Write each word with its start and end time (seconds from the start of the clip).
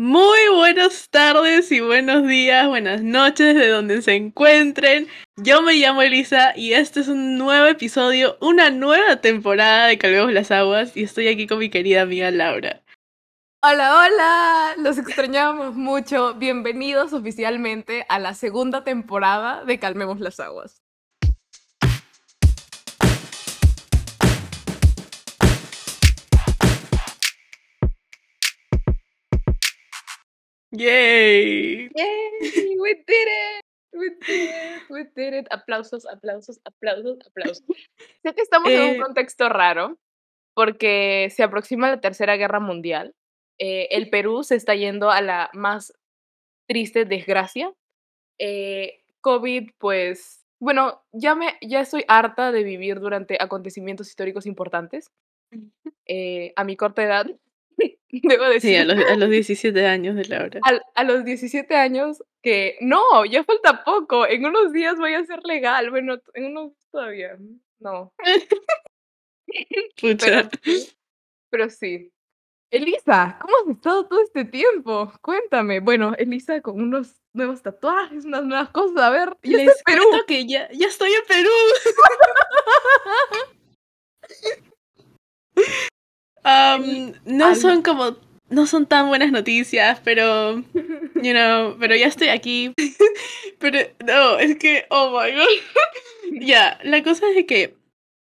Muy 0.00 0.38
buenas 0.54 1.10
tardes 1.10 1.72
y 1.72 1.80
buenos 1.80 2.24
días, 2.24 2.68
buenas 2.68 3.02
noches 3.02 3.56
de 3.56 3.66
donde 3.66 4.00
se 4.00 4.14
encuentren. 4.14 5.08
Yo 5.34 5.60
me 5.60 5.74
llamo 5.74 6.02
Elisa 6.02 6.56
y 6.56 6.74
este 6.74 7.00
es 7.00 7.08
un 7.08 7.36
nuevo 7.36 7.66
episodio, 7.66 8.38
una 8.40 8.70
nueva 8.70 9.16
temporada 9.20 9.88
de 9.88 9.98
Calvemos 9.98 10.32
las 10.32 10.52
Aguas 10.52 10.96
y 10.96 11.02
estoy 11.02 11.26
aquí 11.26 11.48
con 11.48 11.58
mi 11.58 11.68
querida 11.68 12.02
amiga 12.02 12.30
Laura. 12.30 12.84
Hola, 13.60 13.98
hola, 13.98 14.74
los 14.78 14.98
extrañamos 14.98 15.74
mucho. 15.74 16.34
Bienvenidos 16.34 17.12
oficialmente 17.12 18.06
a 18.08 18.20
la 18.20 18.34
segunda 18.34 18.84
temporada 18.84 19.64
de 19.64 19.80
Calmemos 19.80 20.20
las 20.20 20.38
Aguas. 20.38 20.77
Yay. 30.70 31.88
Yay, 31.94 32.76
we 32.78 32.94
did 32.94 33.28
it. 33.28 33.64
We 33.94 34.10
did 34.10 34.50
it, 34.50 34.82
we 34.90 35.04
did 35.16 35.34
it. 35.34 35.46
Aplausos, 35.50 36.06
aplausos, 36.06 36.60
aplausos, 36.64 37.18
aplausos. 37.26 37.64
Sé 38.22 38.34
que 38.34 38.42
estamos 38.42 38.70
en 38.70 38.80
un 38.82 38.88
Eh, 38.96 39.00
contexto 39.00 39.48
raro 39.48 39.98
porque 40.54 41.28
se 41.30 41.42
aproxima 41.42 41.88
la 41.90 42.00
Tercera 42.00 42.36
Guerra 42.36 42.60
Mundial. 42.60 43.14
Eh, 43.58 43.88
el 43.90 44.10
Perú 44.10 44.42
se 44.44 44.56
está 44.56 44.74
yendo 44.74 45.10
a 45.10 45.20
la 45.22 45.50
más 45.54 45.92
triste 46.68 47.06
desgracia. 47.06 47.72
Eh, 48.38 49.00
COVID, 49.22 49.70
pues, 49.78 50.44
bueno, 50.60 51.02
ya 51.12 51.34
me, 51.34 51.56
ya 51.62 51.80
estoy 51.80 52.04
harta 52.08 52.52
de 52.52 52.62
vivir 52.64 53.00
durante 53.00 53.38
acontecimientos 53.40 54.08
históricos 54.08 54.46
importantes. 54.46 55.10
Eh, 56.06 56.52
a 56.56 56.64
mi 56.64 56.76
corta 56.76 57.02
edad, 57.02 57.26
debo 58.22 58.44
decir. 58.44 58.70
Sí, 58.70 58.76
a 58.76 58.84
los, 58.84 58.98
a 59.04 59.16
los 59.16 59.30
17 59.30 59.86
años 59.86 60.16
de 60.16 60.24
Laura. 60.26 60.60
al- 60.62 60.82
a 60.94 61.04
los 61.04 61.24
17 61.24 61.74
años 61.76 62.22
que 62.42 62.76
no, 62.80 63.24
ya 63.24 63.44
falta 63.44 63.84
poco, 63.84 64.26
en 64.26 64.46
unos 64.46 64.72
días 64.72 64.96
voy 64.96 65.14
a 65.14 65.24
ser 65.24 65.40
legal, 65.44 65.90
bueno, 65.90 66.18
en 66.34 66.44
unos 66.46 66.72
todavía, 66.90 67.36
no, 67.80 68.12
Pucha. 70.00 70.48
pero 71.50 71.68
sí. 71.70 72.10
Elisa, 72.70 73.38
¿cómo 73.40 73.54
has 73.64 73.76
estado 73.76 74.06
todo 74.06 74.20
este 74.22 74.44
tiempo? 74.44 75.10
Cuéntame. 75.22 75.80
Bueno, 75.80 76.12
Elisa 76.18 76.60
con 76.60 76.82
unos 76.82 77.14
nuevos 77.32 77.62
tatuajes, 77.62 78.26
unas 78.26 78.44
nuevas 78.44 78.68
cosas, 78.68 78.98
a 79.00 79.08
ver, 79.08 79.34
y 79.42 79.52
está 79.52 79.62
en 79.62 79.66
Les 79.68 79.82
Perú. 79.84 80.02
cuento 80.10 80.26
que 80.26 80.46
ya, 80.46 80.68
ya 80.72 80.86
estoy 80.86 81.10
en 81.12 81.24
Perú. 81.26 81.50
Um, 86.48 87.12
no 87.24 87.54
son 87.54 87.82
como, 87.82 88.16
no 88.48 88.66
son 88.66 88.86
tan 88.86 89.08
buenas 89.08 89.30
noticias, 89.32 90.00
pero, 90.04 90.62
you 91.14 91.32
know, 91.32 91.76
pero 91.78 91.94
ya 91.96 92.06
estoy 92.06 92.28
aquí. 92.28 92.72
Pero, 93.60 93.78
no, 94.06 94.38
es 94.38 94.56
que, 94.56 94.86
oh 94.90 95.10
my 95.10 95.32
god. 95.32 95.46
Ya, 96.40 96.78
la 96.84 97.02
cosa 97.02 97.28
es 97.28 97.34
de 97.34 97.44
que 97.46 97.74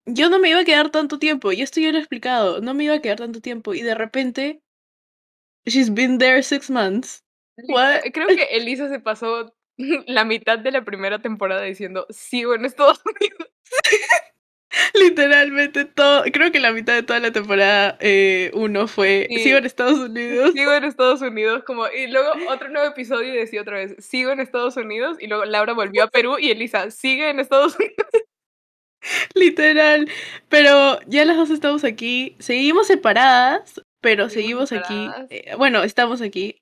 yo 0.06 0.30
no 0.30 0.38
me 0.38 0.48
iba 0.48 0.60
a 0.60 0.64
quedar 0.64 0.88
tanto 0.91 1.18
tiempo, 1.18 1.52
y 1.52 1.60
esto 1.60 1.78
ya 1.80 1.91
lo 1.91 1.98
he 1.98 2.00
explicado, 2.00 2.60
no 2.62 2.72
me 2.72 2.84
iba 2.84 2.94
a 2.94 3.02
quedar 3.02 3.18
tanto 3.18 3.41
tiempo, 3.42 3.74
y 3.74 3.83
de 3.83 3.94
repente, 3.94 4.61
she's 5.66 5.92
been 5.92 6.16
there 6.18 6.42
six 6.42 6.70
months. 6.70 7.22
What? 7.68 8.05
Literal- 8.05 8.12
Creo 8.12 8.27
que 8.28 8.44
Elisa 8.56 8.88
se 8.88 8.98
pasó 9.00 9.55
la 10.06 10.24
mitad 10.24 10.58
de 10.58 10.70
la 10.70 10.84
primera 10.84 11.18
temporada 11.20 11.62
diciendo, 11.62 12.06
sigo 12.08 12.55
en 12.55 12.64
Estados 12.64 13.00
Unidos. 13.05 13.50
Literalmente 14.95 15.84
todo, 15.84 16.25
creo 16.33 16.50
que 16.53 16.61
la 16.61 16.72
mitad 16.72 16.95
de 16.95 17.03
toda 17.03 17.20
la 17.20 17.33
temporada 17.33 17.97
eh, 18.00 18.50
uno 18.55 18.89
fue, 18.89 19.27
Sí. 19.31 19.39
sigo 19.45 19.58
en 19.58 19.64
Estados 19.67 19.98
Unidos. 19.98 20.53
Sigo 20.53 20.73
en 20.73 20.84
Estados 20.84 21.23
Unidos, 21.23 21.62
como, 21.64 21.86
y 21.89 22.08
luego 22.08 22.31
otro 22.48 22.69
nuevo 22.69 22.89
episodio 22.89 23.33
y 23.34 23.36
decía 23.39 23.62
otra 23.62 23.78
vez, 23.78 23.95
sigo 23.98 24.31
en 24.31 24.41
Estados 24.41 24.77
Unidos, 24.77 25.17
y 25.20 25.28
luego 25.28 25.45
Laura 25.45 25.73
volvió 25.73 26.03
a 26.05 26.08
Perú 26.08 26.36
y 26.39 26.50
Elisa, 26.50 26.91
sigue 26.91 27.31
en 27.31 27.41
Estados 27.41 27.77
Unidos. 27.77 27.97
Literal. 29.34 30.08
Pero 30.48 30.98
ya 31.07 31.24
las 31.24 31.36
dos 31.36 31.51
estamos 31.51 31.85
aquí. 31.85 32.36
Seguimos 32.40 32.86
separadas, 32.89 33.80
pero 34.01 34.29
Seguimos 34.29 34.73
aquí. 34.73 35.08
eh, 35.30 35.55
bueno, 35.57 35.83
estamos 35.85 36.20
aquí. 36.23 36.61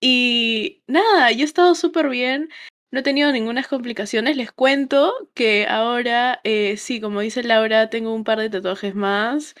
y 0.00 0.82
nada, 0.88 1.30
yo 1.30 1.42
he 1.42 1.44
estado 1.44 1.74
súper 1.74 2.08
bien. 2.08 2.48
No 2.92 2.98
he 3.00 3.02
tenido 3.02 3.32
ninguna 3.32 3.62
complicaciones. 3.64 4.36
Les 4.36 4.52
cuento 4.52 5.14
que 5.34 5.66
ahora, 5.66 6.40
eh, 6.44 6.76
sí, 6.76 7.00
como 7.00 7.20
dice 7.20 7.42
Laura, 7.42 7.88
tengo 7.88 8.14
un 8.14 8.22
par 8.22 8.38
de 8.38 8.50
tatuajes 8.50 8.94
más. 8.94 9.54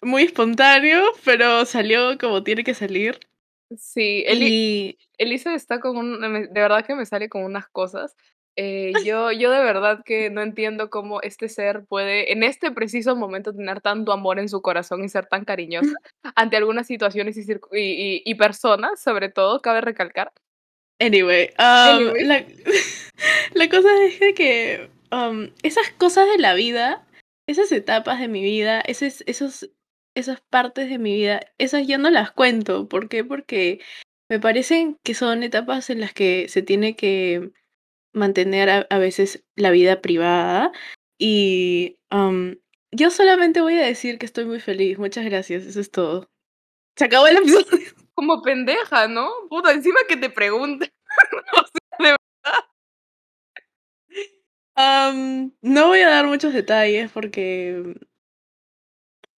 muy 0.00 0.22
espontáneo, 0.22 1.02
pero 1.26 1.64
salió 1.66 2.16
como 2.18 2.42
tiene 2.42 2.64
que 2.64 2.72
salir. 2.74 3.20
Sí, 3.76 4.24
Eli- 4.26 4.48
Y 4.48 4.98
Elisa 5.18 5.54
está 5.54 5.78
con 5.80 5.96
un, 5.98 6.20
de 6.20 6.60
verdad 6.60 6.86
que 6.86 6.94
me 6.94 7.04
sale 7.04 7.28
con 7.28 7.44
unas 7.44 7.68
cosas. 7.68 8.16
Eh, 8.56 8.92
yo, 9.06 9.30
yo 9.30 9.50
de 9.50 9.62
verdad 9.62 10.02
que 10.04 10.30
no 10.30 10.40
entiendo 10.40 10.88
cómo 10.88 11.20
este 11.20 11.50
ser 11.50 11.84
puede 11.84 12.32
en 12.32 12.42
este 12.44 12.70
preciso 12.70 13.14
momento 13.14 13.54
tener 13.54 13.82
tanto 13.82 14.12
amor 14.12 14.38
en 14.38 14.48
su 14.48 14.62
corazón 14.62 15.04
y 15.04 15.10
ser 15.10 15.26
tan 15.26 15.44
cariñosa 15.44 15.94
ante 16.34 16.56
algunas 16.56 16.86
situaciones 16.86 17.36
y 18.24 18.34
personas, 18.36 19.02
sobre 19.02 19.28
todo, 19.28 19.60
cabe 19.60 19.82
recalcar. 19.82 20.32
Anyway, 21.02 21.50
um, 21.58 22.10
Anyway. 22.10 22.24
La, 22.24 22.46
la 23.54 23.68
cosa 23.68 23.88
es 24.04 24.20
que 24.36 24.88
um, 25.10 25.50
esas 25.64 25.90
cosas 25.98 26.28
de 26.30 26.38
la 26.38 26.54
vida, 26.54 27.04
esas 27.48 27.72
etapas 27.72 28.20
de 28.20 28.28
mi 28.28 28.40
vida, 28.40 28.80
esos, 28.82 29.24
esos, 29.26 29.68
esas 30.14 30.40
partes 30.42 30.88
de 30.88 30.98
mi 30.98 31.14
vida, 31.14 31.40
esas 31.58 31.88
yo 31.88 31.98
no 31.98 32.08
las 32.08 32.30
cuento. 32.30 32.88
¿Por 32.88 33.08
qué? 33.08 33.24
Porque 33.24 33.80
me 34.30 34.38
parecen 34.38 34.96
que 35.02 35.14
son 35.14 35.42
etapas 35.42 35.90
en 35.90 36.00
las 36.00 36.12
que 36.12 36.46
se 36.48 36.62
tiene 36.62 36.94
que 36.94 37.50
mantener 38.12 38.70
a, 38.70 38.86
a 38.88 38.98
veces 38.98 39.44
la 39.56 39.72
vida 39.72 40.02
privada. 40.02 40.70
Y 41.18 41.98
um, 42.12 42.54
yo 42.92 43.10
solamente 43.10 43.60
voy 43.60 43.74
a 43.74 43.86
decir 43.86 44.18
que 44.18 44.26
estoy 44.26 44.44
muy 44.44 44.60
feliz. 44.60 44.98
Muchas 44.98 45.24
gracias, 45.24 45.64
eso 45.64 45.80
es 45.80 45.90
todo. 45.90 46.30
Se 46.96 47.06
acabó 47.06 47.26
el 47.26 47.38
episodio. 47.38 48.01
Como 48.14 48.42
pendeja, 48.42 49.08
¿no? 49.08 49.30
Puta, 49.48 49.72
encima 49.72 50.00
que 50.08 50.16
te 50.16 50.30
pregunten. 50.30 50.90
O 51.54 51.64
sea, 52.00 52.10
de 52.10 52.16
Am, 54.74 55.52
no 55.60 55.88
voy 55.88 56.00
a 56.00 56.08
dar 56.08 56.26
muchos 56.26 56.54
detalles 56.54 57.10
porque 57.12 57.94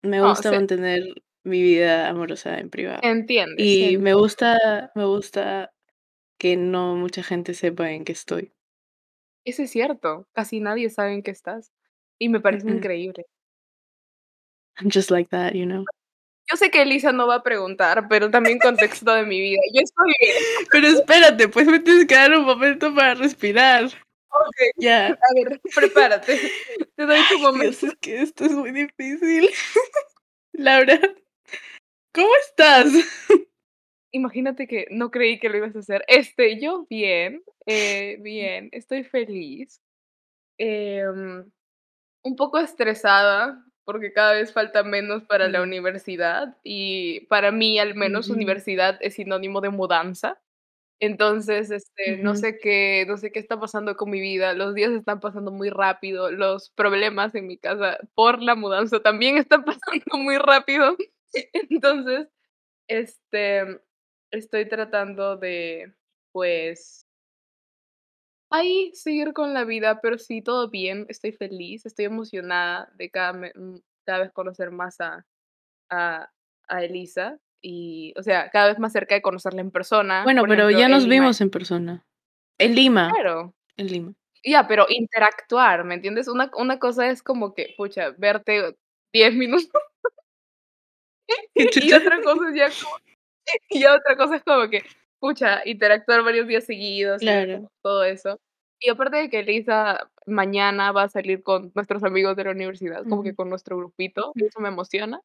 me 0.03 0.21
gusta 0.21 0.51
mantener 0.51 1.01
mi 1.43 1.61
vida 1.63 2.07
amorosa 2.07 2.59
en 2.59 2.69
privado. 2.69 2.99
entiendes. 3.03 3.65
Y 3.65 3.97
me 3.97 4.13
gusta, 4.13 4.91
me 4.95 5.05
gusta 5.05 5.73
que 6.37 6.55
no 6.55 6.95
mucha 6.95 7.23
gente 7.23 7.53
sepa 7.53 7.91
en 7.91 8.05
qué 8.05 8.11
estoy. 8.11 8.51
Eso 9.45 9.63
es 9.63 9.71
cierto. 9.71 10.27
Casi 10.33 10.59
nadie 10.59 10.89
sabe 10.89 11.13
en 11.13 11.23
qué 11.23 11.31
estás. 11.31 11.73
Y 12.19 12.29
me 12.29 12.39
parece 12.39 12.69
increíble. 12.69 13.25
I'm 14.79 14.89
just 14.91 15.11
like 15.11 15.29
that, 15.29 15.53
you 15.53 15.65
know. 15.65 15.83
Yo 16.53 16.57
sé 16.57 16.69
que 16.69 16.83
Elisa 16.83 17.11
no 17.11 17.25
va 17.25 17.37
a 17.37 17.43
preguntar, 17.43 18.07
pero 18.07 18.29
también 18.29 18.59
contexto 18.59 19.11
de 19.11 19.23
mi 19.25 19.41
vida. 19.41 19.59
Yo 19.73 19.81
estoy 19.81 20.13
bien. 20.19 20.35
Pero 20.71 20.87
espérate, 20.87 21.47
pues 21.47 21.65
me 21.65 21.79
tienes 21.79 22.05
que 22.05 22.13
dar 22.13 22.31
un 22.37 22.45
momento 22.45 22.93
para 22.93 23.15
respirar. 23.15 23.85
Ok, 23.85 24.55
Ya. 24.77 25.07
a 25.07 25.33
ver, 25.33 25.59
prepárate. 25.73 26.39
Te 26.95 27.05
doy 27.07 27.19
tu 27.27 27.39
momento. 27.39 27.63
Dios, 27.79 27.83
es 27.83 27.95
que 27.99 28.21
esto 28.21 28.45
es 28.45 28.51
muy 28.51 28.71
difícil. 28.71 29.49
Laura, 30.53 30.99
¿cómo 32.13 32.29
estás? 32.47 32.93
Imagínate 34.11 34.67
que 34.67 34.85
no 34.91 35.09
creí 35.09 35.39
que 35.39 35.49
lo 35.49 35.57
ibas 35.57 35.75
a 35.75 35.79
hacer. 35.79 36.03
Este, 36.07 36.61
yo 36.61 36.85
bien, 36.87 37.41
eh, 37.65 38.17
bien, 38.21 38.69
estoy 38.73 39.03
feliz. 39.05 39.81
Em, 40.59 41.49
un 42.21 42.35
poco 42.35 42.59
estresada 42.59 43.59
porque 43.85 44.13
cada 44.13 44.33
vez 44.33 44.53
falta 44.53 44.83
menos 44.83 45.23
para 45.23 45.47
la 45.49 45.61
universidad 45.61 46.57
y 46.63 47.21
para 47.27 47.51
mí 47.51 47.79
al 47.79 47.95
menos 47.95 48.29
universidad 48.29 48.97
es 49.01 49.15
sinónimo 49.15 49.61
de 49.61 49.69
mudanza. 49.69 50.39
Entonces, 50.99 51.69
este, 51.71 52.17
no 52.17 52.35
sé 52.35 52.57
qué, 52.59 53.05
no 53.07 53.17
sé 53.17 53.31
qué 53.31 53.39
está 53.39 53.59
pasando 53.59 53.97
con 53.97 54.09
mi 54.09 54.21
vida. 54.21 54.53
Los 54.53 54.73
días 54.75 54.91
están 54.91 55.19
pasando 55.19 55.51
muy 55.51 55.69
rápido. 55.69 56.31
Los 56.31 56.69
problemas 56.71 57.35
en 57.35 57.47
mi 57.47 57.57
casa 57.57 57.97
por 58.15 58.41
la 58.41 58.55
mudanza 58.55 59.01
también 59.01 59.37
están 59.37 59.65
pasando 59.65 60.17
muy 60.17 60.37
rápido. 60.37 60.95
Entonces, 61.69 62.29
este, 62.87 63.81
estoy 64.31 64.67
tratando 64.69 65.37
de, 65.37 65.93
pues, 66.31 67.07
ahí 68.53 68.91
seguir 68.93 69.33
con 69.33 69.53
la 69.53 69.65
vida, 69.65 69.99
pero 70.01 70.17
sí, 70.17 70.41
todo 70.41 70.69
bien. 70.69 71.05
Estoy 71.09 71.31
feliz, 71.33 71.85
estoy 71.85 72.05
emocionada 72.05 72.89
de 72.95 73.09
cada, 73.09 73.33
me- 73.33 73.51
mm, 73.55 73.79
cada 74.05 74.19
vez 74.19 74.31
conocer 74.31 74.71
más 74.71 74.99
a, 75.01 75.25
a, 75.89 76.29
a 76.67 76.83
Elisa. 76.83 77.37
Y, 77.61 78.13
o 78.17 78.23
sea, 78.23 78.49
cada 78.49 78.67
vez 78.69 78.79
más 78.79 78.91
cerca 78.93 79.15
de 79.15 79.21
conocerla 79.21 79.61
en 79.61 79.71
persona. 79.71 80.23
Bueno, 80.23 80.41
por 80.41 80.49
pero 80.49 80.63
ejemplo, 80.63 80.79
ya 80.79 80.85
en 80.85 80.91
nos 80.91 81.03
Lima. 81.03 81.15
vimos 81.15 81.41
en 81.41 81.49
persona. 81.49 82.05
En 82.59 82.75
Lima. 82.75 83.11
Claro. 83.13 83.53
En 83.77 83.87
Lima. 83.87 84.13
Ya, 84.45 84.67
pero 84.67 84.85
interactuar, 84.89 85.85
¿me 85.85 85.95
entiendes? 85.95 86.27
Una, 86.27 86.51
una 86.57 86.77
cosa 86.77 87.09
es 87.09 87.23
como 87.23 87.53
que, 87.53 87.73
pucha, 87.77 88.11
verte 88.17 88.75
10 89.13 89.33
minutos 89.35 89.69
y 91.55 91.93
otra 91.93 92.21
cosa 92.21 92.49
es 92.49 92.55
ya 92.55 92.69
como, 92.83 92.95
y 93.69 93.85
otra 93.85 94.17
cosa 94.17 94.35
es 94.35 94.43
como 94.43 94.69
que, 94.69 94.83
pucha, 95.23 95.61
interactuar 95.63 96.21
varios 96.21 96.49
días 96.49 96.65
seguidos, 96.65 97.21
Claro. 97.21 97.71
todo 97.81 98.03
eso. 98.03 98.41
Y 98.81 98.89
aparte 98.89 99.15
de 99.15 99.29
que 99.29 99.39
Elisa 99.39 100.09
mañana 100.25 100.91
va 100.91 101.03
a 101.03 101.07
salir 101.09 101.43
con 101.43 101.71
nuestros 101.75 102.03
amigos 102.03 102.35
de 102.35 102.43
la 102.43 102.51
universidad, 102.51 103.03
como 103.07 103.23
que 103.23 103.33
con 103.33 103.49
nuestro 103.49 103.77
grupito, 103.77 104.33
eso 104.35 104.59
me 104.59 104.67
emociona. 104.67 105.21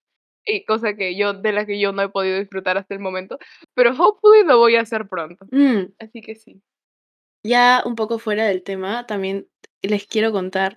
Y 0.46 0.64
cosa 0.64 0.94
que 0.94 1.16
yo, 1.16 1.32
de 1.32 1.50
la 1.50 1.66
que 1.66 1.80
yo 1.80 1.90
no 1.90 2.02
he 2.02 2.08
podido 2.10 2.38
disfrutar 2.38 2.78
hasta 2.78 2.94
el 2.94 3.00
momento, 3.00 3.40
pero 3.74 3.90
hopefully 3.90 4.44
lo 4.46 4.58
voy 4.58 4.76
a 4.76 4.82
hacer 4.82 5.08
pronto. 5.08 5.46
Mm. 5.50 5.92
Así 5.98 6.20
que 6.20 6.36
sí. 6.36 6.62
Ya 7.44 7.82
un 7.84 7.96
poco 7.96 8.20
fuera 8.20 8.46
del 8.46 8.62
tema, 8.62 9.04
también 9.04 9.48
les 9.82 10.06
quiero 10.06 10.30
contar 10.30 10.76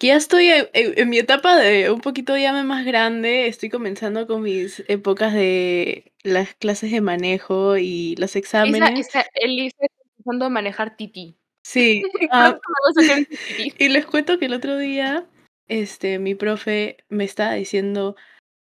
que 0.00 0.06
ya 0.06 0.16
estoy 0.16 0.48
en 0.72 1.08
mi 1.10 1.18
etapa 1.18 1.56
de 1.56 1.90
un 1.90 2.00
poquito 2.00 2.34
ya 2.34 2.54
más 2.64 2.86
grande, 2.86 3.46
estoy 3.48 3.68
comenzando 3.68 4.26
con 4.26 4.42
mis 4.42 4.82
épocas 4.88 5.34
de 5.34 6.14
las 6.22 6.54
clases 6.54 6.90
de 6.90 7.02
manejo 7.02 7.76
y 7.76 8.16
los 8.16 8.30
Esa 8.30 8.38
exámenes. 8.38 9.08
esa 9.08 9.26
Elisa 9.34 9.76
está 9.78 10.02
empezando 10.16 10.46
a 10.46 10.48
manejar 10.48 10.96
Titi. 10.96 11.36
Sí, 11.62 12.02
ah, 12.32 12.58
y 13.56 13.88
les 13.90 14.06
cuento 14.06 14.38
que 14.38 14.46
el 14.46 14.54
otro 14.54 14.78
día, 14.78 15.26
este, 15.68 16.18
mi 16.18 16.34
profe 16.34 16.96
me 17.10 17.24
estaba 17.24 17.52
diciendo, 17.52 18.16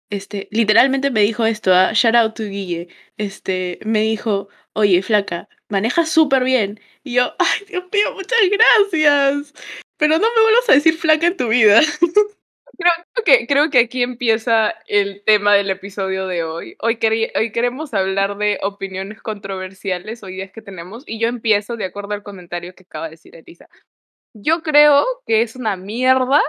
este, 0.10 0.50
literalmente 0.52 1.10
me 1.10 1.22
dijo 1.22 1.46
esto, 1.46 1.74
ah, 1.74 1.94
shout 1.94 2.16
out 2.16 2.36
to 2.36 2.44
Guille, 2.44 2.90
este, 3.16 3.80
me 3.86 4.02
dijo: 4.02 4.50
"Oye, 4.74 5.02
flaca, 5.04 5.48
manejas 5.70 6.10
superbién". 6.10 6.82
Y 7.02 7.14
yo: 7.14 7.34
"Ay, 7.40 7.66
Dios 7.66 7.86
mío, 7.94 8.14
muchas 8.14 8.40
gracias, 8.52 9.54
pero 10.00 10.18
no 10.18 10.28
me 10.36 10.42
vuelvas 10.42 10.70
a 10.70 10.74
decir 10.74 10.98
flaca 10.98 11.28
en 11.28 11.38
tu 11.38 11.50
vida". 11.50 11.82
Creo 12.80 13.26
que 13.26 13.46
creo 13.48 13.70
que 13.70 13.80
aquí 13.80 14.04
empieza 14.04 14.74
el 14.88 15.22
tema 15.26 15.54
del 15.54 15.70
episodio 15.70 16.28
de 16.28 16.46
hoy. 16.46 16.78
Hoy 16.80 16.98
hoy 17.36 17.52
queremos 17.52 17.94
hablar 17.94 18.38
de 18.38 18.58
opiniones 18.64 19.22
controversiales 19.22 20.24
o 20.24 20.30
ideas 20.30 20.52
que 20.54 20.62
tenemos, 20.62 21.04
y 21.06 21.20
yo 21.20 21.28
empiezo 21.28 21.76
de 21.76 21.84
acuerdo 21.86 22.14
al 22.14 22.24
comentario 22.24 22.74
que 22.76 22.84
acaba 22.84 23.06
de 23.08 23.12
decir 23.12 23.36
Elisa. 23.36 23.68
Yo 24.34 24.64
creo 24.64 25.06
que 25.28 25.42
es 25.42 25.58
una 25.58 25.76
mierda 25.76 26.42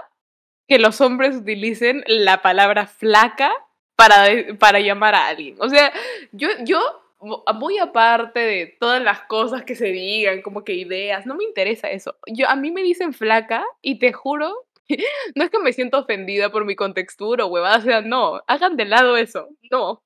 que 0.69 0.79
los 0.79 1.01
hombres 1.01 1.35
utilicen 1.35 2.03
la 2.07 2.41
palabra 2.41 2.87
flaca 2.87 3.51
para 3.97 4.27
para 4.57 4.79
llamar 4.79 5.15
a 5.15 5.27
alguien. 5.27 5.57
O 5.59 5.67
sea, 5.69 5.91
yo 6.31 6.47
yo 6.63 6.79
muy 7.21 7.77
aparte 7.77 8.39
de 8.39 8.77
todas 8.79 9.01
las 9.01 9.21
cosas 9.23 9.63
que 9.63 9.75
se 9.75 9.87
digan, 9.87 10.41
como 10.41 10.63
que 10.63 10.73
ideas, 10.73 11.25
no 11.25 11.35
me 11.35 11.43
interesa 11.43 11.89
eso. 11.89 12.15
Yo 12.27 12.49
a 12.49 12.55
mí 12.55 12.71
me 12.71 12.83
dicen 12.83 13.13
flaca 13.13 13.63
y 13.81 13.99
te 13.99 14.11
juro, 14.13 14.65
no 15.35 15.43
es 15.43 15.49
que 15.49 15.59
me 15.59 15.73
sienta 15.73 15.99
ofendida 15.99 16.51
por 16.51 16.65
mi 16.65 16.75
contextura 16.75 17.45
o 17.45 17.49
huevadas, 17.49 17.83
o 17.83 17.85
sea, 17.85 18.01
no, 18.01 18.41
hagan 18.47 18.77
de 18.77 18.85
lado 18.85 19.17
eso, 19.17 19.49
no. 19.71 20.01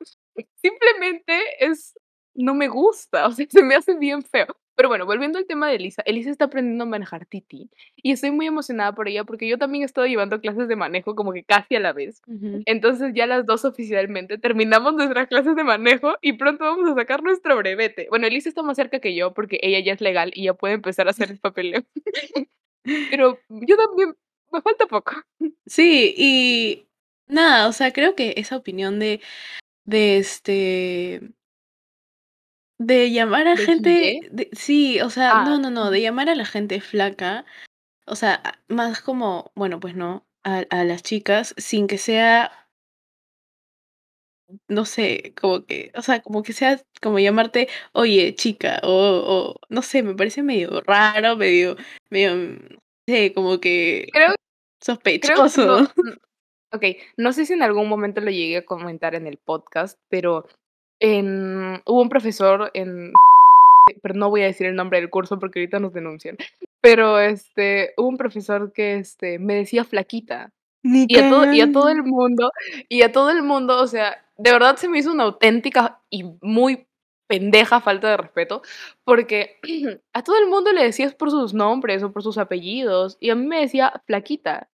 Simplemente 0.62 1.40
es 1.60 1.94
no 2.36 2.54
me 2.54 2.68
gusta, 2.68 3.28
o 3.28 3.32
sea, 3.32 3.46
se 3.50 3.64
me 3.64 3.76
hace 3.76 3.96
bien 3.96 4.22
feo. 4.24 4.48
Pero 4.76 4.90
bueno, 4.90 5.06
volviendo 5.06 5.40
al 5.40 5.46
tema 5.46 5.70
de 5.70 5.76
Elisa, 5.76 6.02
Elisa 6.06 6.30
está 6.30 6.46
aprendiendo 6.46 6.84
a 6.84 6.88
manejar 6.88 7.26
Titi, 7.26 7.70
y 7.96 8.12
estoy 8.12 8.32
muy 8.32 8.46
emocionada 8.46 8.94
por 8.94 9.08
ella, 9.08 9.24
porque 9.24 9.48
yo 9.48 9.58
también 9.58 9.84
he 9.84 9.86
estado 9.86 10.08
llevando 10.08 10.40
clases 10.42 10.68
de 10.68 10.76
manejo 10.76 11.16
como 11.16 11.32
que 11.34 11.44
casi 11.44 11.76
a 11.76 11.80
la 11.80 11.94
vez. 11.94 12.22
Entonces, 12.66 13.14
ya 13.14 13.26
las 13.26 13.46
2 13.46 13.66
oficialmente 13.66 14.38
terminamos 14.38 14.94
nuestras 14.94 15.28
clases 15.28 15.56
de 15.56 15.64
manejo 15.64 16.16
y 16.22 16.34
pronto 16.34 16.64
vamos 16.66 16.90
a 16.90 16.96
sacar 16.96 17.24
nuestro 17.24 17.56
brevete. 17.58 18.08
Bueno, 18.10 18.28
Elisa 18.28 18.50
está 18.50 18.64
más 18.64 18.76
cerca 18.76 19.00
que 19.00 19.16
yo, 19.16 19.34
porque 19.34 19.60
ella 19.62 19.80
ya 19.80 19.94
es 19.94 20.02
legal 20.02 20.32
y 20.34 20.44
ya 20.46 20.54
puede 20.54 20.74
empezar 20.74 21.08
a 21.08 21.12
hacer 21.12 21.32
el 21.32 21.40
papeleo. 21.40 21.84
Pero 22.84 23.40
yo 23.50 23.78
también, 23.78 24.16
me 24.52 24.62
falta 24.62 24.86
poco. 24.86 25.14
Sí, 25.66 26.14
y 26.18 26.88
nada, 27.28 27.68
o 27.68 27.72
sea, 27.72 27.92
creo 27.92 28.16
que 28.16 28.34
esa 28.38 28.58
opinión 28.58 29.00
de 29.00 29.22
de, 29.86 30.18
este 30.18 31.22
de 32.80 33.12
llamar 33.12 33.48
a 33.48 33.56
¿De 33.56 33.66
gente 33.66 34.20
de 34.32 34.50
sí, 34.54 35.00
o 35.02 35.10
sea, 35.10 35.32
Ah, 35.34 35.46
no, 35.46 35.58
no, 35.60 35.70
no, 35.70 35.92
de 35.92 36.02
llamar 36.02 36.30
a 36.30 36.36
la 36.36 36.46
gente 36.46 36.82
flaca, 36.82 37.46
o 38.08 38.16
sea, 38.16 38.42
más 38.70 39.02
como, 39.02 39.52
bueno, 39.56 39.80
pues 39.80 39.96
no, 39.96 40.26
a 40.44 40.66
a 40.72 40.84
las 40.86 41.04
chicas 41.04 41.54
sin 41.58 41.88
que 41.88 41.98
sea 42.00 42.52
no 44.68 44.86
sé, 44.86 45.34
como 45.40 45.66
que, 45.66 45.92
o 45.96 46.02
sea, 46.02 46.22
como 46.22 46.44
que 46.44 46.54
sea 46.54 46.80
como 47.02 47.20
llamarte: 47.20 47.68
"Oye, 47.94 48.36
chica", 48.36 48.80
o 48.84 49.56
o 49.60 49.60
no 49.70 49.82
sé, 49.82 50.04
me 50.04 50.16
parece 50.16 50.44
medio 50.44 50.82
raro, 50.82 51.36
medio 51.36 51.76
medio, 52.10 52.36
no 52.36 52.78
sé, 53.08 53.34
como 53.34 53.60
que 53.60 54.08
Creo 54.12 54.36
creo 55.22 55.44
que 55.50 55.66
no, 55.66 55.80
sospechoso. 55.82 55.90
mm, 56.02 56.14
okey, 56.76 57.00
no 57.18 57.34
sé 57.34 57.46
si 57.46 57.54
en 57.54 57.64
algún 57.64 57.90
momento 57.90 58.22
lo 58.22 58.32
llegué 58.32 58.58
a 58.58 58.66
comentar 58.66 59.16
en 59.16 59.28
el 59.28 59.38
podcast, 59.38 60.00
pero 60.10 60.48
en 61.00 61.82
hubo 61.86 62.02
un 62.02 62.10
profesor 62.10 62.72
en 62.74 63.14
pero 64.02 64.16
no 64.16 64.30
voy 64.30 64.42
a 64.42 64.46
decir 64.46 64.68
el 64.68 64.76
nombre 64.76 65.00
del 65.00 65.10
curso 65.10 65.40
porque 65.40 65.60
ahorita 65.60 65.80
nos 65.80 65.94
denuncian. 65.94 66.38
Pero, 66.82 67.20
este, 67.20 67.94
hubo 67.98 68.08
un 68.08 68.18
profesor 68.18 68.72
que, 68.74 68.98
este, 68.98 69.40
me 69.40 69.56
decía 69.56 69.84
flaquita. 69.84 70.52
Ni 70.84 71.06
Y 71.08 71.18
a 71.18 71.30
todo 71.30 71.52
y 71.52 71.62
a 71.62 71.72
todo 71.72 71.90
el 71.90 72.04
mundo 72.04 72.52
y 72.90 73.02
a 73.02 73.12
todo 73.12 73.32
el 73.32 73.42
mundo, 73.42 73.80
o 73.80 73.88
sea, 73.88 74.24
de 74.38 74.52
verdad 74.52 74.76
se 74.76 74.88
me 74.88 75.00
hizo 75.00 75.12
una 75.12 75.24
auténtica 75.24 76.00
y 76.12 76.24
muy 76.42 76.86
pendeja 77.28 77.82
falta 77.82 78.10
de 78.10 78.18
respeto, 78.18 78.62
porque 79.04 79.58
a 80.14 80.24
todo 80.24 80.38
el 80.38 80.48
mundo 80.48 80.72
le 80.74 80.84
decías 80.84 81.16
por 81.16 81.32
sus 81.32 81.56
nombres 81.56 82.04
o 82.04 82.12
por 82.12 82.22
sus 82.22 82.38
apellidos, 82.38 83.18
y 83.20 83.32
a 83.32 83.36
mí 83.36 83.48
me 83.48 83.62
decía 83.62 84.00
flaquita. 84.06 84.70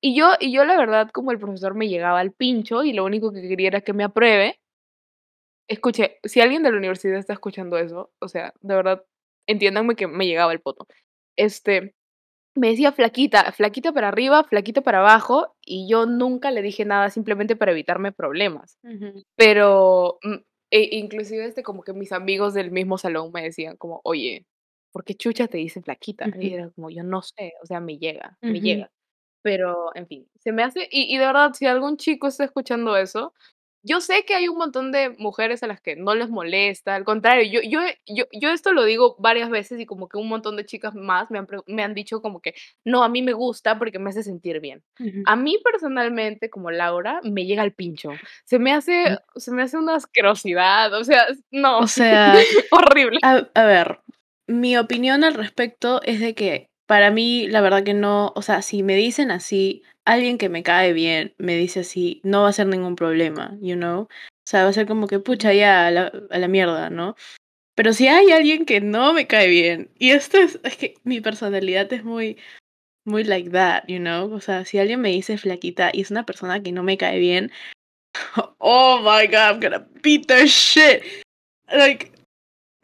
Y 0.00 0.16
yo 0.16 0.32
y 0.40 0.50
yo 0.50 0.64
la 0.64 0.76
verdad, 0.76 1.10
como 1.12 1.30
el 1.30 1.38
profesor 1.38 1.76
me 1.76 1.88
llegaba 1.88 2.18
al 2.18 2.32
pincho 2.32 2.82
y 2.82 2.92
lo 2.92 3.04
único 3.04 3.32
que 3.32 3.42
quería 3.42 3.68
era 3.68 3.80
que 3.82 3.92
me 3.92 4.02
apruebe 4.02 4.58
escuche, 5.68 6.18
si 6.24 6.40
alguien 6.40 6.62
de 6.62 6.70
la 6.72 6.78
universidad 6.78 7.18
está 7.18 7.32
escuchando 7.34 7.78
eso, 7.78 8.12
o 8.20 8.28
sea, 8.28 8.54
de 8.60 8.74
verdad, 8.74 9.04
entiéndanme 9.46 9.96
que 9.96 10.06
me 10.08 10.26
llegaba 10.26 10.52
el 10.52 10.60
poto. 10.60 10.86
Este, 11.36 11.94
me 12.56 12.70
decía 12.70 12.92
flaquita, 12.92 13.52
flaquita 13.52 13.92
para 13.92 14.08
arriba, 14.08 14.44
flaquita 14.44 14.82
para 14.82 15.00
abajo, 15.00 15.56
y 15.64 15.88
yo 15.90 16.06
nunca 16.06 16.50
le 16.52 16.62
dije 16.62 16.84
nada 16.86 17.10
simplemente 17.10 17.56
para 17.56 17.72
evitarme 17.72 18.12
problemas. 18.12 18.78
Pero, 19.36 20.18
mm, 20.24 20.36
e 20.72 20.96
inclusive, 20.98 21.46
este, 21.46 21.62
como 21.64 21.82
que 21.84 21.92
mis 21.94 22.12
amigos 22.12 22.54
del 22.54 22.70
mismo 22.72 22.98
salón 22.98 23.32
me 23.32 23.42
decían 23.44 23.76
como: 23.78 24.00
"Oye, 24.04 24.46
¿por 24.92 25.04
qué 25.04 25.14
chucha 25.16 25.48
te 25.48 25.58
dicen 25.58 25.84
flaquita?". 25.84 26.36
Y 26.40 26.54
era 26.54 26.70
como: 26.72 26.90
"Yo 26.90 27.04
no 27.04 27.22
sé, 27.22 27.54
o 27.62 27.66
sea, 27.66 27.80
me 27.80 27.98
llega, 27.98 28.38
me 28.46 28.60
llega". 28.62 28.90
Pero, 29.42 29.90
en 29.96 30.06
fin, 30.08 30.28
se 30.40 30.52
me 30.52 30.62
hace 30.64 30.88
y 30.92 31.14
y 31.14 31.18
de 31.18 31.26
verdad, 31.26 31.52
si 31.54 31.66
algún 31.66 31.96
chico 31.98 32.28
está 32.28 32.44
escuchando 32.44 32.96
eso, 32.96 33.34
yo 33.82 34.00
sé 34.00 34.24
que 34.24 34.34
hay 34.34 34.48
un 34.48 34.58
montón 34.58 34.92
de 34.92 35.10
mujeres 35.18 35.62
a 35.62 35.66
las 35.66 35.80
que 35.80 35.96
no 35.96 36.14
les 36.14 36.30
molesta, 36.30 36.94
al 36.94 37.04
contrario, 37.04 37.44
yo 37.50 37.60
yo 37.68 37.80
yo 38.06 38.24
yo 38.32 38.50
esto 38.50 38.72
lo 38.72 38.84
digo 38.84 39.16
varias 39.18 39.50
veces 39.50 39.80
y 39.80 39.86
como 39.86 40.08
que 40.08 40.16
un 40.18 40.28
montón 40.28 40.56
de 40.56 40.64
chicas 40.64 40.94
más 40.94 41.30
me 41.30 41.38
han 41.38 41.46
me 41.66 41.82
han 41.82 41.94
dicho 41.94 42.22
como 42.22 42.40
que: 42.40 42.54
"No, 42.84 43.02
a 43.02 43.08
mí 43.08 43.22
me 43.22 43.32
gusta 43.32 43.78
porque 43.78 43.98
me 43.98 44.10
hace 44.10 44.22
sentir 44.22 44.60
bien". 44.60 44.82
A 45.26 45.36
mí 45.36 45.58
personalmente, 45.64 46.50
como 46.50 46.70
Laura, 46.70 47.20
me 47.24 47.44
llega 47.44 47.62
al 47.62 47.72
pincho. 47.72 48.10
Se 48.44 48.58
me 48.58 48.72
hace 48.72 49.18
se 49.36 49.50
me 49.52 49.62
hace 49.62 49.76
una 49.76 49.96
asquerosidad, 49.96 50.92
o 50.94 51.04
sea, 51.04 51.26
no, 51.50 51.78
O 51.80 51.86
sea, 51.86 52.34
horrible. 52.70 53.18
a 53.22 53.48
a 53.54 53.64
ver, 53.64 54.00
mi 54.46 54.76
opinión 54.76 55.24
al 55.24 55.34
respecto 55.34 56.00
es 56.02 56.20
de 56.20 56.34
que 56.34 56.68
para 56.86 57.10
mí, 57.10 57.48
la 57.48 57.62
verdad 57.62 57.84
que 57.84 57.94
no, 57.94 58.32
o 58.36 58.42
sea, 58.42 58.60
si 58.60 58.82
me 58.82 58.96
dicen 58.96 59.30
así, 59.30 59.82
alguien 60.04 60.38
que 60.38 60.48
me 60.48 60.62
cae 60.62 60.92
bien 60.92 61.34
me 61.38 61.56
dice 61.56 61.80
así, 61.80 62.20
no 62.24 62.42
va 62.42 62.48
a 62.48 62.52
ser 62.52 62.66
ningún 62.66 62.96
problema, 62.96 63.56
you 63.60 63.76
know. 63.76 64.02
O 64.02 64.08
sea, 64.46 64.64
va 64.64 64.70
a 64.70 64.72
ser 64.72 64.86
como 64.86 65.06
que, 65.06 65.20
pucha, 65.20 65.52
ya, 65.54 65.86
a 65.86 65.90
la 65.90 66.12
a 66.30 66.38
la 66.38 66.48
mierda, 66.48 66.90
¿no? 66.90 67.16
Pero 67.76 67.92
si 67.94 68.08
hay 68.08 68.32
alguien 68.32 68.66
que 68.66 68.80
no 68.80 69.14
me 69.14 69.26
cae 69.26 69.48
bien, 69.48 69.90
y 69.98 70.10
esto 70.12 70.38
es 70.38 70.60
es 70.64 70.76
que 70.76 70.94
mi 71.04 71.20
personalidad 71.20 71.92
es 71.92 72.04
muy 72.04 72.38
muy 73.04 73.24
like 73.24 73.50
that, 73.50 73.84
you 73.88 73.98
know. 73.98 74.32
O 74.32 74.40
sea, 74.40 74.64
si 74.64 74.78
alguien 74.78 75.00
me 75.00 75.10
dice 75.10 75.38
flaquita 75.38 75.90
y 75.92 76.02
es 76.02 76.10
una 76.10 76.26
persona 76.26 76.62
que 76.62 76.72
no 76.72 76.82
me 76.82 76.98
cae 76.98 77.18
bien, 77.18 77.52
oh 78.58 79.00
my 79.00 79.26
God, 79.26 79.54
I'm 79.54 79.60
gonna 79.60 79.86
beat 80.02 80.26
the 80.28 80.46
shit. 80.46 81.02
Like, 81.72 82.12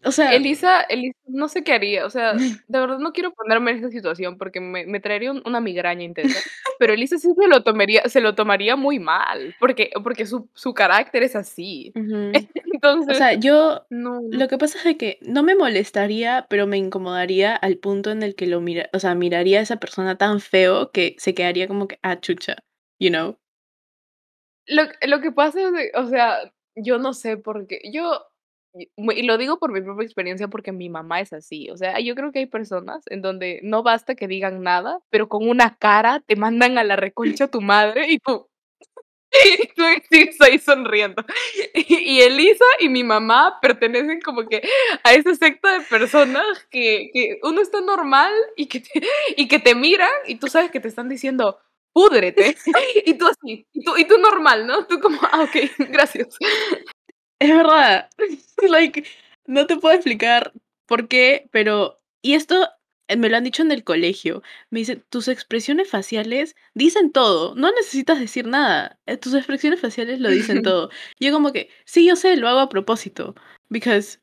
o 0.05 0.13
sea 0.13 0.35
Elisa 0.35 0.83
Elisa 0.83 1.19
no 1.27 1.49
sé 1.49 1.65
qué 1.65 1.73
haría, 1.73 2.07
o 2.07 2.11
sea, 2.11 2.33
de 2.69 2.79
verdad 2.81 2.99
no 2.99 3.13
quiero 3.13 3.33
ponerme 3.33 3.73
en 3.73 3.79
esa 3.79 3.91
situación 3.91 4.39
porque 4.39 4.61
me 4.61 4.87
me 4.87 5.01
traería 5.01 5.33
un 5.33 5.43
una 5.45 5.61
migraña 5.61 6.05
intensa, 6.05 6.39
pero 6.79 6.93
Elisa 6.93 7.19
sí 7.19 7.29
se 7.39 7.49
lo 7.49 7.63
tomaría 7.63 8.03
se 8.09 8.21
lo 8.21 8.35
tomaría 8.35 8.77
muy 8.77 8.99
mal, 8.99 9.55
porque 9.59 9.91
porque 10.05 10.27
su 10.27 10.49
su 10.55 10.75
carácter 10.75 11.23
es 11.23 11.37
así. 11.37 11.93
Ujú. 11.95 12.33
O 12.81 12.81
Entonces, 12.81 13.19
sea, 13.19 13.33
yo 13.35 13.87
no. 13.91 14.21
lo 14.31 14.47
que 14.47 14.57
pasa 14.57 14.89
es 14.89 14.97
que 14.97 15.19
no 15.23 15.43
me 15.43 15.57
molestaría, 15.57 16.47
pero 16.49 16.67
me 16.69 16.77
incomodaría 16.79 17.57
al 17.57 17.77
punto 17.79 18.11
en 18.13 18.23
el 18.23 18.37
que 18.37 18.47
lo 18.47 18.61
mira 18.61 18.89
o 18.93 19.01
sea, 19.01 19.17
miraría 19.17 19.59
a 19.59 19.63
esa 19.63 19.77
persona 19.79 20.17
tan 20.17 20.39
feo 20.41 20.93
que 20.93 21.17
se 21.19 21.35
quedaría 21.35 21.67
como 21.67 21.89
que, 21.89 21.99
ah, 22.03 22.21
chucha, 22.21 22.57
you 23.01 23.09
know. 23.11 23.37
Lo 24.67 24.83
lo 25.07 25.21
que 25.21 25.33
pasa 25.33 25.61
es 25.63 25.73
de 25.73 25.91
o 25.95 26.07
sea, 26.09 26.39
yo 26.77 26.99
no 26.99 27.15
sé 27.15 27.37
por 27.37 27.67
qué, 27.67 27.81
yo 27.93 28.28
y 28.79 29.23
lo 29.23 29.39
digo 29.39 29.59
por 29.59 29.73
mi 29.73 29.81
propia 29.81 30.05
experiencia, 30.05 30.49
porque 30.49 30.73
mi 30.73 30.89
mamá 30.89 31.21
es 31.21 31.33
así, 31.33 31.71
o 31.71 31.77
sea, 31.77 31.99
yo 32.01 32.15
creo 32.15 32.33
que 32.33 32.41
hay 32.41 32.47
personas 32.47 33.03
en 33.07 33.23
donde 33.23 33.61
no 33.63 33.83
basta 33.83 34.15
que 34.15 34.29
digan 34.29 34.63
nada, 34.63 35.01
pero 35.11 35.29
con 35.29 35.49
una 35.49 35.77
cara 35.77 36.21
te 36.27 36.37
mandan 36.37 36.79
a 36.79 36.85
la 36.85 36.97
reconcha 36.97 37.49
tu 37.49 37.61
madre 37.61 38.11
y 38.11 38.19
tú 38.19 38.49
tú 39.77 39.83
sigues 40.11 40.41
ahí 40.41 40.59
sonriendo. 40.59 41.25
Y, 41.75 42.21
Elisa 42.21 42.65
y 42.81 42.89
mi 42.89 43.05
mamá 43.05 43.59
pertenecen 43.61 44.21
como 44.21 44.49
que 44.49 44.63
a 45.05 45.13
esa 45.15 45.35
secta 45.35 45.79
de 45.79 45.85
personas 45.85 46.45
que, 46.71 47.11
que 47.13 47.39
uno 47.43 47.61
está 47.61 47.81
normal 47.81 48.33
y 48.57 48.67
que, 48.67 48.81
te, 48.81 49.07
y 49.37 49.49
que 49.49 49.59
te 49.59 49.75
miran 49.75 50.11
y 50.27 50.37
tú 50.37 50.49
sabes 50.49 50.71
que 50.71 50.81
te 50.81 50.89
están 50.89 51.09
diciendo, 51.09 51.59
púdrete. 51.93 52.57
Y 53.07 53.15
tú 53.15 53.27
así, 53.27 53.67
y 53.73 53.85
tú, 53.85 53.97
y 53.97 54.05
tú 54.05 54.19
normal, 54.19 54.67
¿no? 54.67 54.87
Tú 54.87 55.01
como, 55.01 55.19
ah, 55.23 55.45
ok, 55.45 55.71
gracias. 55.91 56.29
Es 57.41 57.51
verdad. 57.51 58.11
like, 58.69 59.05
no 59.47 59.67
te 59.67 59.77
puedo 59.77 59.95
explicar 59.95 60.53
por 60.87 61.09
qué, 61.09 61.49
pero. 61.53 62.01
Y 62.21 62.35
esto 62.35 62.69
eh, 63.09 63.17
me 63.17 63.29
lo 63.29 63.37
han 63.37 63.45
dicho 63.45 63.63
en 63.63 63.73
el 63.73 63.85
colegio. 63.85 64.43
Me 64.71 64.81
dicen, 64.81 65.05
tus 65.09 65.29
expresiones 65.29 65.89
faciales 65.89 66.55
dicen 66.75 67.11
todo. 67.11 67.55
No 67.55 67.71
necesitas 67.73 68.21
decir 68.21 68.47
nada. 68.47 68.99
Eh, 69.07 69.17
tus 69.17 69.35
expresiones 69.35 69.81
faciales 69.81 70.21
lo 70.21 70.31
dicen 70.31 70.63
todo. 70.63 70.91
Yo 71.19 71.33
como 71.33 71.53
que, 71.53 71.71
sí, 71.85 72.07
yo 72.07 72.17
sé, 72.17 72.37
lo 72.37 72.49
hago 72.49 72.61
a 72.61 72.69
propósito. 72.69 73.35
Because, 73.69 74.21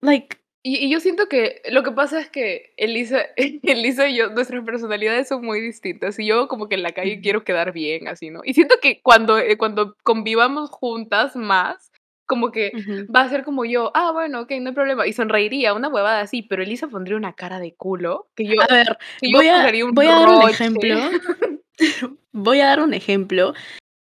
like... 0.00 0.38
Y, 0.64 0.90
yo 0.90 1.00
siento 1.00 1.28
que 1.28 1.62
lo 1.70 1.82
que 1.84 1.92
pasa 1.92 2.20
es 2.20 2.28
que 2.30 2.74
Elisa, 2.76 3.22
Elisa 3.36 4.08
y 4.08 4.16
yo, 4.16 4.30
nuestras 4.30 4.64
personalidades 4.64 5.28
son 5.28 5.44
muy 5.44 5.60
distintas. 5.60 6.18
Y 6.18 6.26
yo 6.26 6.48
como 6.48 6.68
que 6.68 6.74
en 6.74 6.82
la 6.82 6.92
calle 6.92 7.20
quiero 7.20 7.44
quedar 7.44 7.72
bien, 7.72 8.06
así, 8.08 8.30
¿no? 8.30 8.40
Y 8.44 8.54
siento 8.54 8.76
que 8.82 9.00
cuando, 9.00 9.38
eh, 9.38 9.56
cuando 9.56 9.96
convivamos 10.02 10.70
juntas 10.70 11.36
más, 11.36 11.90
como 12.28 12.52
que 12.52 12.70
va 13.14 13.22
a 13.22 13.28
ser 13.28 13.42
como 13.42 13.64
yo, 13.64 13.90
ah, 13.94 14.12
bueno, 14.12 14.42
ok, 14.42 14.52
no 14.60 14.68
hay 14.68 14.74
problema, 14.74 15.06
y 15.06 15.12
sonreiría, 15.14 15.72
una 15.72 15.88
huevada 15.88 16.20
así, 16.20 16.42
pero 16.42 16.62
Elisa 16.62 16.86
pondría 16.86 17.16
una 17.16 17.32
cara 17.32 17.58
de 17.58 17.74
culo, 17.74 18.28
que 18.36 18.44
yo, 18.44 18.60
a 18.62 18.72
ver, 18.72 18.98
voy, 19.32 19.48
a, 19.48 19.66
voy 19.92 20.06
a 20.06 20.12
dar 20.12 20.28
un 20.28 20.48
ejemplo, 20.48 20.94
voy 22.32 22.60
a 22.60 22.66
dar 22.66 22.80
un 22.80 22.92
ejemplo 22.92 23.54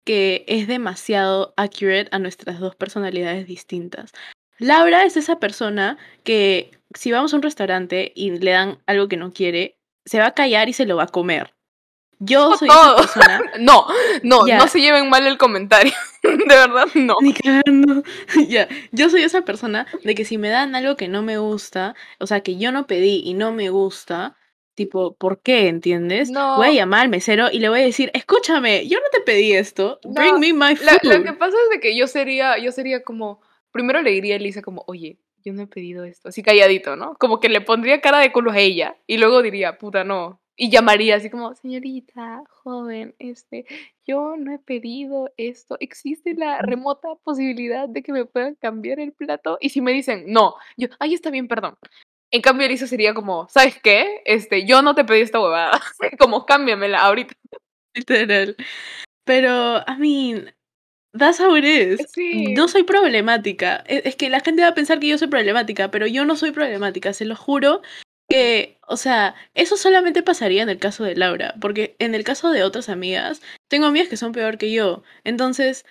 que 0.05 0.45
es 0.49 0.67
demasiado 0.67 1.55
accurate 1.57 2.09
a 2.11 2.19
nuestras 2.19 2.61
dos 2.61 2.75
personalidades 2.77 3.47
distintas. 3.47 4.13
Laura 4.59 5.05
es 5.05 5.17
esa 5.17 5.39
persona 5.39 5.97
que 6.25 6.73
si 6.95 7.13
vamos 7.13 7.33
a 7.33 7.37
un 7.37 7.43
restaurante 7.43 8.13
y 8.15 8.31
le 8.31 8.51
dan 8.51 8.79
algo 8.87 9.09
que 9.09 9.17
no 9.17 9.33
quiere, 9.33 9.79
se 10.05 10.19
va 10.19 10.27
a 10.27 10.35
callar 10.35 10.69
y 10.69 10.73
se 10.73 10.87
lo 10.87 10.97
va 10.97 11.05
a 11.05 11.09
comer. 11.09 11.56
Yo 12.19 12.57
soy 12.57 12.69
esa 12.69 12.97
persona. 12.97 13.41
no, 13.61 13.87
no, 14.23 14.47
no 14.47 14.69
se 14.69 14.81
lleven 14.81 15.11
mal 15.11 15.27
el 15.27 15.37
comentario. 15.39 15.93
de 16.23 16.45
verdad, 16.47 16.87
no. 16.95 17.17
Ni 17.21 17.35
Ya, 18.49 18.69
yo 18.93 19.11
soy 19.11 19.23
esa 19.23 19.43
persona 19.43 19.87
de 20.03 20.15
que 20.15 20.25
si 20.25 20.39
me 20.39 20.49
dan 20.49 20.75
algo 20.75 20.97
que 20.97 21.09
no 21.09 21.23
me 21.23 21.39
gusta, 21.39 21.95
o 22.19 22.27
sea, 22.27 22.41
que 22.41 22.57
yo 22.57 22.73
no 22.73 22.87
pedí 22.87 23.23
y 23.25 23.35
no 23.35 23.53
me 23.53 23.69
gusta, 23.69 24.37
tipo, 24.75 25.15
¿por 25.15 25.41
qué? 25.41 25.69
¿Entiendes? 25.69 26.31
No. 26.31 26.57
Voy 26.57 26.69
a 26.69 26.73
llamar 26.73 27.03
al 27.03 27.09
mesero 27.09 27.49
y 27.53 27.59
le 27.59 27.69
voy 27.69 27.81
a 27.81 27.85
decir, 27.85 28.11
escúchame, 28.15 28.89
yo 28.89 28.99
no 28.99 29.07
te 29.13 29.21
pedí 29.21 29.53
esto. 29.53 30.01
Bring 30.05 30.39
me 30.39 30.53
my 30.53 30.77
food. 30.77 30.99
Lo, 31.03 31.23
que 31.23 31.33
pasa 31.35 31.57
es 31.65 31.71
de 31.71 31.81
que 31.81 31.97
yo 31.97 32.07
sería, 32.07 32.59
yo 32.59 32.73
sería 32.73 33.03
como, 33.03 33.41
primero 33.73 34.01
le 34.01 34.11
diría 34.11 34.35
a 34.35 34.39
Elisa 34.39 34.63
como, 34.63 34.85
oye, 34.87 35.19
yo 35.45 35.53
no 35.53 35.63
he 35.63 35.67
pedido 35.67 36.05
esto, 36.05 36.29
así 36.29 36.43
calladito, 36.43 36.97
¿no? 36.97 37.15
Como 37.21 37.41
que 37.41 37.49
le 37.49 37.61
pondría 37.61 38.01
cara 38.01 38.19
de 38.19 38.33
culo 38.33 38.51
a 38.51 38.59
ella 38.59 38.97
y 39.07 39.19
luego 39.19 39.43
diría, 39.43 39.79
puta, 39.79 40.03
no, 40.03 40.41
y 40.57 40.71
llamaría 40.71 41.17
así 41.17 41.29
como, 41.29 41.55
señorita, 41.55 42.43
joven, 42.49 43.15
este, 43.19 43.67
yo 44.07 44.37
no 44.39 44.55
he 44.55 44.59
pedido 44.59 45.31
esto, 45.37 45.77
existe 45.81 46.35
la 46.35 46.63
remota 46.63 47.09
posibilidad 47.23 47.89
de 47.89 48.03
que 48.03 48.13
me 48.13 48.25
puedan 48.25 48.55
cambiar 48.55 48.99
el 48.99 49.13
plato. 49.13 49.59
Y 49.61 49.69
si 49.69 49.83
me 49.83 49.93
dicen, 49.93 50.25
no, 50.29 50.55
yo, 50.79 50.89
ahí 50.99 51.13
está 51.13 51.31
bien, 51.31 51.47
perdón. 51.47 51.77
En 52.31 52.41
cambio, 52.41 52.67
Elisa 52.67 52.87
sería 52.87 53.15
como, 53.15 53.49
¿sabes 53.49 53.79
qué? 53.81 54.23
Este, 54.25 54.67
yo 54.67 54.83
no 54.83 54.95
te 54.95 55.05
pedí 55.05 55.21
esta 55.21 55.41
huevada, 55.41 55.81
como 56.19 56.47
cámbiamela 56.47 57.01
ahorita. 57.01 57.35
Literal. 57.95 58.57
Pero, 59.25 59.79
I 59.87 59.97
mean, 59.99 60.55
that's 61.13 61.39
how 61.39 61.55
it 61.57 61.65
is. 61.65 62.01
No 62.57 62.69
soy 62.69 62.85
problemática. 62.85 63.85
E, 63.87 64.03
es 64.05 64.17
que 64.17 64.31
la 64.31 64.41
gente 64.41 64.63
va 64.63 64.69
a 64.69 64.75
pensar 64.75 65.01
que 65.01 65.09
yo 65.09 65.19
soy 65.19 65.29
problemática, 65.29 65.91
pero 65.91 66.07
yo 66.07 66.25
no 66.25 66.37
soy 66.37 66.53
problemática, 66.53 67.13
se 67.13 67.27
lo 67.27 67.37
juro 67.37 67.83
que, 68.29 68.79
o 68.87 68.97
sea, 68.97 69.35
eso 69.55 69.77
solamente 69.77 70.23
pasaría 70.23 70.63
en 70.63 70.69
el 70.69 70.79
caso 70.79 71.05
de 71.05 71.17
Laura, 71.17 71.55
porque 71.61 71.97
en 71.99 72.15
el 72.15 72.25
caso 72.25 72.51
de 72.51 72.63
otras 72.63 72.89
amigas, 72.89 73.41
tengo 73.69 73.87
amigas 73.87 74.09
que 74.09 74.17
son 74.17 74.33
peor 74.33 74.59
que 74.59 74.73
yo. 74.73 75.03
Entonces, 75.25 75.85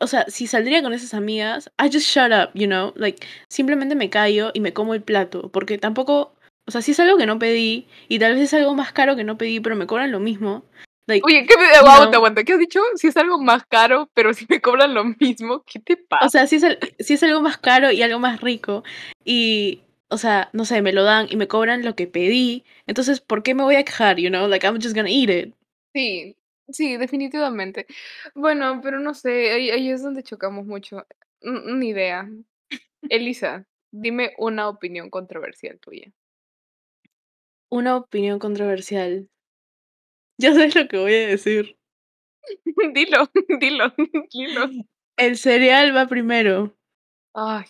o 0.00 0.06
sea, 0.06 0.26
si 0.28 0.46
saldría 0.46 0.82
con 0.82 0.92
esas 0.92 1.14
amigas, 1.14 1.70
I 1.78 1.90
just 1.92 2.06
shut 2.06 2.30
up, 2.32 2.50
you 2.54 2.66
know, 2.66 2.92
like 2.96 3.26
simplemente 3.48 3.94
me 3.94 4.10
callo 4.10 4.50
y 4.54 4.60
me 4.60 4.72
como 4.72 4.94
el 4.94 5.02
plato, 5.02 5.50
porque 5.50 5.78
tampoco, 5.78 6.36
o 6.66 6.70
sea, 6.70 6.82
si 6.82 6.92
es 6.92 7.00
algo 7.00 7.16
que 7.16 7.26
no 7.26 7.38
pedí 7.38 7.88
y 8.08 8.18
tal 8.18 8.34
vez 8.34 8.42
es 8.44 8.54
algo 8.54 8.74
más 8.74 8.92
caro 8.92 9.16
que 9.16 9.24
no 9.24 9.38
pedí, 9.38 9.60
pero 9.60 9.76
me 9.76 9.86
cobran 9.86 10.12
lo 10.12 10.20
mismo. 10.20 10.64
Oye, 11.08 11.46
¿qué 11.46 11.56
me 11.56 11.68
aguanta, 11.68 12.18
aguanta? 12.18 12.44
¿Qué 12.44 12.52
has 12.52 12.58
dicho? 12.58 12.80
Si 12.96 13.06
es 13.06 13.16
algo 13.16 13.40
más 13.40 13.64
caro, 13.64 14.10
pero 14.12 14.34
si 14.34 14.44
me 14.46 14.60
cobran 14.60 14.92
lo 14.92 15.04
mismo, 15.04 15.64
¿qué 15.64 15.80
te 15.80 15.96
pasa? 15.96 16.26
O 16.26 16.28
sea, 16.28 16.46
si 16.46 16.56
es, 16.56 16.64
si 16.98 17.14
es 17.14 17.22
algo 17.22 17.40
más 17.40 17.56
caro 17.56 17.90
y 17.90 18.02
algo 18.02 18.18
más 18.18 18.42
rico 18.42 18.84
y 19.24 19.80
o 20.08 20.18
sea, 20.18 20.50
no 20.52 20.64
sé, 20.64 20.82
me 20.82 20.92
lo 20.92 21.04
dan 21.04 21.26
y 21.30 21.36
me 21.36 21.48
cobran 21.48 21.84
lo 21.84 21.94
que 21.94 22.06
pedí, 22.06 22.64
entonces, 22.86 23.20
¿por 23.20 23.42
qué 23.42 23.54
me 23.54 23.62
voy 23.62 23.76
a 23.76 23.84
quejar, 23.84 24.18
you 24.18 24.30
know? 24.30 24.48
Like, 24.48 24.66
I'm 24.66 24.80
just 24.80 24.94
gonna 24.94 25.10
eat 25.10 25.30
it. 25.30 25.54
Sí, 25.94 26.36
sí, 26.68 26.96
definitivamente. 26.96 27.86
Bueno, 28.34 28.80
pero 28.82 29.00
no 29.00 29.14
sé, 29.14 29.50
ahí, 29.52 29.90
es 29.90 30.02
donde 30.02 30.22
chocamos 30.22 30.66
mucho. 30.66 31.06
Una 31.42 31.84
idea. 31.84 32.28
Elisa, 33.08 33.66
dime 33.90 34.32
una 34.38 34.68
opinión 34.68 35.10
controversial 35.10 35.78
tuya. 35.78 36.12
Una 37.70 37.96
opinión 37.96 38.38
controversial. 38.38 39.28
Ya 40.38 40.54
sabes 40.54 40.74
lo 40.74 40.88
que 40.88 40.98
voy 40.98 41.14
a 41.14 41.26
decir. 41.28 41.78
dilo, 42.94 43.30
dilo, 43.60 43.94
dilo. 44.32 44.70
El 45.16 45.36
cereal 45.36 45.94
va 45.94 46.06
primero. 46.06 46.76
Ay, 47.34 47.66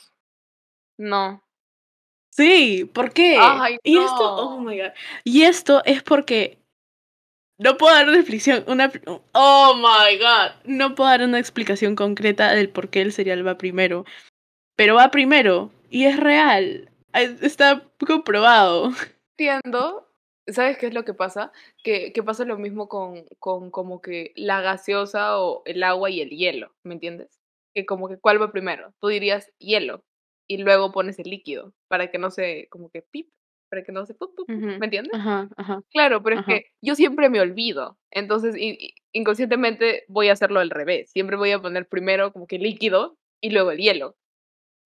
no. 0.98 1.47
Sí, 2.38 2.88
¿por 2.94 3.12
qué? 3.12 3.36
Y 3.82 3.98
esto, 3.98 4.36
oh 4.36 4.60
my 4.60 4.78
god. 4.78 4.92
Y 5.24 5.42
esto 5.42 5.82
es 5.84 6.04
porque 6.04 6.56
no 7.58 7.76
puedo 7.76 7.92
dar 7.92 8.06
una 8.06 8.18
explicación, 8.18 8.62
una 8.68 8.92
oh 9.32 9.74
my 9.74 10.16
god, 10.18 10.52
no 10.62 10.94
puedo 10.94 11.10
dar 11.10 11.22
una 11.22 11.40
explicación 11.40 11.96
concreta 11.96 12.52
del 12.52 12.70
por 12.70 12.90
qué 12.90 13.00
el 13.00 13.12
cereal 13.12 13.44
va 13.44 13.58
primero, 13.58 14.04
pero 14.76 14.94
va 14.94 15.10
primero 15.10 15.72
y 15.90 16.04
es 16.04 16.16
real, 16.16 16.92
está 17.12 17.82
comprobado. 18.06 18.92
Entiendo. 19.36 20.08
¿Sabes 20.46 20.78
qué 20.78 20.86
es 20.86 20.94
lo 20.94 21.04
que 21.04 21.14
pasa? 21.14 21.50
Que, 21.82 22.12
que 22.12 22.22
pasa 22.22 22.44
lo 22.44 22.56
mismo 22.56 22.88
con, 22.88 23.24
con 23.40 23.72
como 23.72 24.00
que 24.00 24.32
la 24.36 24.60
gaseosa 24.60 25.40
o 25.40 25.62
el 25.64 25.82
agua 25.82 26.08
y 26.08 26.20
el 26.20 26.30
hielo, 26.30 26.72
¿me 26.84 26.94
entiendes? 26.94 27.40
Que 27.74 27.84
como 27.84 28.08
que 28.08 28.16
cuál 28.16 28.40
va 28.40 28.52
primero. 28.52 28.94
Tú 29.00 29.08
dirías 29.08 29.50
hielo, 29.58 30.04
y 30.48 30.58
luego 30.58 30.90
pones 30.92 31.18
el 31.18 31.30
líquido 31.30 31.72
para 31.88 32.10
que 32.10 32.18
no 32.18 32.30
se, 32.30 32.66
como 32.70 32.90
que 32.90 33.02
pip, 33.02 33.28
para 33.70 33.84
que 33.84 33.92
no 33.92 34.06
se, 34.06 34.14
pup, 34.14 34.32
¿me 34.48 34.86
entiendes? 34.86 35.12
Ajá, 35.14 35.48
ajá. 35.56 35.82
Claro, 35.90 36.22
pero 36.22 36.40
es 36.40 36.46
que 36.46 36.66
yo 36.80 36.94
siempre 36.94 37.28
me 37.28 37.40
olvido, 37.40 37.98
entonces 38.10 38.56
inconscientemente 39.12 40.04
voy 40.08 40.28
a 40.28 40.32
hacerlo 40.32 40.60
al 40.60 40.70
revés, 40.70 41.10
siempre 41.10 41.36
voy 41.36 41.52
a 41.52 41.60
poner 41.60 41.86
primero 41.86 42.32
como 42.32 42.46
que 42.46 42.58
líquido 42.58 43.18
y 43.40 43.50
luego 43.50 43.70
el 43.70 43.78
hielo. 43.78 44.16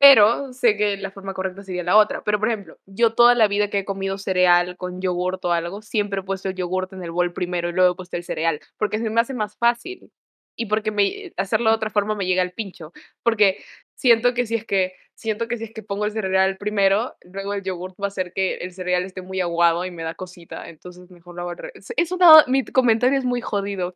Pero 0.03 0.53
sé 0.53 0.77
que 0.77 0.97
la 0.97 1.13
forma 1.13 1.33
correcta 1.33 1.63
sería 1.63 1.85
la 1.85 1.97
otra. 1.97 2.25
Pero, 2.25 2.41
por 2.41 2.49
ejemplo, 2.49 2.77
yo 2.87 3.15
toda 3.15 3.37
la 3.37 3.47
vida 3.47 3.71
que 3.71 3.79
he 3.79 3.85
comido 3.85 4.19
cereal 4.19 4.77
con 4.77 5.01
yogurt 5.01 5.45
o 5.45 5.53
algo, 5.53 5.81
siempre 5.81 6.21
he 6.21 6.25
puesto 6.25 6.49
el 6.49 6.57
yogurt 6.57 6.93
en 6.93 7.05
el 7.05 7.13
bol 7.13 7.33
primero 7.33 7.69
y 7.69 7.73
luego 7.73 7.93
he 7.93 7.97
puesto 7.97 8.17
el 8.17 8.25
cereal, 8.25 8.59
porque 8.79 8.99
se 8.99 9.11
me 9.11 9.21
hace 9.21 9.33
más 9.33 9.57
fácil 9.57 10.11
y 10.57 10.67
porque 10.67 10.91
me, 10.91 11.33
hacerlo 11.37 11.71
de 11.71 11.77
otra 11.77 11.91
forma 11.91 12.17
me 12.17 12.27
llega 12.27 12.43
al 12.43 12.51
pincho. 12.51 12.93
Porque 13.23 13.59
siento 14.03 14.35
que 14.35 14.47
si 14.47 14.57
es 14.57 14.65
que 14.65 14.95
siento 15.15 15.47
que 15.47 15.57
si 15.57 15.65
es 15.65 15.73
que 15.73 15.85
pongo 15.85 16.07
el 16.07 16.11
cereal 16.11 16.57
primero, 16.59 17.15
luego 17.23 17.55
el 17.55 17.63
yogurt 17.63 17.95
va 18.01 18.07
a 18.07 18.09
hacer 18.09 18.33
que 18.33 18.57
el 18.57 18.73
cereal 18.73 19.05
esté 19.05 19.23
muy 19.23 19.41
aguado 19.41 19.85
y 19.85 19.93
me 19.93 20.03
da 20.03 20.15
cosita, 20.15 20.69
entonces 20.69 21.09
mejor 21.11 21.37
lo 21.37 21.43
hago 21.43 21.51
al 21.51 21.59
revés. 21.59 21.93
Eso 21.97 22.17
nada, 22.17 22.45
mi 22.49 22.65
comentario 22.65 23.17
es 23.17 23.25
muy 23.25 23.41
jodido, 23.41 23.95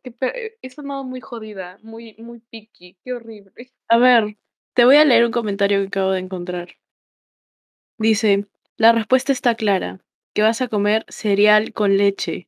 eso 0.61 0.81
nada 0.81 1.03
muy 1.03 1.19
jodida, 1.19 1.77
muy 1.83 2.15
muy 2.19 2.39
picky, 2.39 2.97
qué 3.03 3.13
horrible. 3.13 3.73
A 3.89 3.97
ver, 3.97 4.37
te 4.73 4.85
voy 4.85 4.95
a 4.95 5.03
leer 5.03 5.25
un 5.25 5.31
comentario 5.31 5.81
que 5.81 5.87
acabo 5.87 6.11
de 6.11 6.19
encontrar. 6.19 6.69
Dice, 7.97 8.45
la 8.77 8.93
respuesta 8.93 9.33
está 9.33 9.55
clara, 9.55 9.99
que 10.33 10.41
vas 10.41 10.61
a 10.61 10.69
comer 10.69 11.03
cereal 11.09 11.73
con 11.73 11.97
leche. 11.97 12.47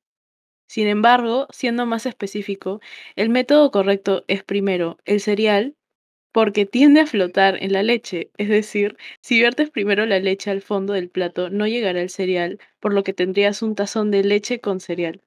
Sin 0.68 0.88
embargo, 0.88 1.48
siendo 1.50 1.86
más 1.86 2.06
específico, 2.06 2.80
el 3.18 3.30
método 3.30 3.70
correcto 3.72 4.24
es 4.28 4.46
primero 4.46 4.98
el 5.04 5.20
cereal 5.20 5.76
porque 6.32 6.66
tiende 6.66 7.02
a 7.02 7.08
flotar 7.08 7.62
en 7.64 7.74
la 7.74 7.84
leche, 7.84 8.32
es 8.38 8.50
decir, 8.50 8.98
si 9.22 9.38
viertes 9.40 9.70
primero 9.72 10.06
la 10.06 10.20
leche 10.20 10.52
al 10.52 10.62
fondo 10.62 10.94
del 10.94 11.10
plato 11.10 11.50
no 11.50 11.68
llegará 11.68 12.02
el 12.02 12.10
cereal, 12.10 12.60
por 12.80 12.94
lo 12.94 13.04
que 13.04 13.14
tendrías 13.14 13.62
un 13.62 13.76
tazón 13.76 14.12
de 14.12 14.24
leche 14.24 14.60
con 14.62 14.80
cereal. 14.80 15.22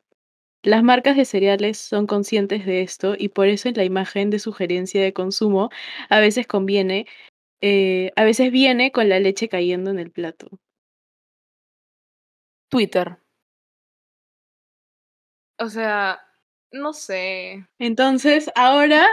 Las 0.64 0.82
marcas 0.84 1.16
de 1.16 1.24
cereales 1.24 1.78
son 1.78 2.06
conscientes 2.06 2.66
de 2.66 2.82
esto 2.82 3.14
y 3.18 3.28
por 3.30 3.48
eso 3.48 3.68
en 3.68 3.76
la 3.76 3.84
imagen 3.84 4.30
de 4.30 4.38
sugerencia 4.40 5.02
de 5.02 5.12
consumo 5.12 5.70
a 6.08 6.20
veces 6.20 6.46
conviene, 6.48 7.06
eh, 7.62 8.12
a 8.16 8.24
veces 8.24 8.52
viene 8.52 8.92
con 8.92 9.08
la 9.08 9.20
leche 9.20 9.48
cayendo 9.48 9.90
en 9.90 9.98
el 10.00 10.10
plato. 10.12 10.48
Twitter. 12.70 13.18
O 15.58 15.68
sea, 15.68 16.20
No 16.72 16.92
sé. 16.92 17.66
Entonces, 17.78 18.50
ahora 18.54 19.06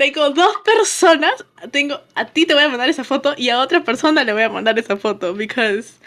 tengo 0.00 0.30
dos 0.30 0.56
personas. 0.64 1.44
Tengo 1.70 2.00
a 2.14 2.24
ti 2.24 2.46
te 2.46 2.54
voy 2.54 2.62
a 2.62 2.68
mandar 2.70 2.88
esa 2.88 3.04
foto 3.04 3.34
y 3.36 3.50
a 3.50 3.60
otra 3.60 3.84
persona 3.84 4.24
le 4.24 4.32
voy 4.32 4.42
a 4.42 4.48
mandar 4.48 4.78
esa 4.78 4.96
foto 4.96 5.34
because 5.34 6.00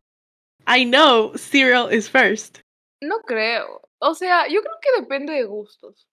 I 0.68 0.84
know 0.84 1.38
cereal 1.38 1.94
is 1.94 2.10
first. 2.10 2.60
No 3.02 3.20
creo. 3.22 3.82
O 4.00 4.16
sea, 4.16 4.48
yo 4.48 4.62
creo 4.62 4.76
que 4.82 5.02
depende 5.02 5.34
de 5.34 5.44
gustos. 5.44 6.08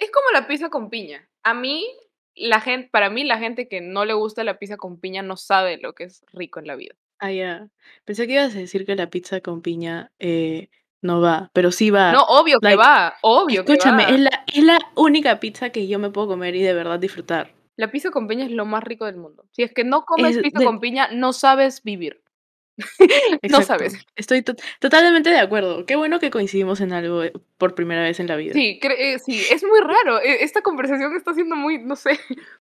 Es 0.00 0.10
como 0.10 0.30
la 0.32 0.48
pizza 0.48 0.70
con 0.70 0.90
piña. 0.90 1.28
A 1.44 1.54
mí, 1.54 1.86
la 2.34 2.60
gente, 2.60 2.88
para 2.90 3.10
mí, 3.10 3.22
la 3.22 3.38
gente 3.38 3.68
que 3.68 3.80
no 3.80 4.04
le 4.04 4.14
gusta 4.14 4.42
la 4.42 4.58
pizza 4.58 4.76
con 4.76 4.98
piña 4.98 5.22
no 5.22 5.36
sabe 5.36 5.78
lo 5.78 5.94
que 5.94 6.04
es 6.04 6.24
rico 6.32 6.58
en 6.58 6.66
la 6.66 6.74
vida. 6.74 6.96
Ah, 7.20 7.30
ya. 7.30 7.68
Pensé 8.04 8.26
que 8.26 8.32
ibas 8.32 8.56
a 8.56 8.58
decir 8.58 8.84
que 8.84 8.96
la 8.96 9.08
pizza 9.08 9.40
con 9.40 9.62
piña 9.62 10.10
eh, 10.18 10.68
no 11.02 11.20
va, 11.20 11.50
pero 11.52 11.70
sí 11.72 11.90
va. 11.90 12.12
No, 12.12 12.24
obvio 12.24 12.60
que 12.60 12.66
like, 12.66 12.78
va, 12.78 13.14
obvio 13.22 13.60
Escúchame, 13.62 14.04
que 14.06 14.10
va. 14.12 14.16
es 14.16 14.20
la, 14.22 14.44
es 14.54 14.64
la 14.64 14.78
única 14.96 15.40
pizza 15.40 15.70
que 15.70 15.86
yo 15.88 15.98
me 15.98 16.10
puedo 16.10 16.28
comer 16.28 16.54
y 16.56 16.62
de 16.62 16.74
verdad 16.74 16.98
disfrutar. 16.98 17.52
La 17.76 17.90
pizza 17.90 18.10
con 18.10 18.28
piña 18.28 18.44
es 18.44 18.50
lo 18.50 18.66
más 18.66 18.84
rico 18.84 19.06
del 19.06 19.16
mundo. 19.16 19.46
Si 19.52 19.62
es 19.62 19.72
que 19.72 19.84
no 19.84 20.04
comes 20.04 20.36
Es 20.36 20.42
pizza 20.42 20.58
de- 20.58 20.64
con 20.66 20.80
piña, 20.80 21.08
no 21.12 21.32
sabes 21.32 21.82
vivir. 21.82 22.22
no 23.50 23.62
sabes. 23.62 23.94
Estoy 24.16 24.42
to- 24.42 24.54
totalmente 24.80 25.30
de 25.30 25.38
acuerdo. 25.38 25.84
Qué 25.86 25.96
bueno 25.96 26.18
que 26.18 26.30
coincidimos 26.30 26.80
en 26.80 26.92
algo 26.92 27.22
eh, 27.22 27.32
por 27.58 27.74
primera 27.74 28.02
vez 28.02 28.20
en 28.20 28.26
la 28.26 28.36
vida. 28.36 28.52
Sí, 28.54 28.78
eh, 28.82 29.18
sí, 29.18 29.42
es 29.50 29.64
muy 29.64 29.80
raro. 29.80 30.20
E- 30.20 30.44
Esta 30.44 30.62
conversación 30.62 31.14
está 31.16 31.32
siendo 31.34 31.56
muy, 31.56 31.78
no 31.78 31.96
sé. 31.96 32.18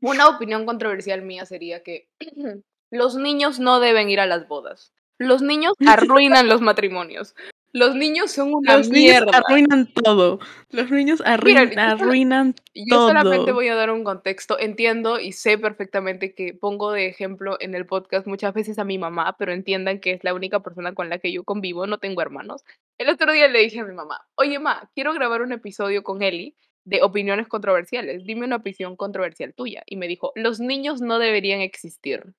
Una 0.00 0.28
opinión 0.28 0.66
controversial 0.66 1.22
mía 1.22 1.46
sería 1.46 1.82
que 1.82 2.08
los 2.90 3.16
niños 3.16 3.58
no 3.58 3.80
deben 3.80 4.10
ir 4.10 4.20
a 4.20 4.26
las 4.26 4.48
bodas. 4.48 4.92
Los 5.18 5.42
niños 5.42 5.74
arruinan 5.86 6.48
los 6.48 6.60
matrimonios. 6.60 7.34
Los 7.72 7.94
niños 7.94 8.30
son 8.30 8.54
una 8.54 8.78
Los 8.78 8.88
niños 8.88 9.20
mierda. 9.20 9.38
arruinan 9.38 9.86
todo. 9.92 10.38
Los 10.70 10.90
niños 10.90 11.20
arruinan, 11.26 11.78
arruinan 11.78 12.54
Yo 12.74 13.08
solamente 13.08 13.44
todo. 13.46 13.54
voy 13.54 13.68
a 13.68 13.74
dar 13.74 13.90
un 13.90 14.02
contexto. 14.02 14.58
Entiendo 14.58 15.20
y 15.20 15.32
sé 15.32 15.58
perfectamente 15.58 16.34
que 16.34 16.54
pongo 16.54 16.90
de 16.92 17.06
ejemplo 17.06 17.58
en 17.60 17.74
el 17.74 17.84
podcast 17.84 18.26
muchas 18.26 18.54
veces 18.54 18.78
a 18.78 18.84
mi 18.84 18.96
mamá, 18.96 19.36
pero 19.38 19.52
entiendan 19.52 20.00
que 20.00 20.12
es 20.12 20.24
la 20.24 20.32
única 20.32 20.60
persona 20.60 20.94
con 20.94 21.10
la 21.10 21.18
que 21.18 21.32
yo 21.32 21.44
convivo, 21.44 21.86
no 21.86 21.98
tengo 21.98 22.22
hermanos. 22.22 22.64
El 22.96 23.10
otro 23.10 23.30
día 23.32 23.46
le 23.48 23.58
dije 23.58 23.80
a 23.80 23.84
mi 23.84 23.92
mamá, 23.94 24.26
oye, 24.36 24.58
ma, 24.58 24.88
quiero 24.94 25.12
grabar 25.12 25.42
un 25.42 25.52
episodio 25.52 26.02
con 26.02 26.22
Eli 26.22 26.56
de 26.84 27.02
opiniones 27.02 27.46
controversiales. 27.46 28.24
Dime 28.24 28.46
una 28.46 28.56
opinión 28.56 28.96
controversial 28.96 29.52
tuya. 29.52 29.82
Y 29.84 29.96
me 29.96 30.08
dijo, 30.08 30.32
los 30.34 30.60
niños 30.60 31.02
no 31.02 31.18
deberían 31.18 31.60
existir. 31.60 32.32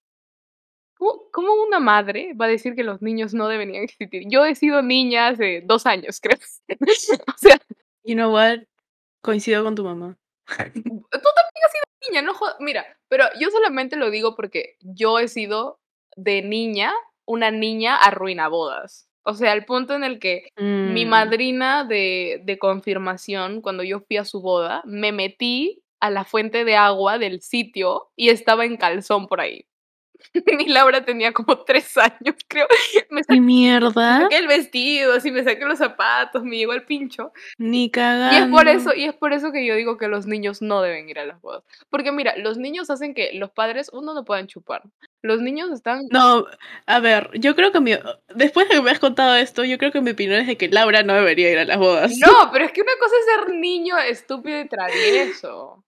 ¿Cómo, 0.98 1.24
cómo 1.32 1.54
una 1.68 1.80
madre 1.80 2.34
va 2.40 2.46
a 2.46 2.50
decir 2.50 2.76
que 2.76 2.84
los 2.84 3.02
niños 3.02 3.34
no 3.34 3.48
deberían 3.48 3.84
existir? 3.84 4.24
Yo 4.28 4.46
he 4.46 4.56
sido 4.56 4.82
niña 4.82 5.28
hace 5.30 5.62
dos 5.66 5.86
años, 5.86 6.20
creo. 6.22 6.38
o 6.70 7.38
sea, 7.38 7.58
You 8.04 8.16
know 8.16 8.32
what? 8.34 8.60
Coincido 9.22 9.64
con 9.64 9.76
tu 9.76 9.84
mamá. 9.84 10.18
tú 10.48 10.56
también 10.56 11.64
has 11.66 11.72
sido 11.72 12.10
niña, 12.10 12.22
no 12.22 12.34
jodas. 12.34 12.56
Mira, 12.60 12.86
pero 13.10 13.26
yo 13.40 13.50
solamente 13.52 13.96
lo 13.98 14.10
digo 14.10 14.36
porque 14.36 14.78
yo 14.82 15.20
he 15.20 15.28
sido 15.28 15.80
de 16.16 16.42
niña 16.42 16.94
una 17.26 17.52
niña 17.52 17.98
arruinabodas. 17.98 19.10
O 19.24 19.34
sea, 19.34 19.52
al 19.52 19.66
punto 19.66 19.94
en 19.94 20.06
el 20.06 20.20
que 20.20 20.48
mi 20.58 21.06
Mm. 21.06 21.10
madrina 21.10 21.84
de, 21.84 22.42
de 22.46 22.58
confirmación, 22.58 23.62
cuando 23.62 23.84
yo 23.84 24.00
fui 24.00 24.16
a 24.16 24.24
su 24.24 24.42
boda, 24.42 24.82
me 24.86 25.12
metí 25.12 25.84
a 26.00 26.10
la 26.10 26.24
fuente 26.24 26.64
de 26.64 26.78
agua 26.78 27.18
del 27.18 27.42
sitio 27.42 28.10
y 28.16 28.30
estaba 28.30 28.64
en 28.64 28.78
calzón 28.78 29.28
por 29.28 29.42
ahí. 29.42 29.66
Mi 30.58 30.68
Laura 30.68 31.04
tenía 31.04 31.32
como 31.34 31.64
tres 31.64 31.98
años, 31.98 32.36
creo. 32.48 32.68
Me 33.10 33.22
¿Qué 33.22 33.36
sa- 33.36 33.42
mierda? 33.42 34.22
saqué 34.22 34.38
el 34.38 34.48
vestido, 34.48 35.14
así 35.14 35.32
me 35.32 35.44
saqué 35.44 35.66
los 35.66 35.78
zapatos, 35.78 36.44
me 36.44 36.58
llegó 36.58 36.74
el 36.74 36.84
pincho. 36.84 37.32
Ni 37.58 37.86
Y 37.86 37.92
cagando. 37.92 38.38
es 38.46 38.52
por 38.52 38.68
eso, 38.68 38.94
y 38.94 39.06
es 39.06 39.14
por 39.16 39.34
eso 39.34 39.52
que 39.52 39.66
yo 39.66 39.76
digo 39.76 39.98
que 39.98 40.08
los 40.08 40.26
niños 40.28 40.62
no 40.62 40.82
deben 40.82 41.10
ir 41.10 41.20
a 41.20 41.26
las 41.26 41.42
bodas. 41.42 41.64
Porque 41.90 42.12
mira, 42.12 42.36
los 42.38 42.58
niños 42.58 42.90
hacen 42.90 43.14
que 43.14 43.32
los 43.34 43.52
padres, 43.52 43.90
uno, 43.94 44.14
no 44.14 44.26
puedan 44.26 44.48
chupar. 44.48 44.84
Los 45.24 45.42
niños 45.42 45.72
están. 45.72 46.04
No, 46.12 46.46
a 46.86 47.00
ver, 47.00 47.30
yo 47.34 47.56
creo 47.56 47.72
que 47.72 47.80
mi... 47.82 47.94
Después 48.36 48.70
de 48.70 48.76
que 48.76 48.82
me 48.82 48.92
has 48.92 49.00
contado 49.00 49.36
esto, 49.36 49.64
yo 49.64 49.78
creo 49.78 49.92
que 49.92 50.00
mi 50.02 50.12
opinión 50.12 50.40
es 50.42 50.48
de 50.48 50.58
que 50.58 50.70
Laura 50.70 51.04
no 51.04 51.14
debería 51.16 51.52
ir 51.52 51.58
a 51.60 51.66
las 51.66 51.78
bodas. 51.78 52.14
No, 52.18 52.50
pero 52.52 52.66
es 52.66 52.72
que 52.72 52.82
una 52.82 52.92
cosa 53.00 53.16
es 53.20 53.26
ser 53.46 53.56
niño 53.56 53.98
estúpido 53.98 54.60
y 54.60 54.68
travieso. 54.68 55.84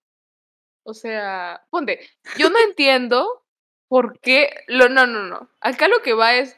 O 0.83 0.93
sea, 0.93 1.61
ponte, 1.69 1.99
yo 2.37 2.49
no 2.49 2.57
entiendo 2.67 3.43
por 3.89 4.19
qué. 4.21 4.49
Lo, 4.67 4.87
no, 4.87 5.05
no, 5.05 5.23
no. 5.23 5.49
Acá 5.59 5.87
lo 5.89 6.01
que 6.01 6.13
va 6.13 6.35
es 6.35 6.57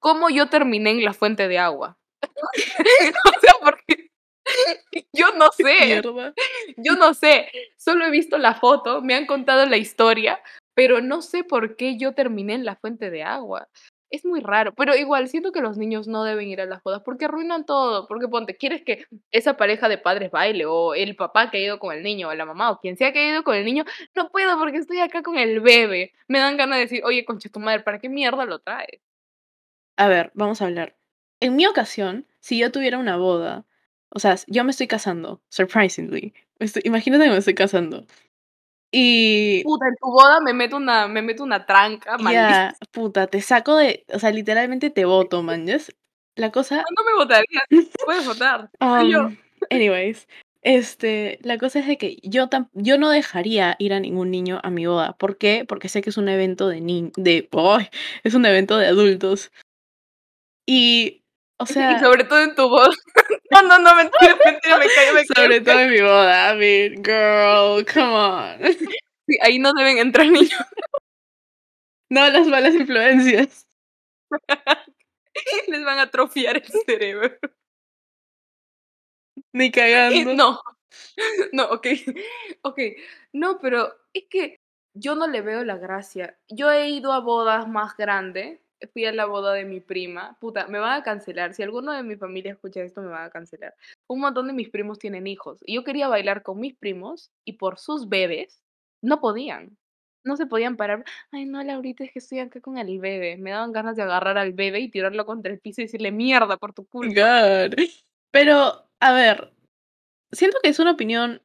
cómo 0.00 0.30
yo 0.30 0.48
terminé 0.48 0.90
en 0.90 1.04
la 1.04 1.12
fuente 1.12 1.46
de 1.46 1.58
agua. 1.58 1.96
o 2.22 3.40
sea, 3.40 3.54
porque 3.62 4.10
yo 5.12 5.32
no 5.32 5.50
sé. 5.52 6.02
Yo 6.76 6.94
no 6.96 7.14
sé, 7.14 7.50
solo 7.76 8.06
he 8.06 8.10
visto 8.10 8.38
la 8.38 8.54
foto, 8.54 9.00
me 9.02 9.14
han 9.14 9.26
contado 9.26 9.66
la 9.66 9.76
historia, 9.76 10.40
pero 10.74 11.00
no 11.00 11.22
sé 11.22 11.44
por 11.44 11.76
qué 11.76 11.96
yo 11.98 12.12
terminé 12.14 12.54
en 12.54 12.64
la 12.64 12.76
fuente 12.76 13.10
de 13.10 13.22
agua. 13.22 13.68
Es 14.12 14.26
muy 14.26 14.40
raro, 14.40 14.74
pero 14.74 14.94
igual 14.94 15.26
siento 15.28 15.52
que 15.52 15.62
los 15.62 15.78
niños 15.78 16.06
no 16.06 16.22
deben 16.22 16.46
ir 16.46 16.60
a 16.60 16.66
las 16.66 16.82
bodas 16.82 17.00
porque 17.02 17.24
arruinan 17.24 17.64
todo. 17.64 18.06
Porque 18.06 18.28
ponte, 18.28 18.58
¿quieres 18.58 18.82
que 18.82 19.06
esa 19.30 19.56
pareja 19.56 19.88
de 19.88 19.96
padres 19.96 20.30
baile? 20.30 20.66
O 20.66 20.94
el 20.94 21.16
papá 21.16 21.50
que 21.50 21.56
ha 21.56 21.60
ido 21.60 21.78
con 21.78 21.96
el 21.96 22.02
niño, 22.02 22.28
o 22.28 22.34
la 22.34 22.44
mamá, 22.44 22.70
o 22.70 22.78
quien 22.78 22.98
sea 22.98 23.14
que 23.14 23.20
ha 23.20 23.30
ido 23.30 23.42
con 23.42 23.56
el 23.56 23.64
niño. 23.64 23.84
No 24.14 24.28
puedo 24.28 24.58
porque 24.58 24.76
estoy 24.76 24.98
acá 24.98 25.22
con 25.22 25.38
el 25.38 25.60
bebé. 25.60 26.12
Me 26.28 26.40
dan 26.40 26.58
ganas 26.58 26.76
de 26.76 26.82
decir, 26.82 27.02
oye, 27.06 27.24
concha 27.24 27.48
tu 27.48 27.58
madre, 27.58 27.80
¿para 27.80 28.00
qué 28.00 28.10
mierda 28.10 28.44
lo 28.44 28.58
traes? 28.58 29.00
A 29.96 30.08
ver, 30.08 30.30
vamos 30.34 30.60
a 30.60 30.66
hablar. 30.66 30.94
En 31.40 31.56
mi 31.56 31.64
ocasión, 31.64 32.26
si 32.38 32.58
yo 32.58 32.70
tuviera 32.70 32.98
una 32.98 33.16
boda, 33.16 33.64
o 34.10 34.18
sea, 34.18 34.36
yo 34.46 34.62
me 34.62 34.72
estoy 34.72 34.88
casando, 34.88 35.40
surprisingly. 35.48 36.34
Imagínate 36.84 37.24
que 37.24 37.30
me 37.30 37.38
estoy 37.38 37.54
casando. 37.54 38.06
Y 38.94 39.62
Puta, 39.64 39.86
en 39.88 39.94
tu 39.96 40.08
boda 40.10 40.40
me 40.40 40.52
meto 40.52 40.76
una, 40.76 41.08
me 41.08 41.22
meto 41.22 41.42
una 41.42 41.64
tranca, 41.64 42.18
maldita. 42.18 42.48
ya, 42.50 42.76
puta, 42.90 43.26
te 43.26 43.40
saco 43.40 43.74
de, 43.76 44.04
o 44.12 44.18
sea, 44.18 44.30
literalmente 44.30 44.90
te 44.90 45.06
voto, 45.06 45.42
man. 45.42 45.66
¿yes? 45.66 45.94
La 46.36 46.52
cosa, 46.52 46.76
No 46.76 47.04
me 47.04 47.14
votarías, 47.16 47.64
puedes 48.04 48.26
votar. 48.26 48.70
Soy 48.80 49.10
yo. 49.12 49.20
um, 49.26 49.36
anyways, 49.70 50.28
este, 50.60 51.38
la 51.42 51.56
cosa 51.56 51.78
es 51.78 51.86
de 51.86 51.96
que 51.96 52.18
yo 52.22 52.48
tam- 52.50 52.68
yo 52.74 52.98
no 52.98 53.08
dejaría 53.08 53.76
ir 53.78 53.94
a 53.94 54.00
ningún 54.00 54.30
niño 54.30 54.60
a 54.62 54.68
mi 54.70 54.84
boda. 54.86 55.14
¿Por 55.16 55.38
qué? 55.38 55.64
Porque 55.66 55.88
sé 55.88 56.02
que 56.02 56.10
es 56.10 56.18
un 56.18 56.28
evento 56.28 56.68
de 56.68 56.80
ni 56.82 57.10
de, 57.16 57.48
¡ay! 57.52 57.88
es 58.24 58.34
un 58.34 58.44
evento 58.44 58.76
de 58.76 58.88
adultos. 58.88 59.50
Y, 60.66 61.24
o 61.58 61.64
sea, 61.66 61.96
y 61.96 61.98
sobre 61.98 62.24
todo 62.24 62.42
en 62.42 62.54
tu 62.54 62.68
boda. 62.68 62.90
No, 63.52 63.62
no, 63.62 63.78
no, 63.78 63.94
mentira, 63.96 64.36
mentira, 64.44 64.78
me 64.78 64.86
me. 65.12 65.24
Sobre 65.26 65.60
todo 65.60 65.80
en 65.80 65.90
mi 65.90 66.00
boda, 66.00 66.54
I 66.54 66.58
mean, 66.58 67.02
girl, 67.02 67.84
come 67.84 68.12
on. 68.14 68.58
Sí, 69.28 69.38
ahí 69.40 69.60
no 69.60 69.72
deben 69.72 69.98
entrar 69.98 70.26
niños. 70.26 70.52
No 72.10 72.28
las 72.28 72.46
malas 72.48 72.74
influencias. 72.74 73.66
Les 75.68 75.84
van 75.84 75.98
a 75.98 76.02
atrofiar 76.02 76.56
el 76.56 76.64
cerebro. 76.86 77.30
Ni 79.52 79.66
Eh, 79.66 79.72
cagando. 79.72 80.34
No, 80.34 80.60
no, 81.52 81.64
ok, 81.70 81.86
ok. 82.62 82.78
No, 83.32 83.58
pero 83.60 83.94
es 84.12 84.24
que 84.28 84.56
yo 84.94 85.14
no 85.14 85.26
le 85.26 85.42
veo 85.42 85.64
la 85.64 85.76
gracia. 85.78 86.38
Yo 86.48 86.70
he 86.70 86.90
ido 86.90 87.12
a 87.12 87.20
bodas 87.20 87.68
más 87.68 87.96
grandes. 87.96 88.60
Fui 88.92 89.04
a 89.04 89.12
la 89.12 89.26
boda 89.26 89.52
de 89.52 89.64
mi 89.64 89.80
prima. 89.80 90.36
Puta, 90.40 90.66
me 90.66 90.78
van 90.78 91.00
a 91.00 91.02
cancelar. 91.02 91.54
Si 91.54 91.62
alguno 91.62 91.92
de 91.92 92.02
mi 92.02 92.16
familia 92.16 92.52
escucha 92.52 92.82
esto, 92.82 93.00
me 93.00 93.08
van 93.08 93.24
a 93.24 93.30
cancelar. 93.30 93.74
Un 94.08 94.20
montón 94.20 94.46
de 94.46 94.52
mis 94.52 94.70
primos 94.70 94.98
tienen 94.98 95.26
hijos. 95.26 95.60
Y 95.66 95.74
yo 95.74 95.84
quería 95.84 96.08
bailar 96.08 96.42
con 96.42 96.60
mis 96.60 96.74
primos 96.74 97.30
y 97.44 97.54
por 97.54 97.78
sus 97.78 98.08
bebés 98.08 98.62
no 99.02 99.20
podían. 99.20 99.76
No 100.24 100.36
se 100.36 100.46
podían 100.46 100.76
parar. 100.76 101.04
Ay, 101.32 101.46
no, 101.46 101.62
Laurita, 101.62 102.04
es 102.04 102.12
que 102.12 102.20
estoy 102.20 102.38
acá 102.38 102.60
con 102.60 102.78
el 102.78 103.00
bebé. 103.00 103.36
Me 103.36 103.50
daban 103.50 103.72
ganas 103.72 103.96
de 103.96 104.02
agarrar 104.02 104.38
al 104.38 104.52
bebé 104.52 104.80
y 104.80 104.90
tirarlo 104.90 105.26
contra 105.26 105.52
el 105.52 105.58
piso 105.58 105.80
y 105.80 105.84
decirle 105.84 106.12
mierda 106.12 106.56
por 106.56 106.72
tu 106.72 106.86
culpa. 106.86 107.12
Pero, 108.30 108.88
a 109.00 109.12
ver, 109.12 109.52
siento 110.30 110.58
que 110.62 110.68
es 110.68 110.78
una 110.78 110.92
opinión 110.92 111.42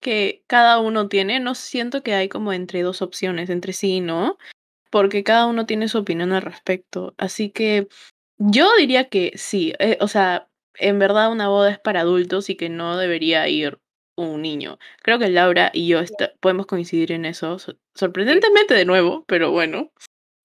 que 0.00 0.42
cada 0.48 0.80
uno 0.80 1.08
tiene. 1.08 1.38
No 1.40 1.54
siento 1.54 2.02
que 2.02 2.14
hay 2.14 2.28
como 2.28 2.52
entre 2.52 2.82
dos 2.82 3.02
opciones, 3.02 3.50
entre 3.50 3.72
sí 3.72 3.96
y 3.96 4.00
no. 4.00 4.36
Porque 4.90 5.24
cada 5.24 5.46
uno 5.46 5.66
tiene 5.66 5.88
su 5.88 5.98
opinión 5.98 6.32
al 6.32 6.42
respecto. 6.42 7.14
Así 7.18 7.50
que 7.50 7.88
yo 8.38 8.68
diría 8.78 9.08
que 9.08 9.32
sí. 9.36 9.74
eh, 9.78 9.98
o 10.00 10.08
sea, 10.08 10.48
en 10.74 10.98
verdad 10.98 11.30
una 11.32 11.48
boda 11.48 11.70
es 11.70 11.78
para 11.78 12.00
adultos 12.00 12.48
y 12.50 12.56
que 12.56 12.68
no 12.68 12.96
debería 12.96 13.48
ir 13.48 13.78
un 14.16 14.42
niño. 14.42 14.78
Creo 15.02 15.18
que 15.18 15.28
Laura 15.28 15.70
y 15.72 15.86
yo 15.88 16.00
podemos 16.40 16.66
coincidir 16.66 17.12
en 17.12 17.24
eso. 17.24 17.58
so- 17.58 17.76
Sorprendentemente 17.94 18.74
de 18.74 18.84
nuevo, 18.84 19.24
pero 19.26 19.50
bueno. 19.50 19.92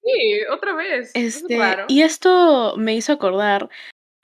Sí, 0.04 0.42
otra 0.52 0.76
vez. 0.76 1.12
Es 1.14 1.38
Este, 1.38 1.58
y 1.88 2.02
esto 2.02 2.76
me 2.78 2.94
hizo 2.94 3.14
acordar 3.14 3.70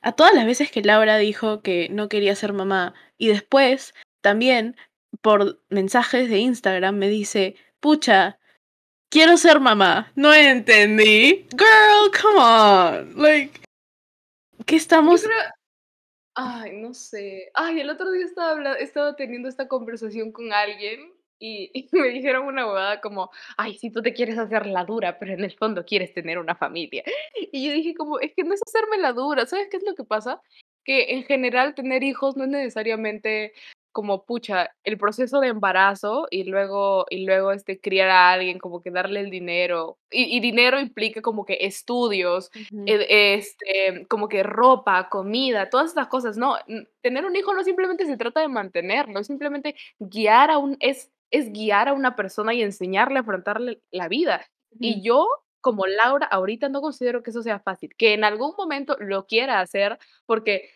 a 0.02 0.12
todas 0.14 0.34
las 0.34 0.46
veces 0.46 0.72
que 0.72 0.82
Laura 0.82 1.18
dijo 1.18 1.62
que 1.62 1.88
no 1.90 2.10
quería 2.10 2.36
ser 2.36 2.54
mamá 2.54 2.94
y 3.18 3.28
después 3.28 3.94
también 4.22 4.76
por 5.22 5.62
mensajes 5.70 6.30
de 6.30 6.40
Instagram 6.40 6.96
me 6.96 7.08
dice, 7.10 7.56
pucha, 7.80 8.39
quiero 9.10 9.38
ser 9.38 9.60
mamá. 9.60 10.12
No 10.16 10.34
entendí. 10.34 11.48
Girl, 11.52 12.12
come 12.22 12.40
on. 12.40 13.22
Like, 13.22 13.60
¿qué 14.66 14.76
estamos? 14.76 15.26
Ay, 16.36 16.74
no 16.74 16.94
sé. 16.94 17.52
Ay, 17.54 17.82
el 17.82 17.90
otro 17.90 18.12
día 18.12 18.26
estaba 18.80 19.16
teniendo 19.16 19.50
esta 19.50 19.68
conversación 19.68 20.32
con 20.32 20.54
alguien 20.54 21.12
y, 21.40 21.72
y 21.74 21.90
me 21.92 22.10
dijeron 22.10 22.46
una 22.46 22.64
abogada 22.64 23.02
como, 23.02 23.32
ay, 23.58 23.78
si 23.78 23.90
tú 23.90 24.02
te 24.02 24.14
quieres 24.14 24.38
hacer 24.38 24.66
la 24.66 24.86
dura, 24.86 25.20
pero 25.20 25.34
en 25.34 25.44
el 25.44 25.56
fondo 25.58 25.86
quieres 25.86 26.14
tener 26.14 26.38
una 26.38 26.56
familia. 26.56 27.04
Y 27.52 27.66
yo 27.68 27.74
dije 27.74 27.96
como, 27.96 28.20
es 28.20 28.34
que 28.36 28.44
no 28.44 28.54
es 28.54 28.62
hacerme 28.66 28.98
la 28.98 29.14
dura, 29.14 29.46
¿sabes 29.46 29.68
qué 29.72 29.78
es 29.78 29.84
lo 29.84 29.96
que 29.96 30.04
pasa? 30.04 30.42
Que 30.84 31.14
en 31.16 31.24
general 31.24 31.76
tener 31.76 32.04
hijos 32.04 32.38
no 32.38 32.44
es 32.44 32.50
necesariamente 32.50 33.54
como, 34.00 34.24
pucha, 34.24 34.70
el 34.86 34.98
proceso 34.98 35.42
de 35.42 35.50
embarazo 35.50 36.28
y 36.32 36.46
luego, 36.46 37.06
y 37.10 37.26
luego 37.26 37.52
este, 37.52 37.82
criar 37.82 38.10
a 38.10 38.32
alguien, 38.32 38.58
como 38.58 38.82
que 38.82 38.92
darle 38.92 39.20
el 39.20 39.30
dinero. 39.30 39.98
Y, 40.10 40.38
y 40.38 40.40
dinero 40.40 40.80
implica 40.80 41.22
como 41.22 41.44
que 41.44 41.58
estudios, 41.60 42.50
este, 42.86 44.06
como 44.08 44.30
que 44.30 44.42
ropa, 44.44 45.10
comida, 45.10 45.70
todas 45.70 45.90
estas 45.90 46.08
cosas. 46.08 46.38
No, 46.38 46.56
tener 47.02 47.26
un 47.26 47.36
hijo 47.36 47.54
no 47.54 47.64
simplemente 47.66 48.06
se 48.06 48.16
trata 48.16 48.40
de 48.40 48.48
mantenerlo, 48.48 49.20
es 49.20 49.28
simplemente 49.28 49.76
guiar 50.00 50.50
a 50.50 50.58
un, 50.58 50.78
es, 50.80 51.12
es 51.30 51.52
guiar 51.52 51.90
a 51.90 51.94
una 51.94 52.16
persona 52.16 52.54
y 52.54 52.62
enseñarle 52.62 53.18
a 53.18 53.22
afrontarle 53.22 53.82
la 53.92 54.08
vida. 54.08 54.46
Y 54.80 55.02
yo, 55.02 55.28
como 55.60 55.88
Laura, 55.88 56.26
ahorita 56.28 56.70
no 56.70 56.80
considero 56.80 57.22
que 57.22 57.32
eso 57.32 57.42
sea 57.42 57.60
fácil, 57.60 57.96
que 57.98 58.14
en 58.14 58.24
algún 58.24 58.54
momento 58.58 58.96
lo 59.00 59.26
quiera 59.26 59.60
hacer, 59.60 60.00
porque 60.26 60.70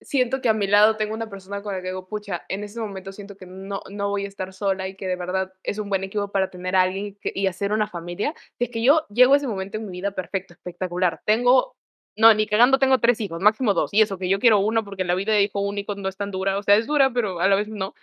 siento 0.00 0.40
que 0.40 0.48
a 0.48 0.54
mi 0.54 0.66
lado 0.66 0.96
tengo 0.96 1.14
una 1.14 1.30
persona 1.30 1.62
con 1.62 1.74
la 1.74 1.80
que 1.82 1.88
digo, 1.88 2.08
pucha, 2.08 2.44
en 2.48 2.64
ese 2.64 2.80
momento 2.80 3.12
siento 3.12 3.36
que 3.36 3.46
no, 3.46 3.82
no 3.90 4.08
voy 4.10 4.24
a 4.24 4.28
estar 4.28 4.52
sola 4.52 4.88
y 4.88 4.96
que 4.96 5.08
de 5.08 5.16
verdad 5.16 5.52
es 5.62 5.78
un 5.78 5.88
buen 5.88 6.04
equipo 6.04 6.28
para 6.32 6.50
tener 6.50 6.76
a 6.76 6.82
alguien 6.82 7.06
y, 7.06 7.14
que- 7.14 7.32
y 7.34 7.46
hacer 7.46 7.72
una 7.72 7.88
familia. 7.88 8.34
Si 8.58 8.64
es 8.64 8.70
que 8.70 8.82
yo 8.82 9.06
llego 9.08 9.34
a 9.34 9.36
ese 9.38 9.48
momento 9.48 9.78
en 9.78 9.86
mi 9.86 9.92
vida 9.92 10.12
perfecto, 10.12 10.54
espectacular. 10.54 11.20
Tengo, 11.26 11.76
no, 12.16 12.32
ni 12.34 12.46
cagando 12.46 12.78
tengo 12.78 12.98
tres 13.00 13.20
hijos, 13.20 13.40
máximo 13.40 13.74
dos. 13.74 13.92
Y 13.94 14.02
eso, 14.02 14.18
que 14.18 14.28
yo 14.28 14.38
quiero 14.40 14.58
uno 14.60 14.84
porque 14.84 15.04
la 15.04 15.14
vida 15.14 15.32
de 15.32 15.42
hijo 15.42 15.60
único 15.60 15.94
no 15.94 16.08
es 16.08 16.16
tan 16.16 16.30
dura. 16.30 16.58
O 16.58 16.62
sea, 16.62 16.76
es 16.76 16.86
dura, 16.86 17.10
pero 17.12 17.40
a 17.40 17.48
la 17.48 17.56
vez 17.56 17.68
no. 17.68 17.94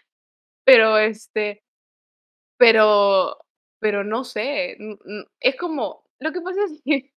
Pero 0.66 0.98
este, 1.00 1.64
pero, 2.58 3.38
pero 3.80 4.04
no 4.04 4.24
sé, 4.24 4.78
es 5.40 5.56
como, 5.58 6.04
lo 6.20 6.32
que 6.32 6.42
pasa 6.42 6.60
es 6.66 6.82
que, 6.86 7.12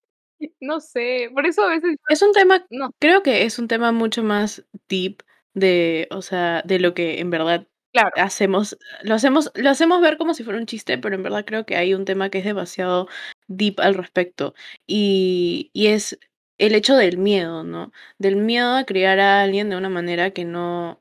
no 0.61 0.81
sé, 0.81 1.31
por 1.35 1.47
eso 1.47 1.63
a 1.65 1.69
veces, 1.71 1.97
Es 2.09 2.23
un 2.23 2.33
tema, 2.33 2.65
no, 2.71 2.91
creo 3.01 3.23
que 3.23 3.45
es 3.45 3.59
un 3.59 3.69
tema 3.69 3.93
mucho 3.93 4.23
más 4.23 4.65
deep 4.89 5.23
de, 5.55 6.09
o 6.11 6.23
sea, 6.23 6.63
de 6.65 6.79
lo 6.81 6.95
que 6.95 7.21
en 7.21 7.31
verdad 7.31 7.67
claro, 7.93 8.11
hacemos, 8.17 8.77
lo 9.03 9.15
hacemos, 9.15 9.51
lo 9.55 9.71
hacemos 9.71 10.01
ver 10.01 10.19
como 10.19 10.35
si 10.35 10.43
fuera 10.45 10.59
un 10.59 10.67
chiste, 10.67 10.99
pero 10.99 11.15
en 11.15 11.23
verdad 11.23 11.45
creo 11.47 11.65
que 11.67 11.77
hay 11.77 11.95
un 11.95 12.05
tema 12.05 12.29
que 12.31 12.39
es 12.39 12.45
demasiado 12.45 13.09
deep 13.49 13.81
al 13.81 13.95
respecto. 13.95 14.55
Y, 14.87 15.71
y 15.73 15.89
es 15.89 16.19
el 16.59 16.75
hecho 16.75 16.97
del 16.97 17.19
miedo, 17.19 17.63
¿no? 17.65 17.93
Del 18.19 18.37
miedo 18.37 18.75
a 18.77 18.85
criar 18.85 19.21
a 19.21 19.43
alguien 19.43 19.71
de 19.71 19.77
una 19.77 19.89
manera 19.91 20.31
que 20.33 20.45
no, 20.45 21.01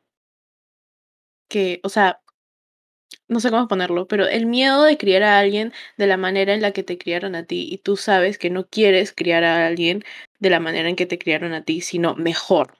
que, 1.49 1.79
o 1.83 1.89
sea, 1.89 2.21
no 3.27 3.39
sé 3.39 3.49
cómo 3.49 3.67
ponerlo, 3.67 4.07
pero 4.07 4.27
el 4.27 4.45
miedo 4.45 4.83
de 4.83 4.97
criar 4.97 5.23
a 5.23 5.39
alguien 5.39 5.73
de 5.97 6.07
la 6.07 6.17
manera 6.17 6.53
en 6.53 6.61
la 6.61 6.71
que 6.71 6.83
te 6.83 6.97
criaron 6.97 7.35
a 7.35 7.45
ti 7.45 7.67
y 7.71 7.77
tú 7.77 7.97
sabes 7.97 8.37
que 8.37 8.49
no 8.49 8.67
quieres 8.67 9.13
criar 9.13 9.43
a 9.43 9.65
alguien 9.67 10.03
de 10.39 10.49
la 10.49 10.59
manera 10.59 10.89
en 10.89 10.95
que 10.95 11.05
te 11.05 11.17
criaron 11.17 11.53
a 11.53 11.63
ti, 11.63 11.81
sino 11.81 12.15
mejor. 12.15 12.77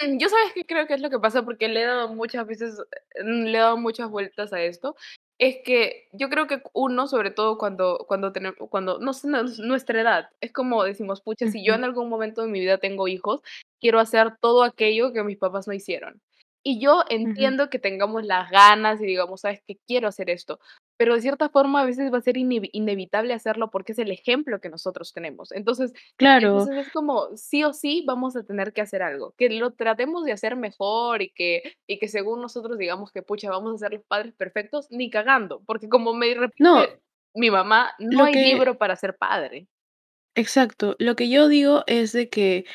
Mm, 0.00 0.18
Yo 0.18 0.28
sabes 0.28 0.52
que 0.54 0.64
creo 0.64 0.86
que 0.86 0.94
es 0.94 1.00
lo 1.00 1.10
que 1.10 1.18
pasa 1.18 1.44
porque 1.44 1.68
le 1.68 1.82
he 1.82 1.86
dado 1.86 2.14
muchas 2.14 2.46
veces, 2.46 2.78
mm, 3.22 3.44
le 3.44 3.58
he 3.58 3.60
dado 3.60 3.76
muchas 3.76 4.10
vueltas 4.10 4.52
a 4.52 4.62
esto. 4.62 4.96
Es 5.38 5.58
que 5.64 6.08
yo 6.12 6.28
creo 6.28 6.46
que 6.46 6.62
uno, 6.74 7.06
sobre 7.06 7.30
todo 7.30 7.56
cuando, 7.58 8.04
cuando 8.06 8.32
tenemos, 8.32 8.58
cuando, 8.70 8.98
no 8.98 9.12
sé, 9.14 9.28
nuestra 9.28 10.00
edad, 10.00 10.30
es 10.40 10.52
como 10.52 10.84
decimos, 10.84 11.22
pucha, 11.22 11.50
si 11.50 11.64
yo 11.64 11.74
en 11.74 11.84
algún 11.84 12.10
momento 12.10 12.42
de 12.42 12.48
mi 12.48 12.60
vida 12.60 12.78
tengo 12.78 13.08
hijos, 13.08 13.40
quiero 13.80 14.00
hacer 14.00 14.36
todo 14.40 14.62
aquello 14.64 15.12
que 15.12 15.22
mis 15.22 15.38
papás 15.38 15.66
no 15.66 15.72
hicieron. 15.72 16.20
Y 16.62 16.80
yo 16.80 17.04
entiendo 17.08 17.70
que 17.70 17.78
tengamos 17.78 18.24
las 18.24 18.50
ganas 18.50 19.00
y 19.00 19.06
digamos, 19.06 19.40
sabes 19.40 19.62
que 19.66 19.78
quiero 19.86 20.08
hacer 20.08 20.28
esto, 20.28 20.60
pero 20.98 21.14
de 21.14 21.22
cierta 21.22 21.48
forma 21.48 21.80
a 21.80 21.86
veces 21.86 22.12
va 22.12 22.18
a 22.18 22.22
ser 22.22 22.36
inevi- 22.36 22.68
inevitable 22.72 23.32
hacerlo 23.32 23.70
porque 23.70 23.92
es 23.92 23.98
el 23.98 24.10
ejemplo 24.10 24.60
que 24.60 24.68
nosotros 24.68 25.14
tenemos. 25.14 25.52
Entonces, 25.52 25.94
Claro, 26.18 26.48
entonces 26.48 26.86
es 26.86 26.92
como, 26.92 27.34
sí 27.36 27.64
o 27.64 27.72
sí 27.72 28.04
vamos 28.06 28.36
a 28.36 28.42
tener 28.44 28.74
que 28.74 28.82
hacer 28.82 29.02
algo, 29.02 29.32
que 29.38 29.48
lo 29.48 29.72
tratemos 29.72 30.24
de 30.24 30.32
hacer 30.32 30.56
mejor 30.56 31.22
y 31.22 31.30
que, 31.30 31.62
y 31.86 31.98
que 31.98 32.08
según 32.08 32.42
nosotros 32.42 32.76
digamos 32.76 33.10
que, 33.10 33.22
pucha, 33.22 33.48
vamos 33.48 33.74
a 33.74 33.78
ser 33.78 33.94
los 33.94 34.04
padres 34.04 34.34
perfectos, 34.34 34.88
ni 34.90 35.08
cagando, 35.08 35.62
porque 35.64 35.88
como 35.88 36.12
me 36.12 36.34
no, 36.34 36.40
repite 36.40 37.00
mi 37.34 37.50
mamá, 37.50 37.94
no 37.98 38.24
hay 38.24 38.34
que, 38.34 38.42
libro 38.42 38.76
para 38.76 38.96
ser 38.96 39.16
padre. 39.16 39.66
exacto, 40.34 40.96
lo 40.98 41.16
que 41.16 41.30
yo 41.30 41.48
digo 41.48 41.84
es 41.86 42.12
de 42.12 42.28
que 42.28 42.66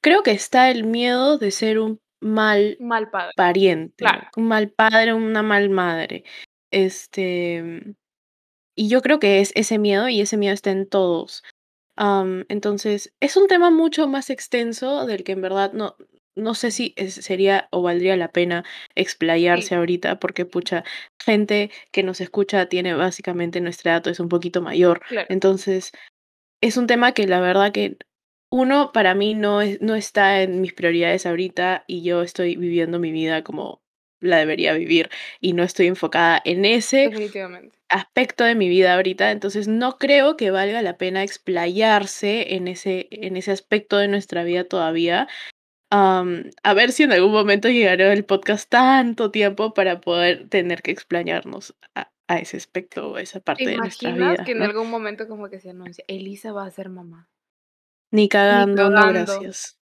creo 0.00 0.22
que 0.22 0.30
está 0.30 0.70
el 0.70 0.84
miedo 0.84 1.36
de 1.36 1.50
ser 1.50 1.78
un 1.78 2.00
mal 2.20 2.76
Mal 2.80 3.10
padre, 3.10 3.32
claro. 3.34 3.36
pariente, 3.36 4.04
un 4.36 4.48
mal 4.48 4.70
padre, 4.70 5.14
una 5.14 5.42
mal 5.42 5.70
madre. 5.70 6.24
Este, 6.70 7.94
y 8.76 8.88
yo 8.88 9.02
creo 9.02 9.18
que 9.18 9.40
es 9.40 9.52
ese 9.54 9.78
miedo 9.78 10.08
y 10.08 10.20
ese 10.20 10.36
miedo 10.36 10.54
está 10.54 10.70
en 10.70 10.88
todos. 10.88 11.42
Entonces, 12.48 13.12
es 13.20 13.36
un 13.36 13.48
tema 13.48 13.70
mucho 13.70 14.06
más 14.06 14.30
extenso 14.30 15.04
del 15.06 15.24
que 15.24 15.32
en 15.32 15.42
verdad 15.42 15.72
no, 15.72 15.96
no 16.36 16.54
sé 16.54 16.70
si 16.70 16.94
es- 16.96 17.14
sería 17.14 17.68
o 17.72 17.82
valdría 17.82 18.16
la 18.16 18.30
pena 18.30 18.64
Sí, 18.64 19.02
explayarse 19.02 19.74
ahorita, 19.74 20.20
porque 20.20 20.44
pucha, 20.46 20.84
gente 21.20 21.70
que 21.90 22.04
nos 22.04 22.20
escucha 22.20 22.66
tiene 22.66 22.94
básicamente 22.94 23.60
nuestra 23.60 23.92
edad, 23.92 24.06
o 24.06 24.10
es 24.10 24.20
un 24.20 24.28
poquito 24.28 24.62
mayor. 24.62 25.00
claro. 25.08 25.26
Entonces, 25.30 25.90
es 26.62 26.76
un 26.76 26.86
tema 26.86 27.12
que 27.12 27.26
la 27.26 27.40
verdad 27.40 27.72
que 27.72 27.96
uno 28.50 28.92
para 28.92 29.14
mí 29.14 29.34
no 29.34 29.60
es, 29.60 29.80
no 29.80 29.94
está 29.94 30.42
en 30.42 30.60
mis 30.60 30.72
prioridades 30.72 31.26
ahorita 31.26 31.84
y 31.86 32.02
yo 32.02 32.22
estoy 32.22 32.56
viviendo 32.56 32.98
mi 32.98 33.12
vida 33.12 33.42
como 33.42 33.82
la 34.20 34.38
debería 34.38 34.72
vivir 34.72 35.10
y 35.40 35.52
no 35.52 35.62
estoy 35.62 35.86
enfocada 35.86 36.40
en 36.44 36.64
ese 36.64 37.08
Definitivamente. 37.08 37.78
aspecto 37.88 38.44
de 38.44 38.54
mi 38.54 38.68
vida 38.68 38.94
ahorita, 38.94 39.30
entonces 39.30 39.68
no 39.68 39.96
creo 39.96 40.36
que 40.36 40.50
valga 40.50 40.82
la 40.82 40.96
pena 40.96 41.22
explayarse 41.22 42.54
en 42.54 42.68
ese, 42.68 43.08
en 43.10 43.36
ese 43.36 43.52
aspecto 43.52 43.96
de 43.96 44.08
nuestra 44.08 44.42
vida 44.44 44.64
todavía. 44.64 45.28
Am, 45.90 46.50
a 46.62 46.74
ver 46.74 46.92
si 46.92 47.04
en 47.04 47.12
algún 47.12 47.32
momento 47.32 47.68
llegará 47.68 48.12
el 48.12 48.24
podcast 48.24 48.68
tanto 48.68 49.30
tiempo 49.30 49.72
para 49.72 50.00
poder 50.00 50.48
tener 50.48 50.82
que 50.82 50.90
explayarnos 50.90 51.76
a, 51.94 52.10
a 52.28 52.38
ese 52.38 52.56
aspecto 52.56 53.12
o 53.12 53.16
a 53.16 53.22
esa 53.22 53.38
¿Te 53.38 53.44
parte 53.44 53.66
de 53.66 53.76
nuestras 53.76 54.02
imaginas 54.02 54.32
vidas, 54.32 54.46
que 54.46 54.52
en 54.52 54.58
¿no? 54.58 54.64
algún 54.64 54.90
momento 54.90 55.28
como 55.28 55.48
que 55.48 55.60
se 55.60 55.70
anuncia, 55.70 56.04
Elisa 56.08 56.52
va 56.52 56.66
a 56.66 56.70
ser 56.70 56.88
mamá? 56.90 57.28
Ni 58.10 58.22
Ni 58.22 58.28
cagando, 58.28 58.90
no 58.90 59.08
gracias. 59.08 59.78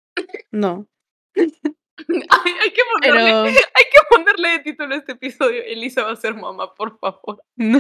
No. 0.52 0.88
Ay, 2.08 2.54
hay 2.62 2.72
que 2.72 2.82
ponerle, 2.94 3.22
Pero 3.22 3.44
hay 3.44 3.86
que 3.92 4.00
ponerle 4.10 4.50
de 4.50 4.60
título 4.60 4.96
a 4.96 4.98
este 4.98 5.12
episodio, 5.14 5.64
Elisa 5.64 6.04
va 6.04 6.12
a 6.12 6.16
ser 6.16 6.36
mamá, 6.36 6.74
por 6.74 6.98
favor. 7.00 7.44
no, 7.56 7.80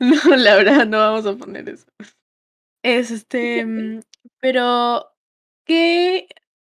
no, 0.00 0.36
la 0.36 0.56
verdad 0.56 0.86
no 0.86 0.98
vamos 0.98 1.26
a 1.26 1.36
poner 1.36 1.68
eso. 1.68 1.86
Este, 2.82 3.64
mm, 3.66 4.00
pero, 4.40 5.10
¿qué 5.64 6.28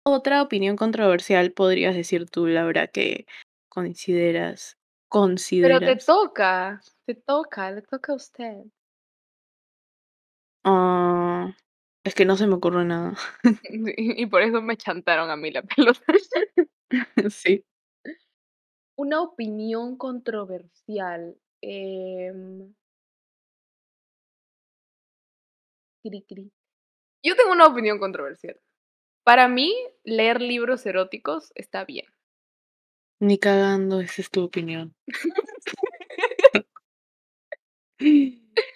otra 0.05 0.43
opinión 0.43 0.77
controversial 0.77 1.53
podrías 1.53 1.95
decir 1.95 2.29
tú, 2.29 2.47
Laura, 2.47 2.89
que 2.89 3.27
consideras 3.69 4.77
Pero 4.77 4.81
te 4.81 5.09
consideras? 5.09 6.07
toca, 6.07 6.81
te 7.07 7.15
toca, 7.15 7.71
le 7.71 7.83
toca 7.83 8.13
a 8.13 8.17
usted. 8.17 8.65
Ah, 10.65 11.57
es 12.05 12.15
que 12.15 12.25
no 12.25 12.37
se 12.37 12.47
me 12.47 12.55
ocurre 12.55 12.85
nada. 12.85 13.17
Y, 13.97 14.27
por 14.27 14.43
eso 14.43 14.61
me 14.61 14.77
chantaron 14.77 15.31
a 15.31 15.37
mí 15.37 15.51
la 15.51 15.63
pelota. 15.63 16.01
Sí. 17.31 17.65
Una 18.99 19.23
opinión 19.23 19.97
controversial. 19.97 21.35
em, 21.63 22.75
cri, 26.05 26.23
cri. 26.29 26.53
Yo 27.25 27.37
tengo 27.37 27.53
una 27.53 27.67
opinión 27.67 27.99
controversial. 27.99 28.61
Para 29.25 29.49
mí, 29.49 29.73
leer 30.05 30.43
libros 30.43 30.85
eróticos 30.85 31.53
está 31.55 31.85
bien. 31.85 32.07
Ni 33.21 33.39
cagando, 33.39 34.01
esa 34.01 34.21
es 34.21 34.31
tu 34.31 34.43
opinión. 34.43 34.95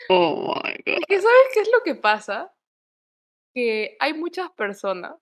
Oh 0.09 0.55
my 0.63 0.71
Es 0.85 1.01
que, 1.07 1.17
God. 1.17 1.23
¿sabes 1.23 1.49
qué 1.53 1.61
es 1.61 1.71
lo 1.73 1.83
que 1.85 1.97
pasa? 1.97 2.56
Que 3.57 3.97
hay 4.01 4.15
muchas 4.15 4.53
personas, 4.53 5.17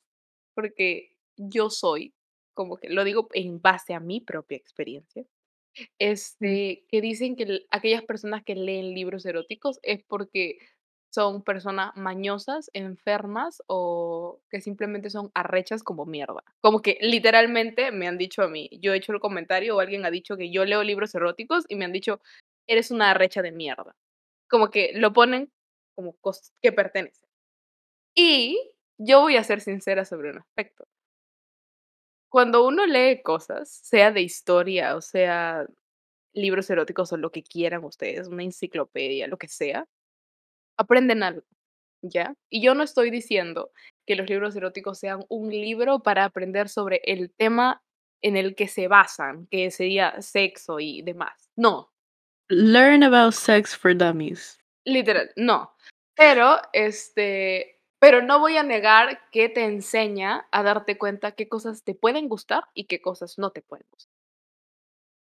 porque 0.54 1.16
yo 1.38 1.70
soy, 1.70 2.14
como 2.54 2.76
que 2.76 2.90
lo 2.90 3.04
digo 3.04 3.28
en 3.32 3.62
base 3.62 3.94
a 3.94 4.00
mi 4.00 4.20
propia 4.20 4.58
experiencia, 4.58 5.24
Mm, 5.76 5.84
este, 5.98 6.84
que 6.88 7.00
dicen 7.00 7.36
que 7.36 7.66
aquellas 7.70 8.02
personas 8.04 8.44
que 8.44 8.54
leen 8.54 8.94
libros 8.94 9.26
eróticos 9.26 9.80
es 9.82 10.02
porque 10.04 10.58
son 11.12 11.42
personas 11.44 11.92
mañosas, 11.96 12.70
enfermas 12.72 13.62
o 13.68 14.40
que 14.50 14.60
simplemente 14.60 15.10
son 15.10 15.30
arrechas 15.34 15.82
como 15.82 16.06
mierda. 16.06 16.42
Como 16.60 16.82
que 16.82 16.98
literalmente 17.00 17.92
me 17.92 18.08
han 18.08 18.18
dicho 18.18 18.42
a 18.42 18.48
mí, 18.48 18.68
yo 18.80 18.92
he 18.92 18.96
hecho 18.96 19.12
el 19.12 19.20
comentario 19.20 19.76
o 19.76 19.80
alguien 19.80 20.04
ha 20.04 20.10
dicho 20.10 20.36
que 20.36 20.50
yo 20.50 20.64
leo 20.64 20.82
libros 20.82 21.14
eróticos 21.14 21.64
y 21.68 21.76
me 21.76 21.84
han 21.84 21.92
dicho, 21.92 22.20
eres 22.66 22.90
una 22.90 23.10
arrecha 23.12 23.42
de 23.42 23.52
mierda. 23.52 23.94
Como 24.50 24.70
que 24.70 24.92
lo 24.94 25.12
ponen 25.12 25.52
como 25.94 26.16
que 26.62 26.72
pertenece. 26.72 27.23
Y 28.16 28.58
yo 28.98 29.20
voy 29.20 29.36
a 29.36 29.44
ser 29.44 29.60
sincera 29.60 30.04
sobre 30.04 30.30
un 30.30 30.38
aspecto. 30.38 30.84
cuando 32.28 32.66
uno 32.66 32.84
lee 32.86 33.22
cosas, 33.22 33.70
sea 33.70 34.10
de 34.10 34.22
historia 34.22 34.96
o 34.96 35.00
sea 35.00 35.66
libros 36.34 36.68
eróticos 36.70 37.12
o 37.12 37.16
lo 37.16 37.30
que 37.30 37.44
quieran 37.44 37.84
ustedes, 37.84 38.26
una 38.28 38.42
enciclopedia, 38.42 39.28
lo 39.28 39.38
que 39.38 39.46
sea, 39.48 39.86
aprenden 40.76 41.22
algo, 41.22 41.46
¿ya? 42.02 42.34
Y 42.50 42.60
yo 42.62 42.74
no 42.74 42.82
estoy 42.82 43.10
diciendo 43.10 43.70
que 44.06 44.16
los 44.16 44.28
libros 44.28 44.56
eróticos 44.56 44.98
sean 44.98 45.24
un 45.28 45.50
libro 45.50 46.02
para 46.02 46.24
aprender 46.24 46.68
sobre 46.68 47.00
el 47.04 47.30
tema 47.32 47.82
en 48.22 48.36
el 48.36 48.56
que 48.56 48.66
se 48.68 48.88
basan, 48.88 49.46
que 49.48 49.70
sería 49.70 50.20
sexo 50.20 50.80
y 50.80 51.02
demás. 51.02 51.50
No. 51.56 51.92
Learn 52.48 53.04
about 53.04 53.34
sex 53.34 53.76
for 53.76 53.96
dummies. 53.96 54.58
Literal, 54.84 55.30
no. 55.36 55.72
Pero, 56.16 56.60
este, 56.72 57.80
pero 58.04 58.20
no 58.20 58.38
voy 58.38 58.58
a 58.58 58.62
negar 58.62 59.18
que 59.30 59.48
te 59.48 59.64
enseña 59.64 60.46
a 60.50 60.62
darte 60.62 60.98
cuenta 60.98 61.32
qué 61.32 61.48
cosas 61.48 61.84
te 61.84 61.94
pueden 61.94 62.28
gustar 62.28 62.64
y 62.74 62.84
qué 62.84 63.00
cosas 63.00 63.38
no 63.38 63.48
te 63.48 63.62
pueden 63.62 63.86
gustar. 63.90 64.12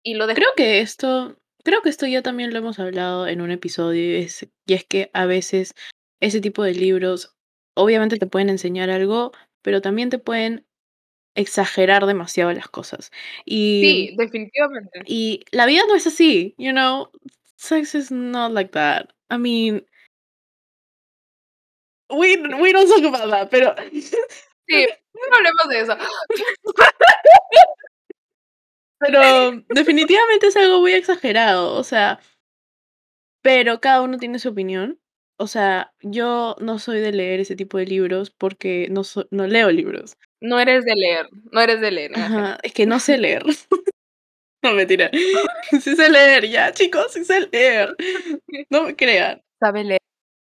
Y 0.04 0.16
lo 0.16 0.28
Creo 0.28 0.50
que 0.58 0.82
esto, 0.82 1.38
creo 1.64 1.82
que 1.82 1.88
esto 1.88 2.08
ya 2.08 2.22
también 2.22 2.52
lo 2.52 2.60
hemos 2.60 2.78
hablado 2.78 3.26
en 3.26 3.40
un 3.40 3.52
episodio 3.52 4.20
y 4.20 4.24
es, 4.24 4.50
y 4.66 4.74
es 4.74 4.84
que 4.84 5.10
a 5.14 5.26
veces 5.26 5.76
ese 6.20 6.42
tipo 6.42 6.62
de 6.62 6.74
libros 6.74 7.38
obviamente 7.74 8.18
te 8.18 8.28
pueden 8.28 8.50
enseñar 8.50 8.90
algo, 8.90 9.32
pero 9.62 9.80
también 9.80 10.10
te 10.10 10.20
pueden 10.20 10.66
exagerar 11.36 12.06
demasiado 12.06 12.52
las 12.52 12.68
cosas. 12.68 13.12
Y, 13.46 13.82
Sí, 14.10 14.16
definitivamente. 14.18 15.04
y 15.06 15.46
la 15.52 15.68
vida 15.68 15.84
no 15.88 15.96
es 15.96 16.06
así, 16.06 16.54
you 16.58 16.72
know, 16.72 17.12
sex 17.56 17.96
is 17.96 18.12
not 18.12 18.52
like 18.52 18.72
that. 18.72 19.06
I 19.32 19.38
mean, 19.38 19.86
we, 22.10 22.38
we 22.60 22.72
don't 22.74 22.88
talk 22.90 23.04
about 23.04 23.30
that, 23.30 23.50
pero 23.50 23.76
Sí, 24.68 24.86
no 25.14 25.38
hablemos 25.38 25.68
de 25.70 25.80
eso. 25.82 25.98
Pero 29.00 29.64
definitivamente 29.70 30.48
es 30.48 30.58
algo 30.58 30.82
muy 30.82 30.94
exagerado, 30.94 31.74
o 31.76 31.84
sea, 31.84 32.20
pero 33.44 33.80
cada 33.80 34.02
uno 34.02 34.18
tiene 34.18 34.40
su 34.40 34.50
opinión. 34.50 35.00
O 35.40 35.46
sea, 35.46 35.94
yo 36.02 36.56
no 36.60 36.80
soy 36.80 37.00
de 37.00 37.12
leer 37.12 37.40
ese 37.40 37.56
tipo 37.56 37.78
de 37.78 37.86
libros 37.86 38.32
porque 38.32 38.88
no 38.90 39.04
so 39.04 39.28
no 39.30 39.46
leo 39.46 39.70
libros. 39.70 40.18
No 40.42 40.60
eres 40.60 40.84
de 40.84 40.96
leer, 40.96 41.30
no 41.52 41.62
eres 41.62 41.80
de 41.80 41.92
leer, 41.92 42.12
Ajá, 42.18 42.58
es 42.64 42.74
que 42.74 42.86
no 42.86 43.00
sé 43.00 43.18
leer. 43.18 43.44
No, 44.64 44.74
mentira. 44.74 45.12
Sí 45.82 45.96
sé 45.96 46.10
leer, 46.10 46.50
ya, 46.50 46.74
chicos, 46.74 47.14
sí 47.14 47.24
sé 47.24 47.48
leer. 47.52 47.96
No 48.72 48.84
me 48.84 48.96
crean. 48.96 49.42
Sabe 49.60 49.84
leer. 49.84 50.02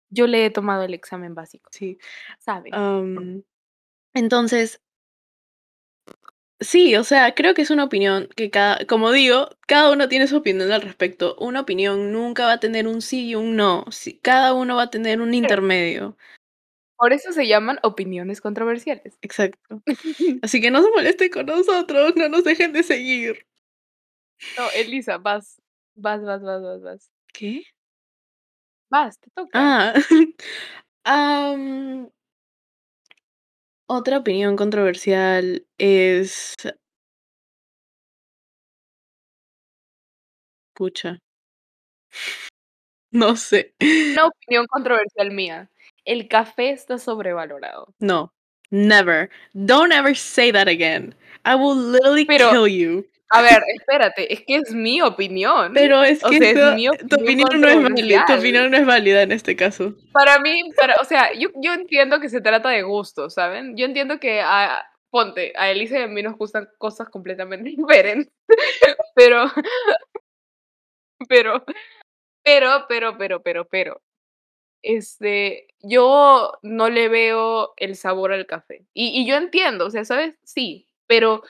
Yo 0.09 0.27
le 0.27 0.45
he 0.45 0.49
tomado 0.49 0.83
el 0.83 0.93
examen 0.93 1.35
básico. 1.35 1.69
Sí. 1.71 1.97
Sabe. 2.39 2.71
Entonces 4.13 4.81
sí, 6.59 6.95
o 6.95 7.03
sea, 7.03 7.33
creo 7.35 7.53
que 7.53 7.61
es 7.61 7.71
una 7.71 7.83
opinión 7.83 8.29
que 8.35 8.49
cada 8.49 8.85
como 8.85 9.11
digo, 9.11 9.49
cada 9.67 9.91
uno 9.91 10.07
tiene 10.07 10.27
su 10.27 10.37
opinión 10.37 10.71
al 10.71 10.81
respecto. 10.81 11.35
Una 11.39 11.61
opinión 11.61 12.11
nunca 12.11 12.45
va 12.45 12.53
a 12.53 12.59
tener 12.59 12.87
un 12.87 13.01
sí 13.01 13.29
y 13.29 13.35
un 13.35 13.55
no. 13.55 13.85
Cada 14.21 14.53
uno 14.53 14.75
va 14.75 14.83
a 14.83 14.89
tener 14.89 15.21
un 15.21 15.33
intermedio. 15.33 16.17
Por 16.97 17.13
eso 17.13 17.31
se 17.31 17.47
llaman 17.47 17.79
opiniones 17.83 18.41
controversiales. 18.41 19.17
Exacto. 19.21 19.81
Así 20.41 20.59
que 20.59 20.69
no 20.69 20.81
se 20.81 20.91
molesten 20.91 21.29
con 21.29 21.45
nosotros, 21.45 22.13
no 22.17 22.27
nos 22.27 22.43
dejen 22.43 22.73
de 22.73 22.83
seguir. 22.83 23.47
No, 24.57 24.69
Elisa, 24.75 25.17
vas. 25.17 25.61
Vas, 25.95 26.21
vas, 26.23 26.41
vas, 26.41 26.61
vas, 26.61 26.81
vas. 26.81 27.11
¿Qué? 27.33 27.63
Vas, 28.91 29.19
te 29.19 29.29
toca. 29.35 29.51
Ah, 29.53 29.93
am 31.05 32.09
otra 33.91 34.19
opinión 34.19 34.55
controversial 34.55 35.65
es 35.79 36.55
pucha. 40.75 41.19
No 43.11 43.35
sé. 43.35 43.73
Una 43.81 44.27
opinión 44.27 44.67
controversial 44.67 45.31
mía. 45.31 45.69
El 46.05 46.27
café 46.27 46.69
está 46.71 46.99
sobrevalorado. 46.99 47.95
No, 47.99 48.31
never. 48.69 49.29
Don't 49.53 49.91
ever 49.91 50.15
say 50.15 50.51
that 50.51 50.67
again. 50.67 51.15
I 51.43 51.55
will 51.55 51.75
literally 51.75 52.25
Pero, 52.25 52.51
kill 52.51 52.67
you. 52.67 53.05
A 53.31 53.41
ver, 53.43 53.61
espérate, 53.75 54.33
es 54.33 54.41
que 54.41 54.55
es 54.55 54.73
mi 54.73 55.01
opinión. 55.01 55.71
Pero 55.73 56.03
es 56.03 56.23
O 56.23 56.29
que 56.29 56.39
sea, 56.39 56.69
es 56.69 56.75
mi 56.75 56.87
tu 56.87 57.15
opinión 57.15 57.47
opinión 57.47 57.61
no 57.61 57.67
es 57.67 57.83
válida, 57.83 58.25
tu 58.25 58.33
opinión 58.33 58.71
no 58.71 58.77
es 58.77 58.85
válida 58.85 59.21
en 59.21 59.31
este 59.31 59.55
caso. 59.55 59.93
Para 60.11 60.39
mí, 60.39 60.71
para, 60.75 60.95
o 60.95 61.03
sea, 61.03 61.31
yo, 61.33 61.49
yo 61.61 61.73
entiendo 61.73 62.19
que 62.19 62.29
se 62.29 62.41
trata 62.41 62.69
de 62.69 62.81
gusto, 62.81 63.29
¿saben? 63.29 63.77
Yo 63.77 63.85
entiendo 63.85 64.19
que 64.19 64.41
a, 64.41 64.83
ponte, 65.11 65.53
a 65.55 65.69
Elisa 65.69 65.99
y 65.99 66.03
a 66.03 66.07
mí 66.07 66.23
nos 66.23 66.37
gustan 66.37 66.69
cosas 66.79 67.09
completamente 67.09 67.69
diferentes. 67.77 68.33
Pero, 69.13 69.51
pero, 71.27 71.63
pero, 72.43 72.85
pero, 72.87 73.17
pero, 73.17 73.43
pero, 73.43 73.65
pero, 73.67 74.01
este, 74.81 75.67
yo 75.81 76.53
no 76.63 76.89
le 76.89 77.09
veo 77.09 77.73
el 77.77 77.95
sabor 77.95 78.33
al 78.33 78.47
café. 78.47 78.85
Y, 78.93 79.21
y 79.21 79.27
yo 79.27 79.35
entiendo, 79.35 79.85
o 79.85 79.91
sea, 79.91 80.03
¿sabes? 80.03 80.35
Sí, 80.43 80.87
pero, 81.05 81.43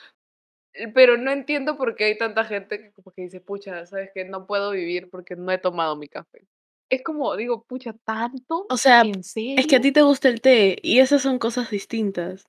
pero 0.94 1.16
no 1.16 1.30
entiendo 1.30 1.76
por 1.76 1.96
qué 1.96 2.04
hay 2.04 2.18
tanta 2.18 2.44
gente 2.44 2.78
que 2.78 2.92
como 2.92 3.12
que 3.12 3.22
dice, 3.22 3.40
pucha, 3.40 3.86
¿sabes 3.86 4.10
qué? 4.14 4.24
No 4.24 4.46
puedo 4.46 4.70
vivir 4.70 5.10
porque 5.10 5.36
no 5.36 5.50
he 5.52 5.58
tomado 5.58 5.96
mi 5.96 6.08
café. 6.08 6.46
Es 6.88 7.02
como, 7.04 7.36
digo, 7.36 7.64
pucha, 7.64 7.92
¿tanto? 8.04 8.66
O 8.68 8.76
sea, 8.76 9.02
¿En 9.02 9.22
serio? 9.22 9.56
es 9.58 9.66
que 9.66 9.76
a 9.76 9.80
ti 9.80 9.92
te 9.92 10.02
gusta 10.02 10.28
el 10.28 10.40
té 10.40 10.78
y 10.82 10.98
esas 10.98 11.22
son 11.22 11.38
cosas 11.38 11.70
distintas. 11.70 12.46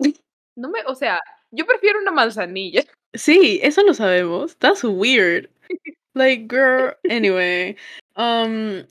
No 0.56 0.68
me, 0.68 0.80
o 0.86 0.94
sea, 0.94 1.20
yo 1.50 1.64
prefiero 1.64 2.00
una 2.00 2.10
manzanilla. 2.10 2.82
Sí, 3.12 3.58
eso 3.62 3.82
lo 3.82 3.92
sabemos. 3.92 4.56
That's 4.58 4.84
weird. 4.84 5.48
Like, 6.14 6.46
girl, 6.48 6.94
anyway. 7.08 7.76
Um, 8.16 8.84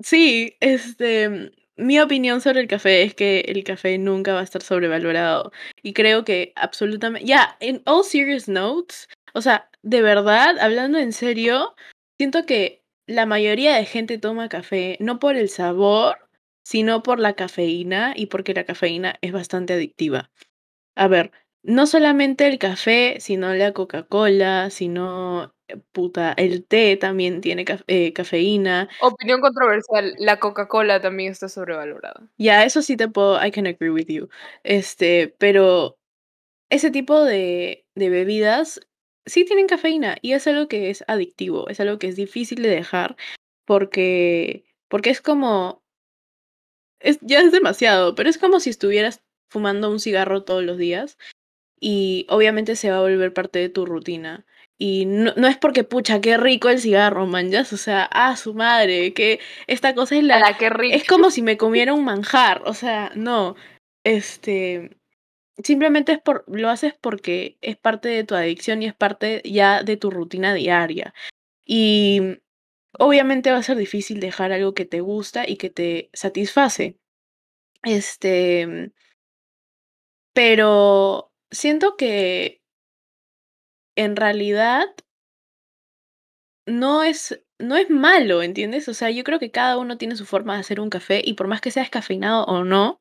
sí, 0.00 0.56
este, 0.60 1.52
mi 1.76 1.98
opinión 2.00 2.40
sobre 2.40 2.60
el 2.60 2.68
café 2.68 3.02
es 3.02 3.14
que 3.14 3.40
el 3.40 3.64
café 3.64 3.98
nunca 3.98 4.34
va 4.34 4.40
a 4.40 4.44
estar 4.44 4.62
sobrevalorado. 4.62 5.52
Y 5.82 5.92
creo 5.94 6.24
que 6.24 6.52
absolutamente, 6.56 7.26
ya, 7.26 7.56
en 7.60 7.82
all 7.86 8.04
serious 8.04 8.48
notes, 8.48 9.08
o 9.34 9.40
sea, 9.42 9.70
de 9.82 10.02
verdad, 10.02 10.58
hablando 10.60 10.98
en 10.98 11.12
serio, 11.12 11.74
siento 12.18 12.46
que 12.46 12.82
la 13.06 13.26
mayoría 13.26 13.76
de 13.76 13.84
gente 13.84 14.18
toma 14.18 14.48
café 14.48 14.96
no 15.00 15.18
por 15.18 15.36
el 15.36 15.48
sabor, 15.48 16.18
sino 16.64 17.02
por 17.02 17.18
la 17.18 17.34
cafeína 17.34 18.12
y 18.16 18.26
porque 18.26 18.54
la 18.54 18.64
cafeína 18.64 19.16
es 19.22 19.32
bastante 19.32 19.72
adictiva. 19.74 20.30
A 20.96 21.08
ver, 21.08 21.32
no 21.62 21.86
solamente 21.86 22.46
el 22.48 22.58
café, 22.58 23.16
sino 23.20 23.54
la 23.54 23.72
Coca-Cola, 23.72 24.70
sino, 24.70 25.54
puta, 25.92 26.32
el 26.32 26.64
té 26.64 26.96
también 26.96 27.40
tiene 27.40 27.64
eh, 27.86 28.12
cafeína. 28.12 28.88
Opinión 29.00 29.40
controversial, 29.40 30.14
la 30.18 30.38
Coca-Cola 30.38 31.00
también 31.00 31.32
está 31.32 31.48
sobrevalorada. 31.48 32.28
Ya, 32.38 32.64
eso 32.64 32.82
sí 32.82 32.96
te 32.96 33.08
puedo, 33.08 33.44
I 33.44 33.50
can 33.50 33.66
agree 33.66 33.90
with 33.90 34.06
you. 34.06 34.28
Este, 34.64 35.34
pero 35.38 35.98
ese 36.70 36.90
tipo 36.90 37.22
de, 37.22 37.84
de 37.94 38.10
bebidas 38.10 38.80
sí 39.26 39.44
tienen 39.44 39.66
cafeína 39.66 40.16
y 40.22 40.32
es 40.32 40.46
algo 40.46 40.68
que 40.68 40.90
es 40.90 41.04
adictivo, 41.06 41.68
es 41.68 41.80
algo 41.80 41.98
que 41.98 42.08
es 42.08 42.16
difícil 42.16 42.62
de 42.62 42.70
dejar 42.70 43.16
porque, 43.64 44.64
porque 44.88 45.10
es 45.10 45.20
como, 45.20 45.82
es, 47.00 47.18
ya 47.20 47.40
es 47.40 47.52
demasiado, 47.52 48.14
pero 48.14 48.28
es 48.28 48.38
como 48.38 48.60
si 48.60 48.70
estuvieras 48.70 49.22
fumando 49.48 49.90
un 49.90 50.00
cigarro 50.00 50.44
todos 50.44 50.64
los 50.64 50.78
días 50.78 51.18
y 51.78 52.26
obviamente 52.28 52.76
se 52.76 52.90
va 52.90 52.98
a 52.98 53.02
volver 53.02 53.34
parte 53.34 53.58
de 53.58 53.68
tu 53.68 53.86
rutina. 53.86 54.46
Y 54.84 55.06
no, 55.06 55.32
no 55.36 55.46
es 55.46 55.56
porque, 55.56 55.84
pucha, 55.84 56.20
qué 56.20 56.36
rico 56.36 56.68
el 56.68 56.80
cigarro, 56.80 57.24
man, 57.24 57.50
ya, 57.52 57.60
o 57.60 57.64
sea, 57.76 58.02
ah, 58.10 58.36
su 58.36 58.52
madre, 58.52 59.14
que 59.14 59.38
esta 59.68 59.94
cosa 59.94 60.16
es 60.16 60.24
la... 60.24 60.40
la 60.40 60.58
que 60.58 60.70
rico. 60.70 60.96
Es 60.96 61.06
como 61.06 61.30
si 61.30 61.40
me 61.40 61.56
comiera 61.56 61.94
un 61.94 62.04
manjar, 62.04 62.62
o 62.66 62.74
sea, 62.74 63.12
no, 63.14 63.54
este, 64.02 64.98
simplemente 65.62 66.10
es 66.10 66.20
por, 66.20 66.42
lo 66.48 66.68
haces 66.68 66.94
porque 67.00 67.58
es 67.60 67.76
parte 67.76 68.08
de 68.08 68.24
tu 68.24 68.34
adicción 68.34 68.82
y 68.82 68.86
es 68.86 68.94
parte 68.94 69.40
ya 69.44 69.84
de 69.84 69.96
tu 69.96 70.10
rutina 70.10 70.52
diaria. 70.52 71.14
Y 71.64 72.40
obviamente 72.98 73.52
va 73.52 73.58
a 73.58 73.62
ser 73.62 73.76
difícil 73.76 74.18
dejar 74.18 74.50
algo 74.50 74.74
que 74.74 74.84
te 74.84 75.00
gusta 75.00 75.48
y 75.48 75.58
que 75.58 75.70
te 75.70 76.10
satisface. 76.12 76.98
Este, 77.84 78.90
pero 80.32 81.30
siento 81.52 81.96
que 81.96 82.61
en 83.96 84.16
realidad 84.16 84.86
no 86.66 87.02
es, 87.02 87.42
no 87.58 87.76
es 87.76 87.90
malo, 87.90 88.42
¿entiendes? 88.42 88.88
O 88.88 88.94
sea, 88.94 89.10
yo 89.10 89.24
creo 89.24 89.38
que 89.38 89.50
cada 89.50 89.78
uno 89.78 89.98
tiene 89.98 90.16
su 90.16 90.26
forma 90.26 90.54
de 90.54 90.60
hacer 90.60 90.80
un 90.80 90.90
café 90.90 91.22
y 91.24 91.34
por 91.34 91.48
más 91.48 91.60
que 91.60 91.70
sea 91.70 91.82
descafeinado 91.82 92.44
o 92.44 92.64
no, 92.64 93.00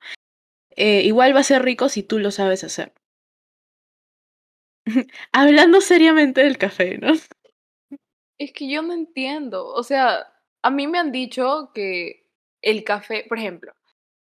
eh, 0.75 1.01
igual 1.03 1.35
va 1.35 1.41
a 1.41 1.43
ser 1.43 1.63
rico 1.63 1.89
si 1.89 2.03
tú 2.03 2.19
lo 2.19 2.31
sabes 2.31 2.63
hacer. 2.63 2.93
Hablando 5.31 5.81
seriamente 5.81 6.43
del 6.43 6.57
café, 6.57 6.97
¿no? 6.97 7.13
Es 8.37 8.53
que 8.53 8.69
yo 8.69 8.81
no 8.81 8.93
entiendo. 8.93 9.67
O 9.67 9.83
sea, 9.83 10.33
a 10.63 10.69
mí 10.71 10.87
me 10.87 10.97
han 10.97 11.11
dicho 11.11 11.71
que 11.73 12.27
el 12.61 12.83
café, 12.83 13.25
por 13.29 13.37
ejemplo, 13.37 13.73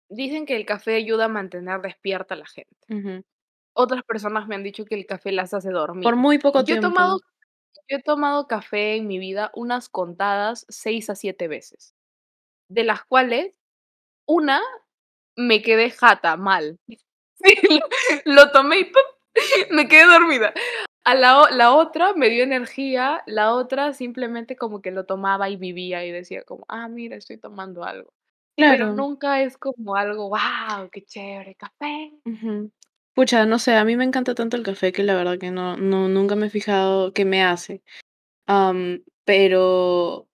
dicen 0.10 0.46
que 0.46 0.56
el 0.56 0.66
café 0.66 0.96
ayuda 0.96 1.26
a 1.26 1.30
mantener 1.30 1.82
despierta 1.82 2.36
a 2.36 2.38
la 2.38 2.46
gente. 2.46 2.76
Ujú. 2.89 3.24
Otras 3.74 4.04
personas 4.04 4.48
me 4.48 4.56
han 4.56 4.64
dicho 4.64 4.86
que 4.86 4.96
el 4.96 5.06
café 5.06 5.32
las 5.32 5.54
hace 5.54 5.70
dormir. 5.72 6.06
Por 6.06 6.16
muy 6.18 6.38
poco 6.40 6.60
Yo 6.60 6.76
he 6.76 6.80
tiempo. 6.80 6.90
tomado 6.90 7.20
yo 7.90 7.98
he 7.98 8.04
tomado 8.04 8.48
café 8.48 8.96
en 8.98 9.08
mi 9.08 9.20
vida 9.20 9.52
unas 9.56 9.90
contadas 9.90 10.66
6 10.70 11.10
a 11.10 11.16
7 11.16 11.48
veces, 11.50 11.96
de 12.70 12.84
las 12.86 13.04
cuales 13.06 13.54
una 14.28 14.62
me 15.38 15.62
quedé 15.64 15.92
jata, 15.92 16.38
mal. 16.38 16.80
Sí, 17.44 17.56
lo 18.26 18.52
tomé 18.52 18.80
y 18.80 18.86
¡pum! 18.86 19.04
me 19.72 19.88
quedé 19.90 20.06
dormida. 20.06 20.54
A 21.06 21.16
la, 21.16 21.48
la 21.52 21.74
otra 21.76 22.14
me 22.16 22.30
dio 22.30 22.44
energía, 22.44 23.24
la 23.28 23.54
otra 23.56 23.94
simplemente 23.94 24.56
como 24.58 24.82
que 24.82 24.92
lo 24.92 25.06
tomaba 25.06 25.50
y 25.50 25.58
vivía 25.58 26.06
y 26.06 26.12
decía 26.12 26.44
como, 26.46 26.66
ah, 26.70 26.88
mira, 26.90 27.18
estoy 27.18 27.38
tomando 27.40 27.84
algo. 27.86 28.14
Pero 28.68 28.88
Claro. 28.88 28.96
nunca 28.96 29.42
es 29.44 29.58
como 29.58 29.96
algo, 29.98 30.30
wow, 30.30 30.90
qué 30.92 31.04
chévere, 31.06 31.56
café. 31.56 32.14
Ujú. 32.26 32.72
Pucha, 33.15 33.45
no 33.45 33.60
sé, 33.60 33.76
a 33.76 33.86
mí 33.86 33.95
me 33.95 34.04
encanta 34.06 34.34
tanto 34.34 34.58
el 34.58 34.63
café 34.63 34.91
que 34.91 35.04
la 35.04 35.13
verdad 35.15 35.38
que 35.38 35.52
no, 35.52 35.78
no, 35.78 36.08
nunca 36.10 36.36
me 36.36 36.47
he 36.47 36.49
fijado 36.49 37.13
qué 37.13 37.26
me 37.26 37.43
hace. 37.43 37.84
Am, 38.47 39.04
pero, 39.26 40.28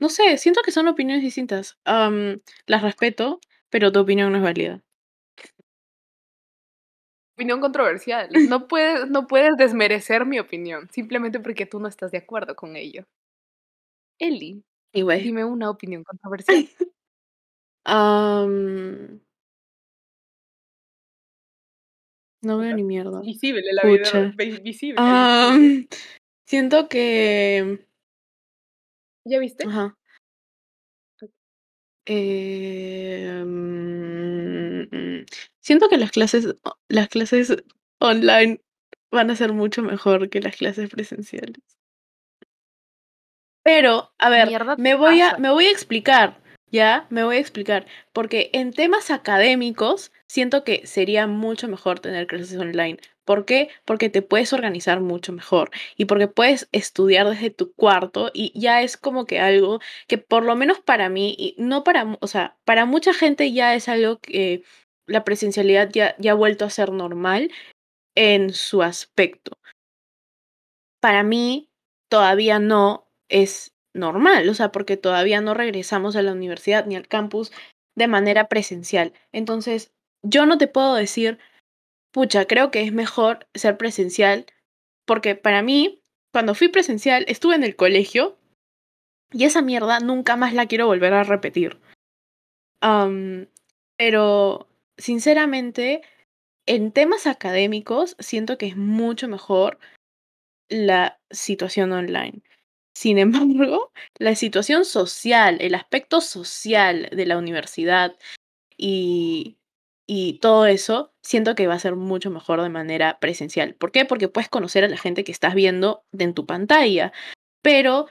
no 0.00 0.08
sé, 0.10 0.38
siento 0.38 0.62
que 0.64 0.72
son 0.72 0.88
opiniones 0.88 1.22
distintas. 1.24 1.78
Am, 1.84 2.40
las 2.66 2.82
respeto, 2.82 3.40
pero 3.70 3.92
tu 3.92 4.00
opinión 4.00 4.32
no 4.32 4.38
es 4.38 4.44
válida. 4.44 4.82
Opinión 7.38 7.60
controversial. 7.60 8.28
No 8.48 8.68
puedes, 8.68 9.08
no 9.08 9.26
puedes 9.26 9.56
desmerecer 9.56 10.26
mi 10.26 10.38
opinión, 10.38 10.88
simplemente 10.92 11.40
porque 11.40 11.64
tú 11.66 11.80
no 11.80 11.88
estás 11.88 12.10
de 12.10 12.18
acuerdo 12.18 12.54
con 12.54 12.76
ello. 12.76 13.06
Eli, 14.20 14.62
Y 14.92 15.00
güey. 15.02 15.22
dime 15.22 15.44
una 15.44 15.70
opinión 15.70 16.04
controversial. 16.04 16.68
Am, 17.86 19.20
no 22.42 22.58
veo 22.58 22.74
ni 22.74 22.82
mierda. 22.82 23.20
Visible 23.20 23.62
la 23.72 23.88
vida, 23.88 24.32
vi- 24.36 24.60
visible. 24.60 24.94
Ah. 24.98 25.50
Am, 25.54 25.86
siento 26.46 26.88
que. 26.88 27.86
¿Ya 29.24 29.38
viste? 29.38 29.64
Ajá. 29.66 29.96
Eh, 32.06 33.42
mm, 33.44 35.24
siento 35.60 35.88
que 35.88 35.98
las 35.98 36.10
clases, 36.10 36.54
las 36.88 37.08
clases 37.08 37.56
online 38.00 38.60
van 39.12 39.30
a 39.30 39.36
ser 39.36 39.52
mucho 39.52 39.82
mejor 39.82 40.28
que 40.30 40.40
las 40.40 40.56
clases 40.56 40.88
presenciales. 40.90 41.62
Pero, 43.62 44.12
a 44.18 44.30
ver, 44.30 44.48
me 44.78 44.94
voy 44.94 45.20
a, 45.20 45.36
me 45.36 45.50
voy 45.50 45.66
a 45.66 45.70
explicar, 45.70 46.40
¿ya? 46.72 47.06
Me 47.10 47.22
voy 47.24 47.36
a 47.36 47.40
explicar. 47.40 47.86
Porque 48.12 48.50
en 48.54 48.72
temas 48.72 49.10
académicos, 49.10 50.12
siento 50.30 50.62
que 50.62 50.86
sería 50.86 51.26
mucho 51.26 51.66
mejor 51.66 51.98
tener 51.98 52.28
clases 52.28 52.56
online. 52.56 52.98
¿Por 53.24 53.44
qué? 53.46 53.68
Porque 53.84 54.08
te 54.10 54.22
puedes 54.22 54.52
organizar 54.52 55.00
mucho 55.00 55.32
mejor 55.32 55.70
y 55.96 56.04
porque 56.04 56.28
puedes 56.28 56.68
estudiar 56.70 57.28
desde 57.28 57.50
tu 57.50 57.72
cuarto 57.74 58.30
y 58.32 58.52
ya 58.58 58.82
es 58.82 58.96
como 58.96 59.26
que 59.26 59.40
algo 59.40 59.80
que 60.06 60.18
por 60.18 60.44
lo 60.44 60.54
menos 60.54 60.78
para 60.78 61.08
mí, 61.08 61.34
y 61.36 61.56
no 61.58 61.82
para, 61.82 62.16
o 62.20 62.26
sea, 62.28 62.56
para 62.64 62.86
mucha 62.86 63.12
gente 63.12 63.52
ya 63.52 63.74
es 63.74 63.88
algo 63.88 64.20
que 64.20 64.62
la 65.06 65.24
presencialidad 65.24 65.90
ya, 65.92 66.14
ya 66.20 66.30
ha 66.30 66.34
vuelto 66.34 66.64
a 66.64 66.70
ser 66.70 66.92
normal 66.92 67.50
en 68.14 68.52
su 68.52 68.84
aspecto. 68.84 69.58
Para 71.00 71.24
mí 71.24 71.70
todavía 72.08 72.60
no 72.60 73.08
es 73.28 73.74
normal, 73.92 74.48
o 74.48 74.54
sea, 74.54 74.70
porque 74.70 74.96
todavía 74.96 75.40
no 75.40 75.54
regresamos 75.54 76.14
a 76.14 76.22
la 76.22 76.32
universidad 76.32 76.86
ni 76.86 76.94
al 76.94 77.08
campus 77.08 77.50
de 77.96 78.06
manera 78.06 78.46
presencial. 78.48 79.12
Entonces, 79.32 79.92
yo 80.22 80.46
no 80.46 80.58
te 80.58 80.68
puedo 80.68 80.94
decir, 80.94 81.38
pucha, 82.12 82.46
creo 82.46 82.70
que 82.70 82.82
es 82.82 82.92
mejor 82.92 83.46
ser 83.54 83.76
presencial, 83.76 84.46
porque 85.06 85.34
para 85.34 85.62
mí, 85.62 86.02
cuando 86.32 86.54
fui 86.54 86.68
presencial, 86.68 87.24
estuve 87.28 87.54
en 87.54 87.64
el 87.64 87.76
colegio 87.76 88.38
y 89.32 89.44
esa 89.44 89.62
mierda 89.62 90.00
nunca 90.00 90.36
más 90.36 90.54
la 90.54 90.66
quiero 90.66 90.86
volver 90.86 91.14
a 91.14 91.24
repetir. 91.24 91.78
Pero, 93.96 94.68
sinceramente, 94.96 96.02
en 96.66 96.92
temas 96.92 97.26
académicos, 97.26 98.16
siento 98.18 98.58
que 98.58 98.66
es 98.66 98.76
mucho 98.76 99.28
mejor 99.28 99.78
la 100.68 101.20
situación 101.30 101.92
online. 101.92 102.42
Sin 102.94 103.18
embargo, 103.18 103.92
la 104.18 104.34
situación 104.34 104.84
social, 104.84 105.58
el 105.60 105.74
aspecto 105.74 106.20
social 106.20 107.08
de 107.12 107.26
la 107.26 107.38
universidad 107.38 108.16
y, 108.76 109.56
y 110.12 110.40
todo 110.40 110.66
eso, 110.66 111.14
siento 111.22 111.54
que 111.54 111.68
va 111.68 111.74
a 111.74 111.78
ser 111.78 111.94
mucho 111.94 112.30
mejor 112.32 112.60
de 112.62 112.68
manera 112.68 113.20
presencial. 113.20 113.76
¿Por 113.76 113.92
qué? 113.92 114.04
Porque 114.04 114.26
puedes 114.26 114.48
conocer 114.48 114.82
a 114.82 114.88
la 114.88 114.96
gente 114.96 115.22
que 115.22 115.30
estás 115.30 115.54
viendo 115.54 116.02
en 116.18 116.34
tu 116.34 116.46
pantalla. 116.46 117.12
Pero, 117.62 118.06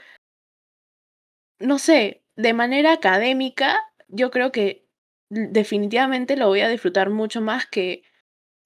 no 1.60 1.80
sé, 1.80 2.24
de 2.36 2.54
manera 2.54 2.94
académica, 2.94 3.78
yo 4.08 4.32
creo 4.32 4.52
que 4.52 4.86
definitivamente 5.30 6.38
lo 6.38 6.48
voy 6.48 6.62
a 6.62 6.70
disfrutar 6.70 7.10
mucho 7.10 7.42
más 7.42 7.68
que, 7.68 8.04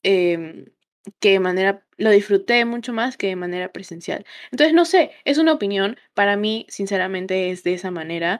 em, 0.03 0.67
que 1.21 1.31
de 1.33 1.39
manera, 1.41 1.85
lo 1.97 2.11
disfruté 2.11 2.65
mucho 2.65 2.93
más 2.93 3.17
que 3.17 3.27
de 3.27 3.35
manera 3.37 3.71
presencial. 3.73 4.25
Entonces, 4.51 4.73
no 4.75 4.85
sé, 4.85 5.11
es 5.25 5.37
una 5.39 5.53
opinión. 5.53 5.97
Para 6.15 6.37
mí, 6.37 6.65
sinceramente, 6.69 7.51
es 7.51 7.63
de 7.63 7.73
esa 7.75 7.91
manera. 7.91 8.39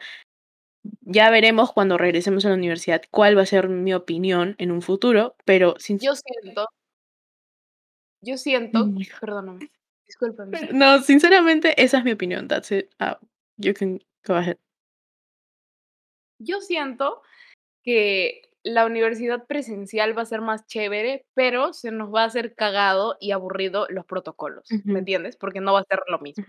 Ya 1.02 1.30
veremos 1.30 1.72
cuando 1.72 1.98
regresemos 1.98 2.46
a 2.46 2.50
la 2.50 2.56
universidad 2.56 3.02
cuál 3.12 3.38
va 3.38 3.44
a 3.44 3.46
ser 3.46 3.70
mi 3.70 3.94
opinión 3.94 4.56
en 4.58 4.72
un 4.72 4.82
futuro, 4.82 5.36
pero 5.46 5.76
sin... 5.78 6.00
Yo 6.00 6.14
siento, 6.16 6.68
yo 8.24 8.38
siento, 8.38 8.90
perdóname, 9.20 9.70
discúlpame. 10.06 10.52
No, 10.74 11.02
sinceramente, 11.02 11.82
esa 11.82 11.98
es 11.98 12.06
mi 12.06 12.14
opinión. 12.14 12.48
That's 12.48 12.72
it. 12.72 12.90
Ah, 12.98 13.20
you 13.58 13.74
can 13.74 14.00
go 14.26 14.36
ahead. 14.36 14.58
Yo 16.40 16.62
siento 16.62 17.22
que 17.84 18.50
la 18.64 18.86
universidad 18.86 19.46
presencial 19.46 20.18
va 20.18 20.22
a 20.22 20.26
ser 20.26 20.40
más 20.40 20.66
chévere, 20.68 21.26
pero 21.34 21.74
se 21.74 21.92
nos 21.92 22.14
va 22.14 22.24
a 22.24 22.28
hacer 22.28 22.56
cagado 22.56 23.18
y 23.20 23.32
aburrido 23.32 23.88
los 23.90 24.06
protocolos. 24.06 24.70
¿me 24.86 25.00
entiendes? 25.00 25.36
Porque 25.36 25.60
no 25.60 25.74
va 25.74 25.82
a 25.82 25.86
ser 25.86 26.00
lo 26.08 26.20
mismo. 26.20 26.46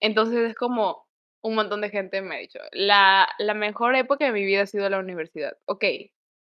Entonces 0.00 0.50
es 0.50 0.54
como 0.54 1.03
un 1.44 1.54
montón 1.54 1.80
de 1.82 1.90
gente 1.90 2.22
me 2.22 2.36
ha 2.36 2.38
dicho, 2.38 2.58
la, 2.72 3.28
la 3.38 3.54
mejor 3.54 3.94
época 3.96 4.24
de 4.24 4.32
mi 4.32 4.44
vida 4.44 4.62
ha 4.62 4.66
sido 4.66 4.88
la 4.88 4.98
universidad. 4.98 5.56
Ok, 5.66 5.84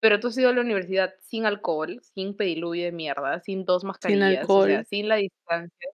pero 0.00 0.18
tú 0.20 0.28
has 0.28 0.38
ido 0.38 0.50
a 0.50 0.52
la 0.52 0.60
universidad 0.60 1.14
sin 1.22 1.46
alcohol, 1.46 2.00
sin 2.14 2.36
pediluvio 2.36 2.84
de 2.84 2.92
mierda, 2.92 3.40
sin 3.40 3.64
dos 3.64 3.82
Sin 3.82 3.88
mascarillas, 3.88 4.44
o 4.50 4.64
sea, 4.64 4.78
alcohol. 4.78 4.86
sin 4.90 5.08
la 5.08 5.16
distancia. 5.16 5.90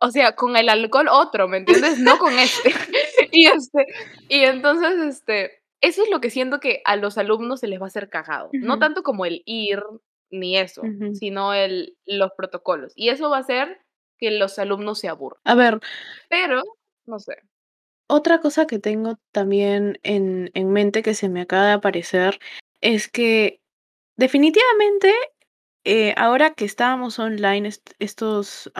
O 0.00 0.10
sea, 0.10 0.34
con 0.36 0.56
el 0.56 0.68
alcohol 0.68 1.08
otro, 1.10 1.48
¿me 1.48 1.58
entiendes? 1.58 1.98
No 1.98 2.18
con 2.18 2.32
este. 2.38 2.70
y 3.32 3.46
este, 3.46 3.86
y 4.28 4.40
entonces, 4.44 4.98
este, 5.00 5.62
eso 5.80 6.02
es 6.02 6.10
lo 6.10 6.20
que 6.20 6.30
siento 6.30 6.60
que 6.60 6.82
a 6.84 6.96
los 6.96 7.18
alumnos 7.18 7.60
se 7.60 7.68
les 7.68 7.80
va 7.80 7.84
a 7.84 7.88
hacer 7.88 8.08
cagado. 8.08 8.50
No 8.52 8.74
Ujú. 8.74 8.80
tanto 8.80 9.02
como 9.02 9.24
el 9.24 9.42
ir 9.44 9.82
ni 10.30 10.56
eso, 10.56 10.82
Ujú. 10.82 11.14
sino 11.14 11.54
el, 11.54 11.96
los 12.06 12.30
protocolos. 12.36 12.92
Y 12.94 13.08
eso 13.08 13.30
va 13.30 13.38
a 13.38 13.40
hacer 13.40 13.78
que 14.18 14.30
los 14.32 14.58
alumnos 14.58 14.98
se 15.00 15.08
aburran. 15.08 15.40
A 15.44 15.54
ver, 15.54 15.80
Pero, 16.28 16.62
no 17.06 17.18
sé. 17.18 17.38
Otra 18.08 18.40
cosa 18.40 18.66
que 18.66 18.78
tengo 18.78 19.18
también 19.32 19.98
en, 20.02 20.50
en 20.54 20.70
mente 20.72 21.02
que 21.02 21.14
se 21.14 21.28
me 21.28 21.42
acaba 21.42 21.66
de 21.66 21.72
aparecer 21.72 22.38
es 22.80 23.08
que 23.08 23.60
definitivamente 24.16 25.14
eh, 25.84 26.14
ahora 26.18 26.54
que 26.54 26.64
estábamos 26.66 27.18
online 27.20 27.68
est- 27.68 27.92
estos, 28.00 28.70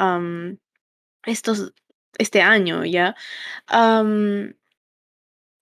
estos, 1.27 1.73
este 2.19 2.41
año 2.43 2.85
ya, 2.85 3.15
am, 3.67 4.55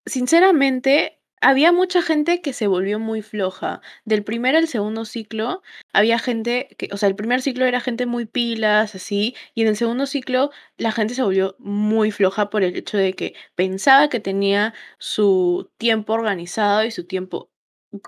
sinceramente, 0.05 1.15
había 1.40 1.72
mucha 1.72 2.03
gente 2.03 2.40
que 2.40 2.53
se 2.53 2.66
volvió 2.66 2.99
muy 2.99 3.22
floja. 3.22 3.81
Del 4.05 4.25
primer 4.25 4.57
al 4.57 4.68
segundo 4.68 5.05
ciclo, 5.05 5.62
había 5.92 6.18
gente 6.18 6.68
que, 6.79 6.88
o 6.92 6.96
sea, 6.96 7.09
el 7.09 7.16
primer 7.16 7.42
ciclo 7.42 7.64
era 7.66 7.81
gente 7.81 8.07
muy 8.07 8.27
pilas, 8.27 8.94
así, 8.94 9.35
y 9.54 9.63
en 9.63 9.69
el 9.69 9.77
segundo 9.77 10.06
ciclo 10.06 10.50
la 10.79 10.92
gente 10.92 11.15
se 11.15 11.23
volvió 11.23 11.56
muy 11.58 12.10
floja 12.10 12.50
por 12.50 12.63
el 12.63 12.77
hecho 12.77 12.96
de 12.98 13.13
que 13.15 13.35
pensaba 13.54 14.08
que 14.08 14.21
tenía 14.21 14.75
su 14.98 15.71
tiempo 15.79 16.15
organizado 16.15 16.85
y 16.85 16.90
su 16.90 17.04
tiempo 17.06 17.50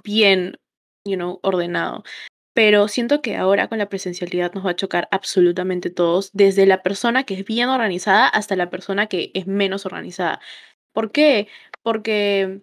bien, 0.05 0.57
you 1.05 1.16
know, 1.16 1.40
ordenado. 1.42 2.05
Pero 2.55 2.88
siento 2.88 3.22
que 3.22 3.36
ahora 3.36 3.68
con 3.68 3.78
la 3.78 3.88
presencialidad 3.88 4.52
nos 4.55 4.66
va 4.66 4.70
a 4.72 4.76
chocar 4.76 5.09
absolutamente 5.12 5.90
todos, 5.90 6.30
desde 6.34 6.66
la 6.66 6.82
persona 6.82 7.24
que 7.24 7.34
es 7.34 7.44
bien 7.44 7.68
organizada 7.68 8.28
hasta 8.28 8.57
la 8.57 8.70
persona 8.70 9.07
que 9.07 9.30
es 9.34 9.46
menos 9.46 9.86
organizada. 9.86 10.40
¿Por 10.92 11.12
qué? 11.12 11.48
Porque 11.82 12.62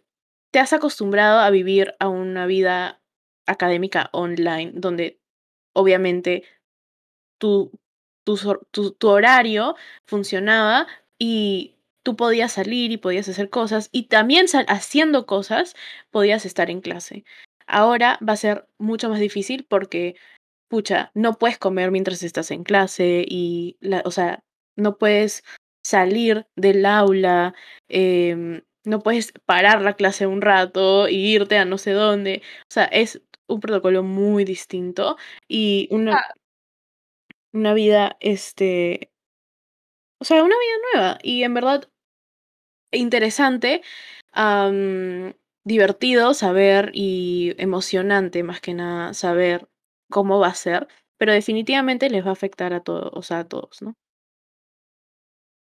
te 0.55 0.61
has 0.61 0.71
acostumbrado 0.71 1.39
a 1.39 1.49
vivir 1.49 1.95
a 1.99 2.07
una 2.07 2.45
vida 2.45 3.01
académica 3.45 4.09
online, 4.13 4.71
donde 4.73 5.19
obviamente 5.73 6.45
tu, 7.37 7.77
tu, 8.23 8.95
horario 9.05 9.75
funcionaba 10.07 10.87
y 11.19 11.75
tú 12.05 12.15
podías 12.15 12.53
salir 12.53 12.93
y 12.93 12.97
podías 12.97 13.27
hacer 13.27 13.49
cosas 13.49 13.89
y 13.91 14.03
también 14.03 14.45
haciendo 14.69 15.25
cosas 15.25 15.75
podías 16.09 16.45
estar 16.45 16.69
en 16.69 16.79
clase. 16.79 17.25
Ahora 17.67 18.17
va 18.25 18.31
a 18.31 18.37
ser 18.37 18.65
mucho 18.77 19.09
más 19.09 19.19
difícil 19.19 19.65
porque 19.67 20.15
pucha, 20.69 21.11
no 21.15 21.33
puedes 21.33 21.57
comer 21.57 21.91
mientras 21.91 22.23
estás 22.23 22.49
en 22.51 22.63
clase 22.63 23.25
y, 23.27 23.75
la, 23.81 24.03
o 24.05 24.11
sea, 24.11 24.41
no 24.77 24.97
puedes 24.97 25.43
salir 25.83 26.47
del 26.55 26.85
aula, 26.85 27.53
em, 27.89 28.61
no 28.85 29.01
puedes 29.01 29.33
parar 29.45 29.81
la 29.81 29.95
clase 29.95 30.27
un 30.27 30.41
rato 30.41 31.07
y 31.09 31.33
irte 31.33 31.57
a 31.57 31.65
no 31.65 31.77
sé 31.77 31.91
dónde. 31.91 32.41
O 32.63 32.71
sea, 32.73 32.85
es 32.85 33.21
un 33.47 33.59
protocolo 33.59 34.03
muy 34.03 34.43
distinto 34.45 35.17
y 35.47 35.87
una, 35.91 36.13
Ah, 36.17 36.33
una 37.53 37.73
vida, 37.73 38.17
este, 38.19 39.09
o 40.19 40.25
sea, 40.25 40.43
una 40.43 40.55
vida 40.57 40.77
nueva 40.93 41.17
y 41.23 41.43
en 41.43 41.53
verdad 41.53 41.89
interesante, 42.91 43.81
divertido 45.63 46.33
saber 46.33 46.91
y 46.93 47.53
emocionante 47.57 48.43
más 48.43 48.61
que 48.61 48.73
nada 48.73 49.13
saber 49.13 49.67
cómo 50.09 50.39
va 50.39 50.47
a 50.47 50.55
ser, 50.55 50.87
pero 51.17 51.33
definitivamente 51.33 52.09
les 52.09 52.23
va 52.25 52.29
a 52.29 52.33
afectar 52.33 52.73
a 52.73 52.81
todos, 52.81 53.11
o 53.13 53.21
sea, 53.21 53.39
a 53.39 53.47
todos, 53.47 53.81
¿no? 53.81 53.95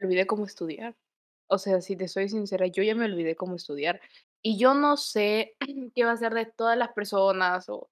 olvidé 0.01 0.25
cómo 0.27 0.45
estudiar. 0.45 0.95
O 1.49 1.57
sea, 1.57 1.81
si 1.81 1.95
te 1.97 2.07
soy 2.07 2.29
sincera, 2.29 2.67
yo 2.67 2.83
ya 2.83 2.95
me 2.95 3.05
olvidé 3.05 3.35
cómo 3.35 3.55
estudiar. 3.55 4.01
Y 4.41 4.57
yo 4.57 4.73
no 4.73 4.97
sé 4.97 5.55
qué 5.95 6.05
va 6.05 6.11
a 6.11 6.17
ser 6.17 6.33
de 6.33 6.45
todas 6.45 6.77
las 6.77 6.93
personas 6.93 7.69
o 7.69 7.89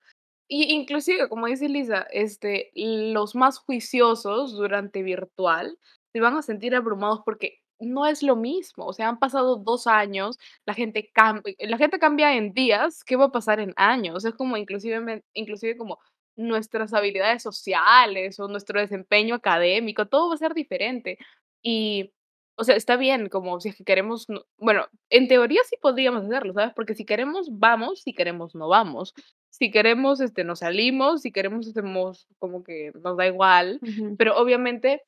y 0.49 0.73
inclusive, 0.73 1.27
como 1.29 1.47
dice 1.47 1.67
Lisa, 1.67 2.07
este, 2.11 2.71
los 2.75 3.35
más 3.35 3.59
juiciosos 3.59 4.53
durante 4.53 5.03
virtual 5.03 5.77
se 6.13 6.21
van 6.21 6.37
a 6.37 6.41
sentir 6.41 6.73
abrumados 6.73 7.21
porque 7.25 7.59
no 7.79 8.05
es 8.05 8.23
lo 8.23 8.35
mismo. 8.35 8.85
O 8.85 8.93
sea, 8.93 9.09
han 9.09 9.19
pasado 9.19 9.57
2 9.57 9.87
años, 9.87 10.39
la 10.65 10.73
gente 10.73 11.11
la 11.59 11.77
gente 11.77 11.99
cambia 11.99 12.35
en 12.35 12.53
días, 12.53 13.03
¿qué 13.03 13.17
va 13.17 13.25
a 13.25 13.31
pasar 13.31 13.59
en 13.59 13.73
años? 13.75 14.25
Es 14.25 14.33
como 14.35 14.57
inclusivemen 14.57 15.23
inclusive 15.33 15.77
como 15.77 15.99
nuestras 16.37 16.93
habilidades 16.93 17.43
sociales 17.43 18.39
o 18.39 18.47
nuestro 18.47 18.79
desempeño 18.79 19.35
académico, 19.35 20.05
todo 20.07 20.29
va 20.29 20.35
a 20.35 20.37
ser 20.37 20.53
diferente. 20.53 21.17
Y, 21.63 22.13
o 22.57 22.63
sea, 22.63 22.75
está 22.75 22.97
bien, 22.97 23.29
como 23.29 23.59
si 23.61 23.69
es 23.69 23.75
que 23.75 23.83
queremos, 23.83 24.29
no 24.29 24.43
bueno, 24.57 24.87
en 25.09 25.27
teoría 25.27 25.61
sí 25.69 25.77
podríamos 25.81 26.25
hacerlo, 26.25 26.53
¿sabes? 26.53 26.73
Porque 26.75 26.95
si 26.95 27.05
queremos, 27.05 27.47
vamos, 27.51 28.01
si 28.01 28.13
queremos, 28.13 28.55
no 28.55 28.67
vamos. 28.69 29.13
Si 29.49 29.71
queremos, 29.71 30.19
este, 30.21 30.43
nos 30.43 30.59
salimos, 30.59 31.21
si 31.23 31.31
queremos, 31.31 31.67
hacemos 31.67 32.27
como 32.39 32.63
que 32.63 32.91
nos 33.03 33.17
da 33.17 33.27
igual, 33.27 33.81
pero 34.17 34.37
obviamente 34.37 35.03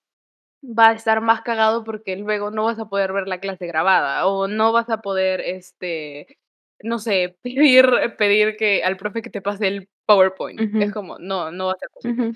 va 0.64 0.90
a 0.90 0.94
estar 0.94 1.22
más 1.22 1.42
cagado 1.42 1.84
porque 1.84 2.16
luego 2.18 2.52
no 2.52 2.66
vas 2.66 2.80
a 2.80 2.90
poder 2.90 3.14
ver 3.14 3.28
la 3.28 3.40
clase 3.40 3.68
grabada 3.68 4.28
o 4.28 4.48
no 4.48 4.72
vas 4.74 4.90
a 4.90 5.02
poder, 5.02 5.42
este, 5.42 6.38
no 6.84 7.00
sé, 7.00 7.38
pedir 7.44 7.86
pedir 8.18 8.58
que 8.58 8.84
al 8.84 8.98
profe 8.98 9.22
que 9.22 9.30
te 9.30 9.42
pase 9.42 9.68
el 9.68 9.90
PowerPoint. 10.06 10.68
Es 10.78 10.92
ujú, 10.92 10.94
como, 10.94 11.18
no, 11.20 11.52
no 11.52 11.68
va 11.68 11.74
a 11.74 11.78
ser 11.80 11.90
posible. 11.94 12.28
ujú. 12.30 12.36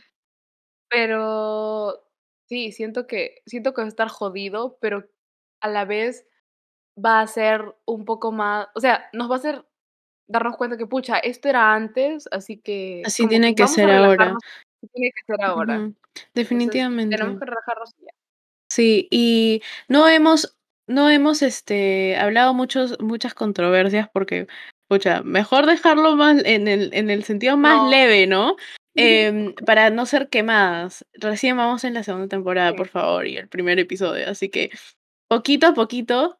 Pero 0.89 1.99
sí, 2.53 2.71
siento 2.71 3.07
que 3.07 3.41
siento 3.47 3.73
que 3.73 3.81
va 3.81 3.85
a 3.85 3.89
estar 3.89 4.09
jodido, 4.09 4.77
pero 4.79 5.09
a 5.59 5.67
la 5.69 5.85
vez 5.85 6.27
va 7.03 7.21
a 7.21 7.25
ser 7.27 7.75
un 7.85 8.05
poco 8.05 8.31
más 8.31 8.67
o 8.75 8.79
sea, 8.79 9.09
nos 9.11 9.27
va 9.27 9.35
a 9.35 9.37
hacer 9.39 9.65
darnos 10.27 10.55
cuenta 10.55 10.77
que, 10.77 10.85
pucha, 10.85 11.17
esto 11.17 11.49
era 11.49 11.73
antes, 11.73 12.29
así 12.31 12.57
que 12.59 13.01
Así 13.05 13.23
que 13.23 13.29
tiene 13.29 13.55
que 13.55 13.67
ser 13.67 13.89
ahora. 13.89 14.37
tiene 14.93 15.11
que 15.15 15.23
ser 15.25 15.43
ahora. 15.43 15.75
Entonces, 15.75 15.97
tenemos 16.13 16.33
definitivamente. 16.35 17.17
que 17.17 17.45
relajarnos 17.45 17.89
ya. 17.99 18.13
Sí, 18.69 19.07
y 19.09 19.63
no 19.87 20.07
hemos, 20.07 20.55
no 20.87 21.09
hemos 21.09 21.41
este, 21.41 22.15
hablado 22.17 22.53
muchos, 22.53 22.99
muchas 22.99 23.33
controversias 23.33 24.09
porque, 24.13 24.47
pucha, 24.87 25.23
mejor 25.23 25.65
dejarlo 25.65 26.15
más 26.15 26.43
en 26.45 26.67
el, 26.67 26.93
en 26.93 27.09
el 27.09 27.23
sentido 27.23 27.57
más 27.57 27.77
No. 27.77 27.89
leve, 27.89 28.27
¿no? 28.27 28.55
Em, 28.95 29.53
para 29.65 29.89
no 29.89 30.05
ser 30.05 30.29
quemadas. 30.29 31.05
Recién 31.13 31.57
vamos 31.57 31.83
en 31.83 31.95
la 31.95 32.03
segunda 32.03 32.27
temporada, 32.27 32.75
por 32.75 32.87
favor, 32.87 33.25
y 33.27 33.37
el 33.37 33.47
primer 33.49 33.79
episodio, 33.79 34.29
así 34.29 34.49
que 34.49 34.69
poquito 35.27 35.67
a 35.67 35.73
poquito 35.73 36.39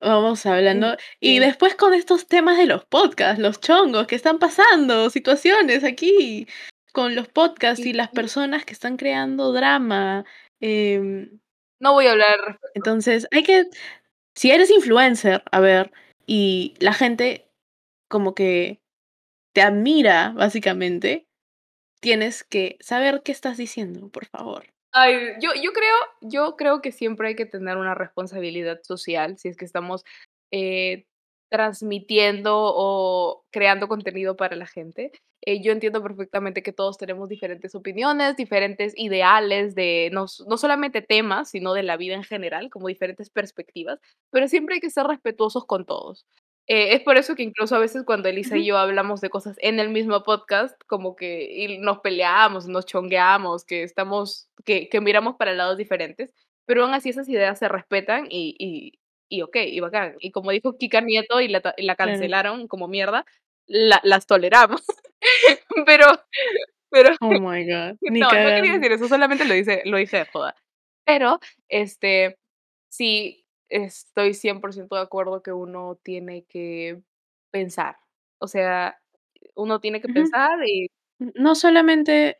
vamos 0.00 0.44
hablando. 0.46 0.96
Y 1.20 1.38
después 1.38 1.76
con 1.76 1.94
estos 1.94 2.26
temas 2.26 2.58
de 2.58 2.66
los 2.66 2.84
podcasts, 2.86 3.40
los 3.40 3.60
chongos 3.60 4.06
que 4.08 4.16
están 4.16 4.38
pasando, 4.40 5.10
situaciones 5.10 5.84
aquí, 5.84 6.48
con 6.92 7.14
los 7.14 7.28
podcasts 7.28 7.86
y 7.86 7.92
las 7.92 8.08
personas 8.10 8.64
que 8.64 8.72
están 8.72 8.96
creando 8.96 9.52
drama. 9.52 10.24
em, 10.60 11.40
no 11.80 11.92
voy 11.94 12.06
a 12.06 12.12
hablar 12.12 12.60
entonces, 12.74 13.26
hay 13.32 13.42
que, 13.42 13.64
si 14.36 14.50
eres 14.52 14.70
influencer, 14.70 15.42
a 15.50 15.60
ver, 15.60 15.92
y 16.26 16.74
la 16.80 16.92
gente 16.92 17.48
como 18.08 18.34
que 18.34 18.80
te 19.54 19.62
admira, 19.62 20.32
básicamente, 20.36 21.26
tienes 22.02 22.42
que 22.42 22.76
saber 22.80 23.22
qué 23.24 23.32
estás 23.32 23.56
diciendo, 23.56 24.08
por 24.10 24.26
favor. 24.26 24.66
Ay, 24.92 25.16
yo 25.40 25.50
yo 25.54 25.72
creo 25.72 25.94
yo 26.20 26.56
creo 26.56 26.82
que 26.82 26.92
siempre 26.92 27.28
hay 27.28 27.36
que 27.36 27.46
tener 27.46 27.78
una 27.78 27.94
responsabilidad 27.94 28.80
social, 28.82 29.38
si 29.38 29.48
es 29.48 29.56
que 29.56 29.64
estamos, 29.64 30.04
eh, 30.50 31.06
transmitiendo 31.48 32.54
o 32.56 33.44
creando 33.52 33.86
contenido 33.88 34.36
para 34.36 34.56
la 34.56 34.66
gente. 34.66 35.12
Eh, 35.46 35.62
yo 35.62 35.72
entiendo 35.72 36.02
perfectamente 36.02 36.62
que 36.62 36.72
todos 36.72 36.98
tenemos 36.98 37.28
diferentes 37.28 37.74
opiniones, 37.74 38.36
diferentes 38.36 38.94
ideales 38.96 39.74
de 39.74 40.10
no 40.12 40.26
no 40.48 40.56
solamente 40.58 41.02
temas, 41.02 41.50
sino 41.50 41.72
de 41.72 41.84
la 41.84 41.96
vida 41.96 42.14
en 42.14 42.24
general, 42.24 42.68
como 42.70 42.88
diferentes 42.88 43.30
perspectivas, 43.30 43.98
pero 44.30 44.48
siempre 44.48 44.74
hay 44.76 44.80
que 44.80 44.90
ser 44.90 45.06
respetuosos 45.06 45.64
con 45.66 45.86
todos. 45.86 46.26
Eh, 46.68 46.94
es 46.94 47.00
por 47.02 47.16
eso 47.16 47.34
que 47.34 47.42
incluso 47.42 47.74
a 47.74 47.80
veces 47.80 48.04
cuando 48.06 48.28
Elisa 48.28 48.56
y 48.56 48.64
yo 48.66 48.78
hablamos 48.78 49.20
de 49.20 49.30
cosas 49.30 49.56
en 49.60 49.80
el 49.80 49.88
mismo 49.90 50.22
podcast, 50.22 50.80
como 50.86 51.16
que 51.16 51.44
y 51.52 51.78
nos 51.78 51.98
peleamos, 52.00 52.68
nos 52.68 52.86
chongueamos, 52.86 53.64
que 53.64 53.82
estamos 53.82 54.48
que 54.64 54.88
que 54.88 55.00
miramos 55.00 55.36
para 55.36 55.52
lados 55.54 55.76
diferentes, 55.76 56.32
pero 56.66 56.84
aún 56.84 56.94
así 56.94 57.08
esas 57.10 57.28
ideas 57.28 57.58
se 57.58 57.68
respetan 57.68 58.26
y 58.30 58.54
y 58.58 59.00
y 59.28 59.42
okey, 59.42 59.74
y 59.74 59.80
bacán. 59.80 60.14
Y 60.20 60.30
como 60.30 60.50
dijo 60.52 60.76
Kika 60.78 61.00
Nieto 61.00 61.40
y 61.40 61.48
la 61.48 61.74
y 61.76 61.82
la 61.82 61.96
cancelaron 61.96 62.68
como 62.68 62.86
mierda, 62.86 63.24
la 63.66 64.00
las 64.04 64.26
toleramos. 64.26 64.82
Pero 65.86 66.06
pero 66.90 67.14
Oh 67.20 67.30
my 67.40 67.64
God, 67.64 67.96
ni 68.02 68.20
no, 68.20 68.26
no 68.26 68.32
quería 68.32 68.74
decir 68.74 68.92
eso, 68.92 69.08
solamente 69.08 69.44
lo 69.46 69.54
hice 69.54 69.82
lo 69.86 69.96
dije 69.96 70.18
de 70.18 70.26
joda. 70.26 70.54
Pero, 71.04 71.40
este, 71.68 72.38
sí, 72.90 73.41
estoy 73.72 74.34
100% 74.34 74.96
de 74.96 75.02
acuerdo 75.02 75.42
que 75.42 75.52
uno 75.52 75.98
tiene 76.02 76.44
que 76.46 77.02
pensar. 77.50 77.96
O 78.38 78.48
sea, 78.48 78.98
uno 79.56 79.80
tiene 79.80 80.00
que 80.00 80.08
pensar 80.10 80.50
y 80.66 80.88
No 81.18 81.54
solamente 81.54 82.38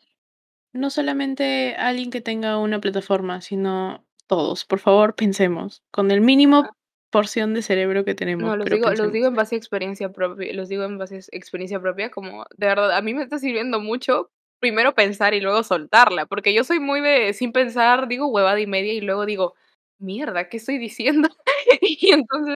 No 0.74 0.90
solamente 0.90 1.74
alguien 1.76 2.10
que 2.10 2.20
tenga 2.22 2.58
una 2.58 2.80
plataforma, 2.80 3.40
sino 3.42 4.06
todos. 4.28 4.64
Por 4.66 4.80
favor, 4.80 5.14
pensemos. 5.16 5.82
Con 5.92 6.10
el 6.12 6.20
ajá. 6.20 6.26
mínimo 6.26 6.72
porción 7.10 7.54
de 7.54 7.62
cerebro 7.62 8.04
que 8.04 8.14
tenemos, 8.14 8.46
No, 8.46 8.56
los 8.56 8.70
digo 8.70 8.92
los 8.94 9.12
digo 9.12 9.26
en 9.28 9.34
base 9.34 9.54
a 9.56 9.58
experiencia 9.58 10.10
propia 10.12 10.52
los 10.54 10.68
digo 10.68 10.84
en 10.84 10.98
base 10.98 11.16
a 11.16 11.18
ex- 11.18 11.28
experiencia 11.32 11.80
propia, 11.80 12.10
como 12.10 12.44
de 12.56 12.66
verdad, 12.66 12.92
a 12.92 13.02
mí 13.02 13.12
me 13.14 13.22
está 13.22 13.38
sirviendo 13.38 13.78
mucho 13.80 14.30
primero 14.58 14.94
pensar 14.94 15.34
y 15.34 15.40
luego 15.40 15.62
soltarla, 15.62 16.26
porque 16.26 16.54
yo 16.54 16.64
soy 16.64 16.80
muy 16.80 17.00
de 17.00 17.34
sin 17.34 17.52
pensar, 17.52 18.08
digo 18.08 18.28
huevada 18.28 18.60
y 18.60 18.66
media 18.66 18.92
y 18.94 19.00
luego 19.00 19.26
digo: 19.26 19.54
"Mierda, 20.02 20.48
¿qué 20.48 20.56
estoy 20.58 20.78
diciendo?". 20.78 21.28
Y 21.82 22.12
entonces 22.12 22.54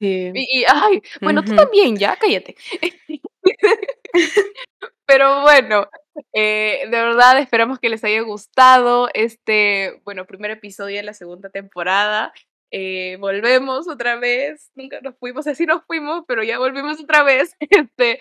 Sí. 0.00 0.32
y 0.34 0.62
y 0.62 0.64
ay, 0.68 1.02
bueno, 1.22 1.44
tú 1.44 1.52
Ujú. 1.52 1.62
también, 1.62 1.96
ya, 1.98 2.16
cállate. 2.16 2.56
Pero 5.06 5.42
bueno, 5.42 5.88
eh, 6.34 6.82
de 6.90 6.90
verdad 6.90 7.38
esperamos 7.40 7.80
que 7.80 7.90
les 7.90 8.04
haya 8.04 8.22
gustado 8.22 9.10
este, 9.14 10.00
bueno, 10.04 10.26
primer 10.26 10.52
episodio 10.52 10.98
de 10.98 11.04
la 11.04 11.14
segunda 11.14 11.50
temporada. 11.50 12.32
Eh, 12.72 13.18
volvemos 13.20 13.88
otra 13.88 14.16
vez, 14.16 14.70
nunca 14.76 15.00
nos 15.02 15.16
fuimos, 15.18 15.46
así 15.48 15.66
nos 15.66 15.84
fuimos, 15.86 16.24
pero 16.28 16.44
ya 16.44 16.58
volvimos 16.58 17.00
otra 17.02 17.24
vez. 17.24 17.56
Este, 17.90 18.20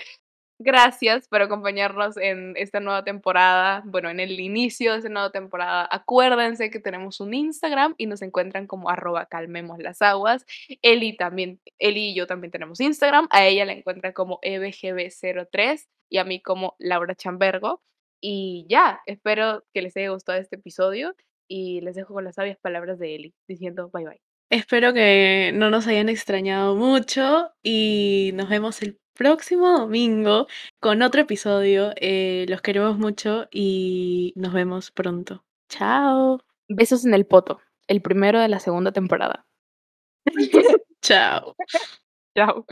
gracias 0.63 1.27
por 1.27 1.41
acompañarnos 1.41 2.17
en 2.17 2.53
esta 2.57 2.79
nueva 2.79 3.03
temporada, 3.03 3.83
bueno, 3.85 4.09
en 4.09 4.19
el 4.19 4.39
inicio 4.39 4.91
de 4.91 4.99
esta 4.99 5.09
nueva 5.09 5.31
temporada. 5.31 5.87
Acuérdense 5.91 6.69
que 6.69 6.79
tenemos 6.79 7.19
un 7.19 7.33
Instagram 7.33 7.95
y 7.97 8.05
nos 8.05 8.21
encuentran 8.21 8.67
como 8.67 8.89
arroba 8.89 9.25
calmemos 9.25 9.79
las 9.79 10.01
aguas. 10.01 10.45
Eli 10.81 11.17
también, 11.17 11.59
Eli 11.79 12.09
y 12.09 12.15
yo 12.15 12.27
también 12.27 12.51
tenemos 12.51 12.79
Instagram, 12.79 13.27
a 13.31 13.45
ella 13.45 13.65
la 13.65 13.73
encuentran 13.73 14.13
como 14.13 14.39
ebgb03 14.41 15.87
y 16.09 16.17
a 16.17 16.23
mí 16.23 16.41
como 16.41 16.75
Laura 16.79 17.15
Chambergo. 17.15 17.81
Y 18.21 18.65
ya, 18.69 19.01
espero 19.07 19.63
que 19.73 19.81
les 19.81 19.97
haya 19.97 20.11
gustado 20.11 20.39
este 20.39 20.55
episodio 20.55 21.15
y 21.47 21.81
les 21.81 21.95
dejo 21.95 22.13
con 22.13 22.23
las 22.23 22.35
sabias 22.35 22.59
palabras 22.59 22.99
de 22.99 23.15
Eli, 23.15 23.33
diciendo 23.47 23.89
bye 23.91 24.05
bye. 24.05 24.21
Espero 24.51 24.93
que 24.93 25.51
no 25.53 25.69
nos 25.69 25.87
hayan 25.87 26.09
extrañado 26.09 26.75
mucho 26.75 27.51
y 27.63 28.31
nos 28.33 28.49
vemos 28.49 28.81
el 28.81 29.00
próximo 29.13 29.77
domingo 29.77 30.47
con 30.79 31.01
otro 31.01 31.21
episodio. 31.21 31.91
Eh, 31.97 32.45
los 32.49 32.61
queremos 32.61 32.97
mucho 32.97 33.47
y 33.51 34.33
nos 34.35 34.53
vemos 34.53 34.91
pronto. 34.91 35.43
Chao. 35.69 36.39
Besos 36.67 37.05
en 37.05 37.13
el 37.13 37.25
poto, 37.25 37.59
el 37.87 38.01
primero 38.01 38.39
de 38.39 38.47
la 38.49 38.59
segunda 38.59 38.91
temporada. 38.91 39.45
Chao. 41.01 41.55
Chao. 42.35 42.65